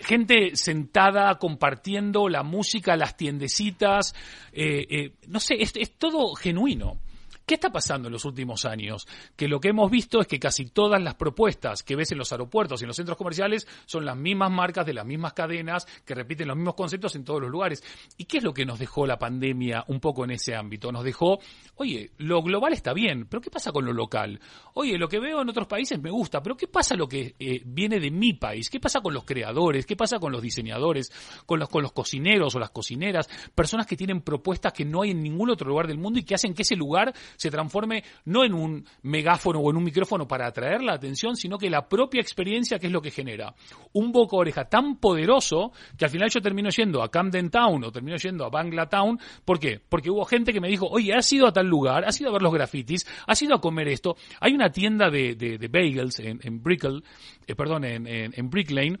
gente 0.00 0.56
sentada 0.56 1.38
compartiendo 1.38 2.28
la 2.28 2.42
música, 2.42 2.96
las 2.96 3.16
tiendecitas, 3.16 4.14
eh, 4.52 4.86
eh, 4.88 5.12
no 5.28 5.40
sé, 5.40 5.56
es 5.60 5.98
todo 5.98 6.34
genuino. 6.34 7.03
¿Qué 7.46 7.54
está 7.54 7.70
pasando 7.70 8.08
en 8.08 8.12
los 8.12 8.24
últimos 8.24 8.64
años? 8.64 9.06
Que 9.36 9.48
lo 9.48 9.60
que 9.60 9.68
hemos 9.68 9.90
visto 9.90 10.18
es 10.18 10.26
que 10.26 10.38
casi 10.38 10.64
todas 10.64 11.02
las 11.02 11.14
propuestas 11.14 11.82
que 11.82 11.94
ves 11.94 12.10
en 12.10 12.16
los 12.16 12.32
aeropuertos 12.32 12.80
y 12.80 12.84
en 12.84 12.88
los 12.88 12.96
centros 12.96 13.18
comerciales 13.18 13.66
son 13.84 14.06
las 14.06 14.16
mismas 14.16 14.50
marcas 14.50 14.86
de 14.86 14.94
las 14.94 15.04
mismas 15.04 15.34
cadenas 15.34 15.86
que 16.06 16.14
repiten 16.14 16.48
los 16.48 16.56
mismos 16.56 16.74
conceptos 16.74 17.14
en 17.16 17.24
todos 17.24 17.42
los 17.42 17.50
lugares. 17.50 17.82
¿Y 18.16 18.24
qué 18.24 18.38
es 18.38 18.44
lo 18.44 18.54
que 18.54 18.64
nos 18.64 18.78
dejó 18.78 19.06
la 19.06 19.18
pandemia 19.18 19.84
un 19.88 20.00
poco 20.00 20.24
en 20.24 20.30
ese 20.30 20.54
ámbito? 20.54 20.90
Nos 20.90 21.04
dejó, 21.04 21.38
oye, 21.74 22.12
lo 22.16 22.42
global 22.42 22.72
está 22.72 22.94
bien, 22.94 23.26
pero 23.26 23.42
¿qué 23.42 23.50
pasa 23.50 23.72
con 23.72 23.84
lo 23.84 23.92
local? 23.92 24.40
Oye, 24.72 24.96
lo 24.96 25.06
que 25.06 25.20
veo 25.20 25.42
en 25.42 25.48
otros 25.50 25.66
países 25.66 26.00
me 26.00 26.10
gusta, 26.10 26.42
pero 26.42 26.56
¿qué 26.56 26.66
pasa 26.66 26.96
lo 26.96 27.06
que 27.06 27.34
eh, 27.38 27.60
viene 27.66 28.00
de 28.00 28.10
mi 28.10 28.32
país? 28.32 28.70
¿Qué 28.70 28.80
pasa 28.80 29.02
con 29.02 29.12
los 29.12 29.24
creadores? 29.24 29.84
¿Qué 29.84 29.96
pasa 29.96 30.18
con 30.18 30.32
los 30.32 30.40
diseñadores? 30.40 31.12
Con 31.44 31.60
los, 31.60 31.68
con 31.68 31.82
los 31.82 31.92
cocineros 31.92 32.54
o 32.54 32.58
las 32.58 32.70
cocineras? 32.70 33.28
Personas 33.54 33.86
que 33.86 33.98
tienen 33.98 34.22
propuestas 34.22 34.72
que 34.72 34.86
no 34.86 35.02
hay 35.02 35.10
en 35.10 35.22
ningún 35.22 35.50
otro 35.50 35.68
lugar 35.68 35.86
del 35.86 35.98
mundo 35.98 36.18
y 36.18 36.24
que 36.24 36.34
hacen 36.34 36.54
que 36.54 36.62
ese 36.62 36.74
lugar 36.74 37.12
se 37.36 37.50
transforme 37.50 38.02
no 38.26 38.44
en 38.44 38.54
un 38.54 38.86
megáfono 39.02 39.60
o 39.60 39.70
en 39.70 39.76
un 39.76 39.84
micrófono 39.84 40.26
para 40.26 40.46
atraer 40.46 40.82
la 40.82 40.94
atención, 40.94 41.36
sino 41.36 41.58
que 41.58 41.70
la 41.70 41.88
propia 41.88 42.20
experiencia 42.20 42.78
que 42.78 42.86
es 42.86 42.92
lo 42.92 43.02
que 43.02 43.10
genera. 43.10 43.54
Un 43.92 44.12
boca 44.12 44.36
oreja 44.36 44.64
tan 44.64 44.96
poderoso 44.96 45.72
que 45.96 46.04
al 46.04 46.10
final 46.10 46.30
yo 46.30 46.40
termino 46.40 46.70
yendo 46.70 47.02
a 47.02 47.10
Camden 47.10 47.50
Town 47.50 47.84
o 47.84 47.92
termino 47.92 48.16
yendo 48.16 48.44
a 48.44 48.50
Bangla 48.50 48.88
Town. 48.88 49.18
¿Por 49.44 49.58
qué? 49.58 49.80
Porque 49.88 50.10
hubo 50.10 50.24
gente 50.24 50.52
que 50.52 50.60
me 50.60 50.68
dijo, 50.68 50.86
oye, 50.86 51.14
has 51.14 51.32
ido 51.32 51.46
a 51.46 51.52
tal 51.52 51.66
lugar, 51.66 52.04
has 52.04 52.20
ido 52.20 52.30
a 52.30 52.32
ver 52.32 52.42
los 52.42 52.52
grafitis, 52.52 53.06
has 53.26 53.40
ido 53.42 53.54
a 53.54 53.60
comer 53.60 53.88
esto. 53.88 54.16
Hay 54.40 54.52
una 54.52 54.70
tienda 54.70 55.10
de, 55.10 55.34
de, 55.34 55.68
bagels 55.68 56.18
en, 56.20 56.40
en 56.42 56.62
Brickell, 56.62 57.02
eh, 57.46 57.54
perdón, 57.54 57.84
en, 57.84 58.06
en, 58.06 58.50
Brick 58.50 58.70
Lane, 58.70 58.98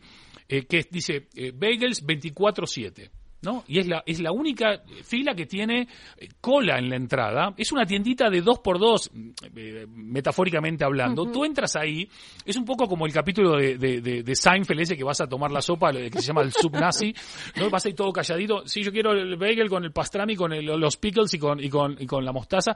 eh, 0.48 0.66
que 0.66 0.86
dice 0.90 1.28
eh, 1.34 1.52
bagels 1.52 2.04
24-7. 2.06 3.10
¿No? 3.44 3.64
Y 3.68 3.78
es 3.78 3.86
la, 3.86 4.02
es 4.06 4.20
la 4.20 4.32
única 4.32 4.82
fila 5.04 5.34
que 5.34 5.46
tiene 5.46 5.86
eh, 6.16 6.28
cola 6.40 6.78
en 6.78 6.88
la 6.88 6.96
entrada. 6.96 7.54
Es 7.56 7.70
una 7.72 7.86
tiendita 7.86 8.28
de 8.30 8.40
dos 8.40 8.58
por 8.60 8.78
dos, 8.78 9.10
eh, 9.54 9.86
metafóricamente 9.88 10.84
hablando. 10.84 11.24
Tú 11.30 11.44
entras 11.44 11.76
ahí, 11.76 12.08
es 12.44 12.56
un 12.56 12.64
poco 12.64 12.86
como 12.88 13.06
el 13.06 13.12
capítulo 13.12 13.56
de, 13.56 13.76
de, 13.78 14.00
de, 14.00 14.22
de 14.22 14.36
Seinfeld 14.36 14.80
ese 14.80 14.96
que 14.96 15.04
vas 15.04 15.20
a 15.20 15.26
tomar 15.28 15.50
la 15.50 15.60
sopa, 15.62 15.92
que 15.92 16.10
se 16.10 16.22
llama 16.28 16.42
el 16.42 16.52
sub 16.52 16.72
nazi, 16.72 17.14
¿no? 17.56 17.70
Vas 17.70 17.86
ahí 17.86 17.94
todo 17.94 18.12
calladito. 18.12 18.66
Sí, 18.66 18.82
yo 18.82 18.90
quiero 18.92 19.12
el 19.12 19.36
bagel 19.36 19.68
con 19.68 19.84
el 19.84 19.92
pastrami, 19.92 20.34
con 20.36 20.52
el- 20.52 20.64
los 20.64 20.96
pickles 20.96 21.32
y 21.34 21.38
con, 21.38 21.62
y 21.62 21.68
con, 21.68 21.96
y 22.00 22.06
con 22.06 22.24
la 22.24 22.32
mostaza. 22.32 22.74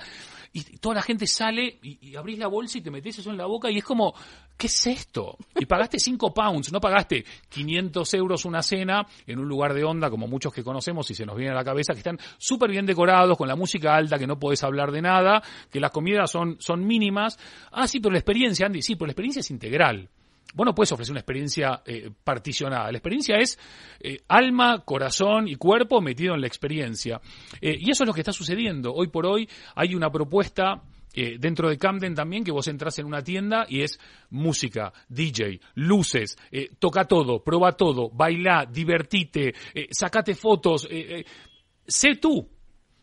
Y 0.53 0.62
toda 0.79 0.97
la 0.97 1.03
gente 1.03 1.27
sale 1.27 1.79
y, 1.83 2.11
y 2.11 2.16
abrís 2.16 2.39
la 2.39 2.47
bolsa 2.49 2.79
y 2.79 2.81
te 2.83 2.91
metes 2.91 3.19
eso 3.19 3.31
en 3.31 3.37
la 3.37 3.47
boca 3.47 3.71
y 3.71 3.79
es 3.79 3.85
como, 3.85 4.14
¿qué 4.57 4.66
es 4.66 4.87
esto? 4.87 5.37
Y 5.59 5.66
pagaste 5.66 5.99
5 5.99 6.33
pounds, 6.33 6.73
no 6.73 6.81
pagaste 6.81 7.25
500 7.49 8.14
euros 8.14 8.45
una 8.45 8.62
cena 8.62 9.07
en 9.27 9.39
un 9.39 9.49
lugar 9.49 9.75
de 9.75 9.85
onda 9.85 10.11
como 10.11 10.27
muchos 10.27 10.53
que 10.53 10.58
conocemos 10.63 11.11
y 11.11 11.15
se 11.15 11.27
nos 11.27 11.37
viene 11.37 11.53
a 11.53 11.55
la 11.55 11.65
cabeza, 11.65 11.93
que 11.93 12.01
están 12.01 12.19
súper 12.39 12.71
bien 12.71 12.87
decorados, 12.87 13.37
con 13.37 13.49
la 13.49 13.57
música 13.57 13.95
alta, 13.95 14.19
que 14.19 14.27
no 14.27 14.39
podés 14.39 14.63
hablar 14.65 14.93
de 14.93 15.03
nada, 15.03 15.43
que 15.71 15.81
las 15.81 15.91
comidas 15.91 16.31
son, 16.31 16.57
son 16.61 16.87
mínimas. 16.87 17.39
Ah, 17.73 17.87
sí, 17.87 18.01
pero 18.01 18.13
la 18.13 18.19
experiencia, 18.19 18.67
Andy, 18.67 18.83
sí, 18.83 18.95
pero 18.95 19.07
la 19.07 19.13
experiencia 19.13 19.41
es 19.41 19.51
integral. 19.51 20.09
Vos 20.55 20.65
no 20.65 20.75
puedes 20.75 20.91
ofrecer 20.93 21.13
una 21.13 21.21
experiencia 21.21 21.83
eh, 21.85 22.11
particionada. 22.25 22.91
La 22.91 22.99
experiencia 22.99 23.37
es 23.37 23.59
eh, 24.01 24.23
alma, 24.29 24.83
corazón 24.85 25.47
y 25.47 25.57
cuerpo 25.57 26.01
metido 26.01 26.35
en 26.35 26.41
la 26.41 26.47
experiencia. 26.47 27.21
Eh, 27.61 27.77
y 27.79 27.91
eso 27.91 28.05
es 28.05 28.07
lo 28.07 28.15
que 28.15 28.23
está 28.23 28.33
sucediendo. 28.33 28.93
Hoy 28.95 29.09
por 29.09 29.27
hoy 29.27 29.49
hay 29.75 29.95
una 29.95 30.11
propuesta 30.11 30.83
eh, 31.15 31.37
dentro 31.39 31.69
de 31.69 31.79
Camden 31.79 32.15
también 32.15 32.45
que 32.45 32.53
vos 32.53 32.69
entras 32.69 32.99
en 32.99 33.07
una 33.07 33.23
tienda 33.23 33.67
y 33.69 33.83
es 33.83 33.99
música, 34.31 34.93
DJ, 35.09 35.61
luces, 35.75 36.37
eh, 36.51 36.71
toca 36.79 37.05
todo, 37.05 37.43
prueba 37.43 37.73
todo, 37.73 38.11
baila, 38.11 38.67
divertite, 38.71 39.55
eh, 39.75 39.89
sacate 39.91 40.35
fotos, 40.35 40.87
eh, 40.91 41.21
eh, 41.21 41.25
sé 41.87 42.17
tú. 42.17 42.49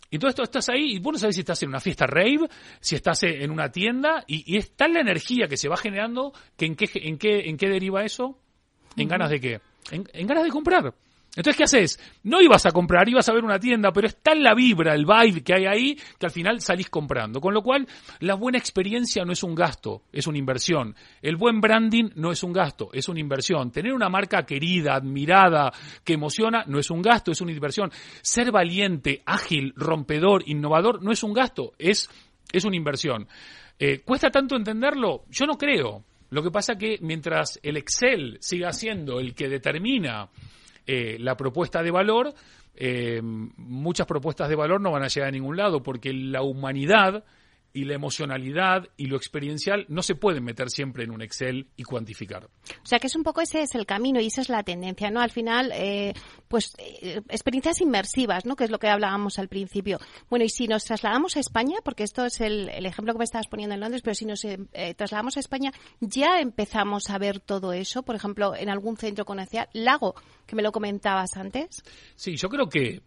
Y 0.10 0.20
todo 0.20 0.30
esto 0.30 0.44
estás 0.44 0.70
ahí 0.70 0.96
y 0.96 1.00
vos 1.00 1.14
no 1.14 1.20
sabés 1.20 1.36
si 1.36 1.42
estás 1.42 1.62
en 1.64 1.70
una 1.70 1.80
fiesta 1.80 2.06
rave, 2.06 2.48
si 2.80 2.96
estás 2.96 3.24
en 3.24 3.52
una 3.52 3.72
tienda 3.72 4.24
y, 4.28 4.54
y 4.54 4.58
es 4.58 4.76
tal 4.76 4.94
la 4.94 5.02
energía 5.02 5.48
que 5.48 5.58
se 5.58 5.68
va 5.68 5.76
generando 5.76 6.32
que 6.56 6.68
en 6.68 6.76
qué, 6.76 6.90
en 6.94 7.18
qué, 7.18 7.50
en 7.50 7.58
qué 7.58 7.68
deriva 7.68 8.04
eso? 8.06 8.40
¿En 8.96 9.10
ganas 9.10 9.30
de 9.30 9.42
qué? 9.42 9.62
En, 9.92 10.08
en 10.14 10.28
ganas 10.28 10.46
de 10.46 10.52
comprar. 10.52 10.94
Entonces, 11.36 11.58
¿qué 11.58 11.64
haces? 11.64 12.00
No 12.24 12.42
ibas 12.42 12.66
a 12.66 12.72
comprar, 12.72 13.10
ibas 13.10 13.28
a 13.28 13.34
ver 13.34 13.44
una 13.44 13.60
tienda, 13.60 13.92
pero 13.92 14.08
es 14.08 14.18
tal 14.22 14.42
la 14.42 14.54
vibra, 14.54 14.94
el 14.94 15.06
vibe 15.06 15.44
que 15.44 15.54
hay 15.54 15.66
ahí, 15.66 16.00
que 16.18 16.26
al 16.26 16.32
final 16.32 16.62
salís 16.62 16.90
comprando. 16.90 17.42
Con 17.42 17.54
lo 17.54 17.62
cual, 17.62 17.88
la 18.20 18.36
buena 18.36 18.58
experiencia 18.58 19.26
no 19.26 19.34
es 19.34 19.44
un 19.44 19.54
gasto, 19.54 20.04
es 20.12 20.28
una 20.28 20.38
inversión. 20.38 20.96
El 21.22 21.36
buen 21.36 21.60
branding 21.60 22.10
no 22.16 22.32
es 22.32 22.44
un 22.44 22.54
gasto, 22.54 22.90
es 22.94 23.10
una 23.10 23.20
inversión. 23.20 23.72
Tener 23.72 23.94
una 23.94 24.10
marca 24.10 24.46
querida, 24.46 24.96
admirada, 24.96 25.74
que 26.04 26.14
emociona, 26.14 26.64
no 26.68 26.80
es 26.80 26.90
un 26.90 27.02
gasto, 27.02 27.32
es 27.32 27.42
una 27.42 27.52
inversión. 27.52 27.92
Ser 28.22 28.52
valiente, 28.52 29.22
ágil, 29.26 29.74
rompedor, 29.76 30.44
innovador, 30.48 31.04
no 31.04 31.12
es 31.12 31.24
un 31.24 31.34
gasto, 31.34 31.74
es, 31.78 32.10
es 32.52 32.64
una 32.64 32.78
inversión. 32.78 33.28
Eh, 33.78 34.00
¿Cuesta 34.06 34.30
tanto 34.30 34.56
entenderlo? 34.56 35.26
Yo 35.30 35.46
no 35.46 35.58
creo. 35.58 36.04
Lo 36.30 36.42
que 36.42 36.52
pasa 36.52 36.76
que 36.78 36.98
mientras 37.02 37.60
el 37.62 37.78
Excel 37.78 38.38
siga 38.40 38.72
siendo 38.74 39.20
el 39.20 39.36
que 39.36 39.48
determina 39.48 40.30
eh, 40.88 41.18
la 41.20 41.36
propuesta 41.36 41.82
de 41.84 41.92
valor, 41.92 42.34
eh, 42.76 43.22
muchas 43.24 44.06
propuestas 44.08 44.50
de 44.50 44.56
valor 44.56 44.82
no 44.82 44.92
van 44.92 45.04
a 45.04 45.08
llegar 45.08 45.30
a 45.30 45.32
ningún 45.32 45.58
lado 45.58 45.82
porque 45.82 46.14
la 46.14 46.42
humanidad 46.42 47.24
y 47.76 47.84
la 47.84 47.94
emocionalidad 47.94 48.88
y 48.96 49.08
lo 49.08 49.18
experiencial 49.18 49.86
no 49.90 50.02
se 50.02 50.16
pueden 50.16 50.46
meter 50.46 50.70
siempre 50.70 51.04
en 51.04 51.12
un 51.12 51.22
Excel 51.22 51.68
y 51.76 51.84
cuantificar. 51.84 52.46
O 52.46 52.86
sea 52.86 53.00
que 53.00 53.08
es 53.08 53.16
un 53.18 53.24
poco 53.24 53.42
ese 53.42 53.62
es 53.62 53.76
el 53.76 53.86
camino 53.86 54.22
y 54.22 54.28
esa 54.28 54.40
es 54.40 54.48
la 54.48 54.64
tendencia, 54.64 55.12
¿no? 55.12 55.20
Al 55.20 55.30
final, 55.30 55.74
eh, 55.76 56.14
pues 56.48 56.74
eh, 56.78 57.22
experiencias 57.28 57.82
inmersivas, 57.82 58.46
¿no? 58.46 58.56
Que 58.56 58.64
es 58.64 58.72
lo 58.72 58.80
que 58.80 58.88
hablábamos 58.88 59.40
al 59.40 59.50
principio. 59.50 60.00
Bueno, 60.30 60.46
y 60.46 60.50
si 60.50 60.70
nos 60.70 60.86
trasladamos 60.86 61.36
a 61.36 61.42
España, 61.42 61.80
porque 61.84 62.04
esto 62.04 62.24
es 62.26 62.40
el, 62.40 62.70
el 62.70 62.86
ejemplo 62.86 63.14
que 63.14 63.20
me 63.20 63.26
estabas 63.26 63.48
poniendo 63.48 63.76
en 63.76 63.82
Londres, 63.82 64.02
pero 64.02 64.16
si 64.16 64.26
nos 64.26 64.46
eh, 64.46 64.58
trasladamos 64.96 65.36
a 65.36 65.42
España, 65.42 65.74
ya 66.00 66.40
empezamos 66.40 67.10
a 67.10 67.18
ver 67.18 67.42
todo 67.42 67.74
eso, 67.74 68.04
por 68.04 68.16
ejemplo, 68.16 68.56
en 68.56 68.70
algún 68.70 68.96
centro 68.96 69.26
comercial, 69.26 69.68
Lago, 69.74 70.16
que 70.46 70.56
me 70.56 70.64
lo 70.64 70.72
comentabas 70.72 71.36
antes. 71.36 71.84
Sí, 72.16 72.38
yo 72.38 72.48
creo 72.48 72.70
que, 72.70 73.02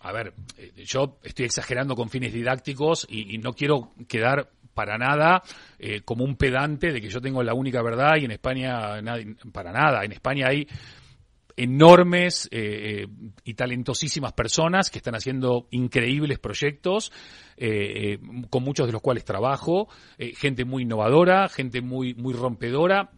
a 0.00 0.12
ver, 0.12 0.34
eh, 0.56 0.84
yo 0.84 1.18
estoy 1.22 1.46
exagerando 1.46 1.94
con 1.94 2.10
fines 2.10 2.32
didácticos 2.32 3.06
y, 3.08 3.38
no 3.38 3.52
quiero 3.52 3.92
quedar 4.08 4.50
para 4.74 4.98
nada 4.98 5.42
eh, 5.78 6.02
como 6.02 6.24
un 6.24 6.36
pedante 6.36 6.92
de 6.92 7.00
que 7.00 7.08
yo 7.08 7.20
tengo 7.20 7.42
la 7.42 7.54
única 7.54 7.82
verdad 7.82 8.16
y 8.20 8.24
en 8.24 8.32
España 8.32 9.00
para 9.52 9.72
nada. 9.72 10.04
En 10.04 10.12
España 10.12 10.48
hay 10.48 10.66
enormes 11.60 12.48
eh, 12.50 13.02
eh, 13.02 13.06
y 13.44 13.54
talentosísimas 13.54 14.32
personas 14.32 14.90
que 14.90 14.98
están 14.98 15.14
haciendo 15.14 15.66
increíbles 15.70 16.38
proyectos, 16.38 17.12
eh, 17.62 18.14
eh, 18.14 18.18
con 18.48 18.64
muchos 18.64 18.86
de 18.86 18.92
los 18.92 19.02
cuales 19.02 19.22
trabajo, 19.22 19.88
eh, 20.16 20.32
gente 20.34 20.64
muy 20.64 20.84
innovadora, 20.84 21.46
gente 21.50 21.82
muy, 21.82 22.14
muy 22.14 22.32
rompedora. 22.32 23.10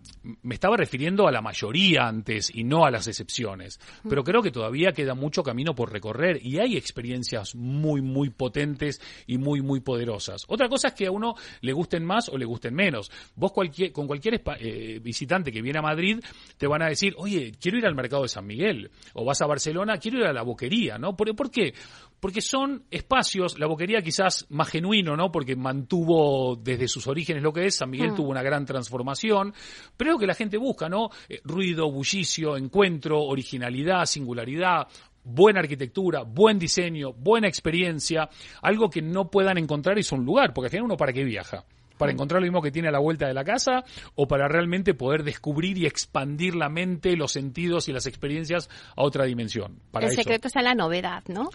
Me 0.43 0.55
estaba 0.55 0.77
refiriendo 0.77 1.29
a 1.29 1.33
la 1.33 1.41
mayoría 1.41 2.09
antes 2.09 2.51
y 2.53 2.65
no 2.65 2.85
a 2.85 2.91
las 2.91 3.07
excepciones, 3.07 3.79
pero 4.09 4.25
creo 4.25 4.43
que 4.43 4.51
todavía 4.51 4.93
queda 4.93 5.15
mucho 5.15 5.45
camino 5.45 5.75
por 5.75 5.93
recorrer 5.93 6.45
y 6.45 6.59
hay 6.59 6.77
experiencias 6.77 7.55
muy, 7.55 8.03
muy 8.03 8.31
potentes 8.31 9.01
y 9.29 9.39
muy, 9.39 9.63
muy 9.63 9.81
poderosas. 9.81 10.45
Otra 10.49 10.69
cosa 10.69 10.89
es 10.89 10.95
que 10.95 11.07
a 11.07 11.13
uno 11.13 11.35
le 11.61 11.73
gusten 11.73 12.05
más 12.05 12.29
o 12.29 12.37
le 12.37 12.45
gusten 12.45 12.75
menos. 12.75 13.11
Vos 13.37 13.53
cualquier, 13.53 13.93
con 13.93 14.09
cualquier 14.09 14.43
eh, 14.59 14.99
visitante 15.01 15.53
que 15.53 15.63
viene 15.63 15.79
a 15.79 15.83
Madrid 15.83 16.19
te 16.57 16.67
van 16.67 16.83
a 16.83 16.89
decir, 16.89 17.15
oye, 17.17 17.53
quiero 17.61 17.79
ir 17.79 17.87
al 17.87 17.95
mercado 17.95 18.23
de 18.23 18.29
San 18.29 18.47
Miguel, 18.47 18.91
o 19.15 19.25
vas 19.25 19.41
a 19.41 19.47
Barcelona, 19.47 19.99
quiero 19.99 20.19
ir 20.19 20.25
a 20.25 20.33
la 20.33 20.43
boquería, 20.43 20.99
¿no? 20.99 21.17
¿Por, 21.17 21.35
por 21.37 21.51
qué? 21.51 21.75
Porque 22.23 22.41
son 22.41 22.85
espacios, 22.89 23.59
la 23.59 23.67
boquería 23.67 24.01
quizás 24.01 24.47
más 24.49 24.69
genuino, 24.69 25.17
¿no? 25.17 25.33
Porque 25.33 25.57
mantuvo 25.57 26.55
desde 26.55 26.87
sus 26.87 27.09
orígenes 27.09 27.43
lo 27.43 27.53
que 27.53 27.67
es, 27.67 27.75
San 27.75 27.91
Miguel 27.91 28.13
Mm. 28.13 28.15
tuvo 28.15 28.31
una 28.31 28.45
gran 28.45 28.65
transformación, 28.65 29.53
pero 29.97 30.11
es 30.11 30.15
lo 30.15 30.21
que 30.21 30.29
la 30.29 30.35
gente 30.35 30.57
busca, 30.57 30.89
¿no? 30.89 31.11
Eh, 31.29 31.41
ruido, 31.43 31.91
bullicio, 31.91 32.57
encuentro, 32.57 33.21
originalidad, 33.25 34.07
singularidad, 34.07 34.87
buena 35.25 35.59
arquitectura, 35.59 36.23
buen 36.23 36.61
diseño, 36.61 37.13
buena 37.13 37.49
experiencia, 37.49 38.29
algo 38.63 38.89
que 38.89 39.03
no 39.03 39.29
puedan 39.29 39.59
encontrar 39.59 39.99
y 39.99 40.05
un 40.15 40.25
lugar, 40.25 40.55
porque 40.55 40.67
al 40.67 40.71
final 40.71 40.85
uno 40.85 40.97
para 40.97 41.13
qué 41.13 41.25
viaja. 41.25 41.65
Para 42.03 42.13
encontrar 42.13 42.41
lo 42.41 42.47
mismo 42.47 42.61
que 42.61 42.73
tiene 42.73 42.89
a 42.89 42.91
la 42.91 42.99
vuelta 42.99 43.29
de 43.29 43.35
la 43.35 43.45
casa 43.45 43.85
o 44.17 44.27
para 44.27 44.49
realmente 44.49 44.93
poder 44.93 45.23
descubrir 45.23 45.79
y 45.79 45.87
expandir 45.87 46.57
la 46.57 46.69
mente, 46.69 47.17
los 47.17 47.31
sentidos 47.31 47.89
y 47.89 47.93
las 47.93 48.07
experiencias 48.07 48.69
a 48.97 49.05
otra 49.05 49.25
dimensión. 49.25 49.79
Para 49.93 50.07
el 50.07 50.13
eso. 50.13 50.23
secreto 50.23 50.49
está 50.49 50.59
en 50.59 50.65
la 50.65 50.75
novedad, 50.75 51.23
¿no? 51.29 51.49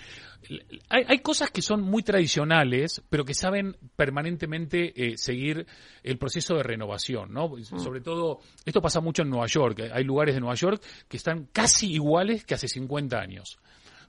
Hay, 0.87 1.03
hay 1.05 1.19
cosas 1.19 1.51
que 1.51 1.61
son 1.61 1.81
muy 1.81 2.01
tradicionales, 2.01 3.01
pero 3.09 3.25
que 3.25 3.33
saben 3.33 3.75
permanentemente 3.97 4.93
eh, 4.95 5.17
seguir 5.17 5.67
el 6.01 6.17
proceso 6.17 6.55
de 6.55 6.63
renovación, 6.63 7.33
¿no? 7.33 7.51
Sobre 7.77 7.99
todo, 7.99 8.39
esto 8.63 8.81
pasa 8.81 9.01
mucho 9.01 9.23
en 9.23 9.29
Nueva 9.29 9.47
York. 9.47 9.89
Hay 9.91 10.05
lugares 10.05 10.33
de 10.33 10.39
Nueva 10.39 10.55
York 10.55 10.81
que 11.09 11.17
están 11.17 11.49
casi 11.51 11.91
iguales 11.91 12.45
que 12.45 12.53
hace 12.53 12.69
50 12.69 13.17
años. 13.17 13.59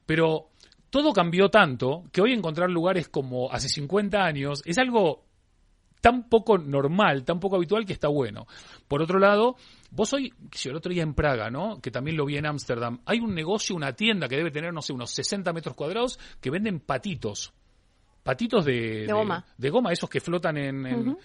Pero 0.06 0.50
todo 0.90 1.12
cambió 1.12 1.50
tanto 1.50 2.04
que 2.12 2.20
hoy 2.20 2.32
encontrar 2.32 2.70
lugares 2.70 3.08
como 3.08 3.50
hace 3.52 3.68
50 3.68 4.24
años 4.24 4.62
es 4.64 4.78
algo 4.78 5.27
tan 6.00 6.28
poco 6.28 6.58
normal, 6.58 7.24
tan 7.24 7.40
poco 7.40 7.56
habitual 7.56 7.84
que 7.86 7.92
está 7.92 8.08
bueno. 8.08 8.46
Por 8.86 9.02
otro 9.02 9.18
lado, 9.18 9.56
vos 9.90 10.12
hoy, 10.12 10.32
si 10.52 10.68
el 10.68 10.76
otro 10.76 10.92
día 10.92 11.02
en 11.02 11.14
Praga, 11.14 11.50
¿no? 11.50 11.80
Que 11.80 11.90
también 11.90 12.16
lo 12.16 12.24
vi 12.24 12.36
en 12.36 12.46
Ámsterdam, 12.46 13.00
hay 13.04 13.18
un 13.20 13.34
negocio, 13.34 13.74
una 13.76 13.92
tienda 13.92 14.28
que 14.28 14.36
debe 14.36 14.50
tener, 14.50 14.72
no 14.72 14.82
sé, 14.82 14.92
unos 14.92 15.10
60 15.10 15.52
metros 15.52 15.74
cuadrados 15.74 16.18
que 16.40 16.50
venden 16.50 16.80
patitos. 16.80 17.52
Patitos 18.22 18.64
de, 18.64 19.06
De 19.06 19.12
goma. 19.12 19.44
de 19.56 19.70
goma, 19.70 19.92
esos 19.92 20.10
que 20.10 20.20
flotan 20.20 20.56
en, 20.58 21.16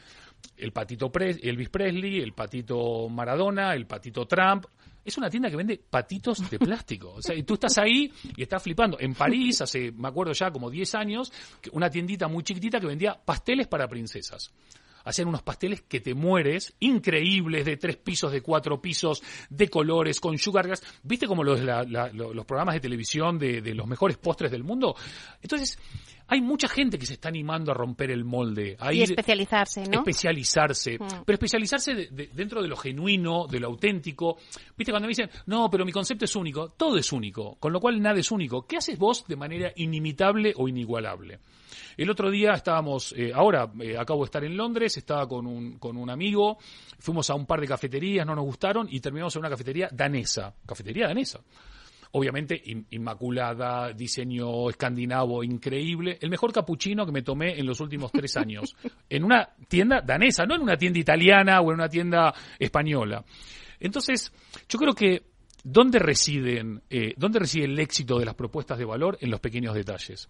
el 0.57 0.71
patito 0.71 1.11
Pre- 1.11 1.37
Elvis 1.41 1.69
Presley, 1.69 2.19
el 2.19 2.33
patito 2.33 3.09
Maradona, 3.09 3.73
el 3.73 3.85
patito 3.85 4.25
Trump. 4.25 4.65
Es 5.05 5.17
una 5.17 5.29
tienda 5.29 5.49
que 5.49 5.55
vende 5.55 5.77
patitos 5.77 6.49
de 6.49 6.57
plástico. 6.59 7.13
O 7.13 7.21
sea, 7.21 7.35
y 7.35 7.43
tú 7.43 7.55
estás 7.55 7.77
ahí 7.77 8.11
y 8.35 8.43
estás 8.43 8.63
flipando. 8.63 8.97
En 8.99 9.13
París, 9.13 9.61
hace, 9.61 9.91
me 9.91 10.07
acuerdo 10.07 10.33
ya, 10.33 10.51
como 10.51 10.69
10 10.69 10.95
años, 10.95 11.31
una 11.71 11.89
tiendita 11.89 12.27
muy 12.27 12.43
chiquitita 12.43 12.79
que 12.79 12.87
vendía 12.87 13.19
pasteles 13.23 13.67
para 13.67 13.87
princesas. 13.87 14.51
Hacían 15.05 15.27
unos 15.27 15.41
pasteles 15.41 15.81
que 15.81 15.99
te 15.99 16.13
mueres, 16.13 16.75
increíbles, 16.79 17.65
de 17.65 17.77
tres 17.77 17.97
pisos, 17.97 18.31
de 18.31 18.41
cuatro 18.41 18.81
pisos, 18.81 19.21
de 19.49 19.67
colores, 19.69 20.19
con 20.19 20.37
sugar 20.37 20.67
gas. 20.67 20.81
¿Viste 21.03 21.27
como 21.27 21.43
los, 21.43 21.61
la- 21.61 21.83
la- 21.83 22.09
lo- 22.13 22.33
los 22.33 22.45
programas 22.45 22.75
de 22.75 22.79
televisión 22.81 23.37
de, 23.37 23.61
de 23.61 23.73
los 23.73 23.85
mejores 23.87 24.17
postres 24.17 24.51
del 24.51 24.63
mundo? 24.63 24.95
Entonces, 25.41 25.77
hay 26.27 26.39
mucha 26.41 26.67
gente 26.69 26.97
que 26.97 27.05
se 27.05 27.13
está 27.13 27.27
animando 27.27 27.71
a 27.71 27.75
romper 27.75 28.09
el 28.11 28.23
molde. 28.23 28.77
A 28.79 28.93
Y 28.93 28.99
ir- 28.99 29.03
especializarse, 29.09 29.83
¿no? 29.87 29.99
especializarse, 29.99 30.97
Mm. 30.97 31.07
pero 31.25 31.33
especializarse 31.35 31.93
de- 31.93 32.07
de- 32.07 32.27
dentro 32.33 32.61
de 32.61 32.67
lo 32.69 32.77
genuino, 32.77 33.45
de 33.47 33.59
lo 33.59 33.67
auténtico. 33.67 34.37
Viste, 34.77 34.91
cuando 34.91 35.07
me 35.07 35.11
dicen, 35.11 35.29
no, 35.47 35.69
pero 35.69 35.85
mi 35.85 35.91
concepto 35.91 36.25
es 36.25 36.35
único, 36.35 36.69
todo 36.69 36.97
es 36.97 37.11
único, 37.11 37.55
con 37.59 37.73
lo 37.73 37.79
cual 37.79 38.01
nada 38.01 38.19
es 38.19 38.31
único. 38.31 38.65
¿Qué 38.65 38.77
haces 38.77 38.97
vos 38.97 39.25
de 39.27 39.35
manera 39.35 39.71
inimitable 39.75 40.53
o 40.55 40.67
inigualable? 40.67 41.39
El 41.97 42.09
otro 42.09 42.29
día 42.29 42.53
estábamos, 42.53 43.13
eh, 43.17 43.31
ahora 43.33 43.71
eh, 43.79 43.97
acabo 43.97 44.21
de 44.21 44.25
estar 44.25 44.43
en 44.43 44.55
Londres, 44.57 44.97
estaba 44.97 45.27
con 45.27 45.45
un, 45.47 45.77
con 45.79 45.97
un 45.97 46.09
amigo, 46.09 46.57
fuimos 46.99 47.29
a 47.29 47.35
un 47.35 47.45
par 47.45 47.61
de 47.61 47.67
cafeterías, 47.67 48.25
no 48.25 48.35
nos 48.35 48.45
gustaron 48.45 48.87
y 48.89 48.99
terminamos 48.99 49.35
en 49.35 49.39
una 49.39 49.49
cafetería 49.49 49.89
danesa, 49.91 50.53
cafetería 50.65 51.07
danesa 51.07 51.39
obviamente 52.15 52.61
inmaculada, 52.91 53.91
diseño 53.91 54.69
escandinavo 54.69 55.43
increíble, 55.43 56.19
el 56.21 56.29
mejor 56.29 56.53
capuchino 56.53 57.07
que 57.07 57.11
me 57.11 57.23
tomé 57.23 57.57
en 57.57 57.65
los 57.65 57.79
últimos 57.79 58.11
tres 58.11 58.37
años, 58.37 58.75
en 59.09 59.23
una 59.23 59.49
tienda 59.67 59.99
danesa, 59.99 60.45
no 60.45 60.55
en 60.55 60.61
una 60.61 60.77
tienda 60.77 60.99
italiana 60.99 61.59
o 61.61 61.71
en 61.71 61.79
una 61.79 61.89
tienda 61.89 62.33
española. 62.59 63.25
Entonces, 63.79 64.31
yo 64.69 64.77
creo 64.77 64.93
que 64.93 65.23
¿dónde 65.63 65.97
residen, 65.97 66.83
eh, 66.89 67.13
dónde 67.17 67.39
reside 67.39 67.65
el 67.65 67.79
éxito 67.79 68.19
de 68.19 68.25
las 68.25 68.35
propuestas 68.35 68.77
de 68.77 68.85
valor? 68.85 69.17
En 69.21 69.31
los 69.31 69.39
pequeños 69.39 69.73
detalles. 69.73 70.29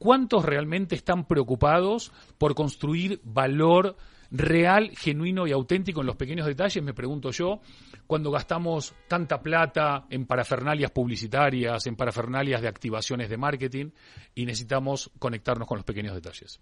¿Cuántos 0.00 0.46
realmente 0.46 0.94
están 0.94 1.26
preocupados 1.26 2.10
por 2.38 2.54
construir 2.54 3.20
valor 3.22 3.96
real, 4.30 4.90
genuino 4.96 5.46
y 5.46 5.52
auténtico 5.52 6.00
en 6.00 6.06
los 6.06 6.16
pequeños 6.16 6.46
detalles, 6.46 6.82
me 6.82 6.94
pregunto 6.94 7.30
yo, 7.30 7.60
cuando 8.06 8.30
gastamos 8.30 8.94
tanta 9.08 9.40
plata 9.40 10.06
en 10.10 10.26
parafernalias 10.26 10.90
publicitarias, 10.90 11.86
en 11.86 11.96
parafernalias 11.96 12.62
de 12.62 12.68
activaciones 12.68 13.28
de 13.28 13.36
marketing 13.36 13.90
y 14.34 14.46
necesitamos 14.46 15.10
conectarnos 15.18 15.66
con 15.66 15.78
los 15.78 15.84
pequeños 15.84 16.14
detalles. 16.14 16.60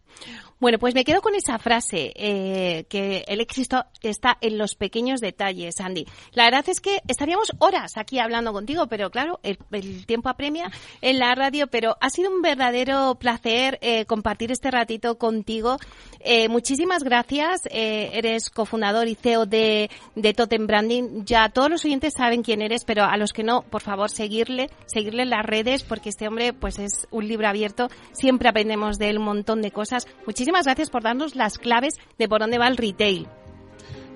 Bueno, 0.59 0.79
pues 0.79 0.95
me 0.95 1.05
quedo 1.05 1.21
con 1.21 1.35
esa 1.35 1.59
frase, 1.59 2.13
eh, 2.17 2.87
que 2.89 3.25
el 3.27 3.41
éxito 3.41 3.85
está 4.03 4.39
en 4.41 4.59
los 4.59 4.75
pequeños 4.75 5.21
detalles, 5.21 5.81
Andy. 5.81 6.07
La 6.33 6.45
verdad 6.45 6.65
es 6.69 6.81
que 6.81 7.01
estaríamos 7.07 7.53
horas 7.59 7.97
aquí 7.97 8.19
hablando 8.19 8.53
contigo, 8.53 8.87
pero 8.89 9.11
claro, 9.11 9.41
el, 9.43 10.07
tiempo 10.07 10.29
apremia 10.29 10.71
en 11.01 11.19
la 11.19 11.35
radio, 11.35 11.67
pero 11.67 11.97
ha 12.01 12.11
sido 12.11 12.31
un 12.31 12.43
verdadero 12.43 13.17
placer 13.19 13.79
eh, 13.83 14.05
compartir 14.07 14.53
este 14.53 14.71
ratito 14.71 15.19
contigo. 15.19 15.77
Eh, 16.21 16.49
muchísimas 16.49 17.05
gracias 17.05 17.58
eh, 17.71 18.11
eres 18.15 18.51
cofundador 18.51 19.09
y 19.09 19.15
CEO 19.15 19.47
de, 19.47 19.91
de 20.15 20.35
Totem 20.35 20.67
Branding. 20.67 21.25
Ya 21.25 21.49
todos 21.49 21.71
los 21.71 21.85
oyentes 21.85 22.15
saben 22.17 22.43
quién 22.43 22.63
eres, 22.63 22.85
pero 22.85 23.05
a 23.05 23.17
los 23.17 23.33
que 23.33 23.43
no, 23.43 23.63
por 23.63 23.83
favor, 23.83 24.11
seguirle, 24.11 24.71
seguirle 24.87 25.23
en 25.23 25.31
las 25.31 25.45
redes, 25.45 25.85
porque 25.85 26.09
este 26.11 26.29
hombre 26.29 26.53
pues 26.53 26.79
es 26.79 27.07
un 27.11 27.27
libro 27.27 27.49
abierto. 27.49 27.89
Siempre 28.13 28.49
aprendemos 28.49 28.99
de 28.99 29.11
él 29.11 29.19
un 29.19 29.25
montón 29.25 29.63
de 29.63 29.71
cosas. 29.71 30.07
Muchísimas 30.27 30.65
gracias 30.65 30.91
por 30.91 31.03
darnos 31.03 31.37
las 31.37 31.59
claves 31.59 31.95
de 32.19 32.29
por 32.29 32.41
dónde 32.41 32.59
va 32.59 32.69
el 32.69 32.77
retail. 32.77 33.29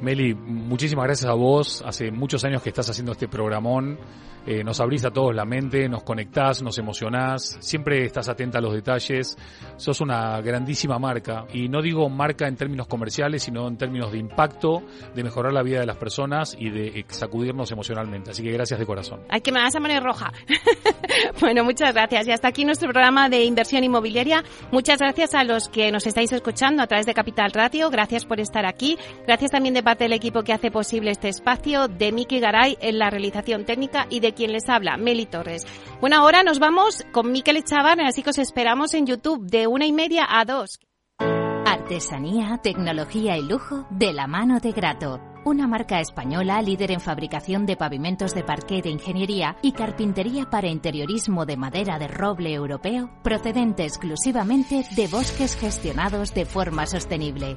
Meli, 0.01 0.35
muchísimas 0.35 1.05
gracias 1.05 1.31
a 1.31 1.35
vos. 1.35 1.83
Hace 1.87 2.11
muchos 2.11 2.45
años 2.45 2.61
que 2.61 2.71
estás 2.71 2.91
haciendo 2.91 3.13
este 3.13 3.29
programón. 3.29 3.99
Eh, 4.47 4.65
nos 4.65 4.81
abrís 4.81 5.05
a 5.05 5.11
todos 5.11 5.35
la 5.35 5.45
mente, 5.45 5.89
nos 5.89 6.03
conectás, 6.03 6.63
nos 6.63 6.79
emocionás, 6.79 7.57
siempre 7.61 8.05
estás 8.05 8.29
atenta 8.29 8.59
a 8.59 8.61
los 8.61 8.73
detalles. 8.73 9.37
Sos 9.77 10.01
una 10.01 10.41
grandísima 10.41 10.99
marca. 10.99 11.47
Y 11.53 11.69
no 11.69 11.81
digo 11.81 12.09
marca 12.09 12.49
en 12.49 12.57
términos 12.57 12.87
comerciales, 12.87 13.43
sino 13.43 13.69
en 13.69 13.77
términos 13.77 14.13
de 14.13 14.19
impacto, 14.19 14.83
de 15.15 15.23
mejorar 15.23 15.53
la 15.53 15.63
vida 15.63 15.81
de 15.81 15.87
las 15.87 15.97
personas 15.97 16.57
y 16.59 16.71
de 16.71 17.05
sacudirnos 17.09 17.71
emocionalmente. 17.71 18.31
Así 18.31 18.43
que 18.43 18.51
gracias 18.51 18.81
de 18.81 18.87
corazón. 18.87 19.21
Ay, 19.29 19.41
que 19.41 19.53
me 19.53 19.61
vas 19.61 19.75
a 19.75 19.81
poner 19.81 20.03
roja. 20.03 20.33
bueno, 21.41 21.65
muchas 21.65 21.95
gracias. 21.95 22.27
Y 22.27 22.33
hasta 22.33 22.49
aquí 22.49 22.65
nuestro 22.65 22.91
programa 22.91 23.29
de 23.29 23.45
inversión 23.45 23.85
inmobiliaria. 23.85 24.43
Muchas 24.71 24.99
gracias 24.99 25.35
a 25.35 25.45
los 25.45 25.69
que 25.69 25.93
nos 25.93 26.07
estáis 26.07 26.33
escuchando 26.33 26.83
a 26.83 26.87
través 26.87 27.07
de 27.07 27.15
Capital 27.15 27.53
Radio. 27.53 27.91
Gracias 27.91 28.25
por 28.25 28.41
estar 28.41 28.67
aquí. 28.67 28.99
Gracias 29.27 29.51
también 29.51 29.75
de 29.75 29.83
parte 29.83 30.05
del 30.05 30.13
equipo 30.13 30.43
que 30.43 30.53
hace 30.53 30.71
posible 30.71 31.11
este 31.11 31.29
espacio, 31.29 31.89
de 31.89 32.13
Miki 32.13 32.41
Garay 32.41 32.77
en 32.81 32.99
la 32.99 33.11
realización 33.11 33.65
técnica 33.65 34.07
y 34.11 34.21
de 34.21 34.32
quien 34.33 34.53
les 34.53 34.69
habla, 34.69 34.97
Meli 34.97 35.27
Torres. 35.27 35.67
Bueno, 36.01 36.17
ahora 36.17 36.43
nos 36.43 36.59
vamos 36.59 37.05
con 37.13 37.33
Miquel 37.33 37.57
Echavar, 37.57 38.01
así 38.01 38.23
que 38.23 38.31
os 38.31 38.39
esperamos 38.39 38.95
en 38.95 39.07
YouTube 39.07 39.47
de 39.47 39.67
una 39.67 39.87
y 39.87 39.93
media 39.93 40.27
a 40.29 40.45
dos. 40.45 40.79
Artesanía, 41.65 42.59
tecnología 42.63 43.37
y 43.37 43.43
lujo 43.43 43.87
de 43.91 44.13
la 44.13 44.27
mano 44.27 44.61
de 44.61 44.73
Grato. 44.73 45.21
Una 45.45 45.67
marca 45.67 46.01
española 46.01 46.63
líder 46.63 46.93
en 46.93 47.01
fabricación 47.01 47.67
de 47.67 47.77
pavimentos 47.77 48.33
de 48.35 48.45
parqué 48.45 48.81
de 48.81 48.91
ingeniería 48.91 49.57
y 49.61 49.73
carpintería 49.73 50.49
para 50.49 50.69
interiorismo 50.69 51.47
de 51.47 51.57
madera 51.57 51.99
de 51.99 52.07
roble 52.07 52.53
europeo, 52.55 53.11
procedente 53.25 53.85
exclusivamente 53.85 54.85
de 54.95 55.09
bosques 55.09 55.57
gestionados 55.57 56.33
de 56.33 56.45
forma 56.45 56.87
sostenible. 56.87 57.57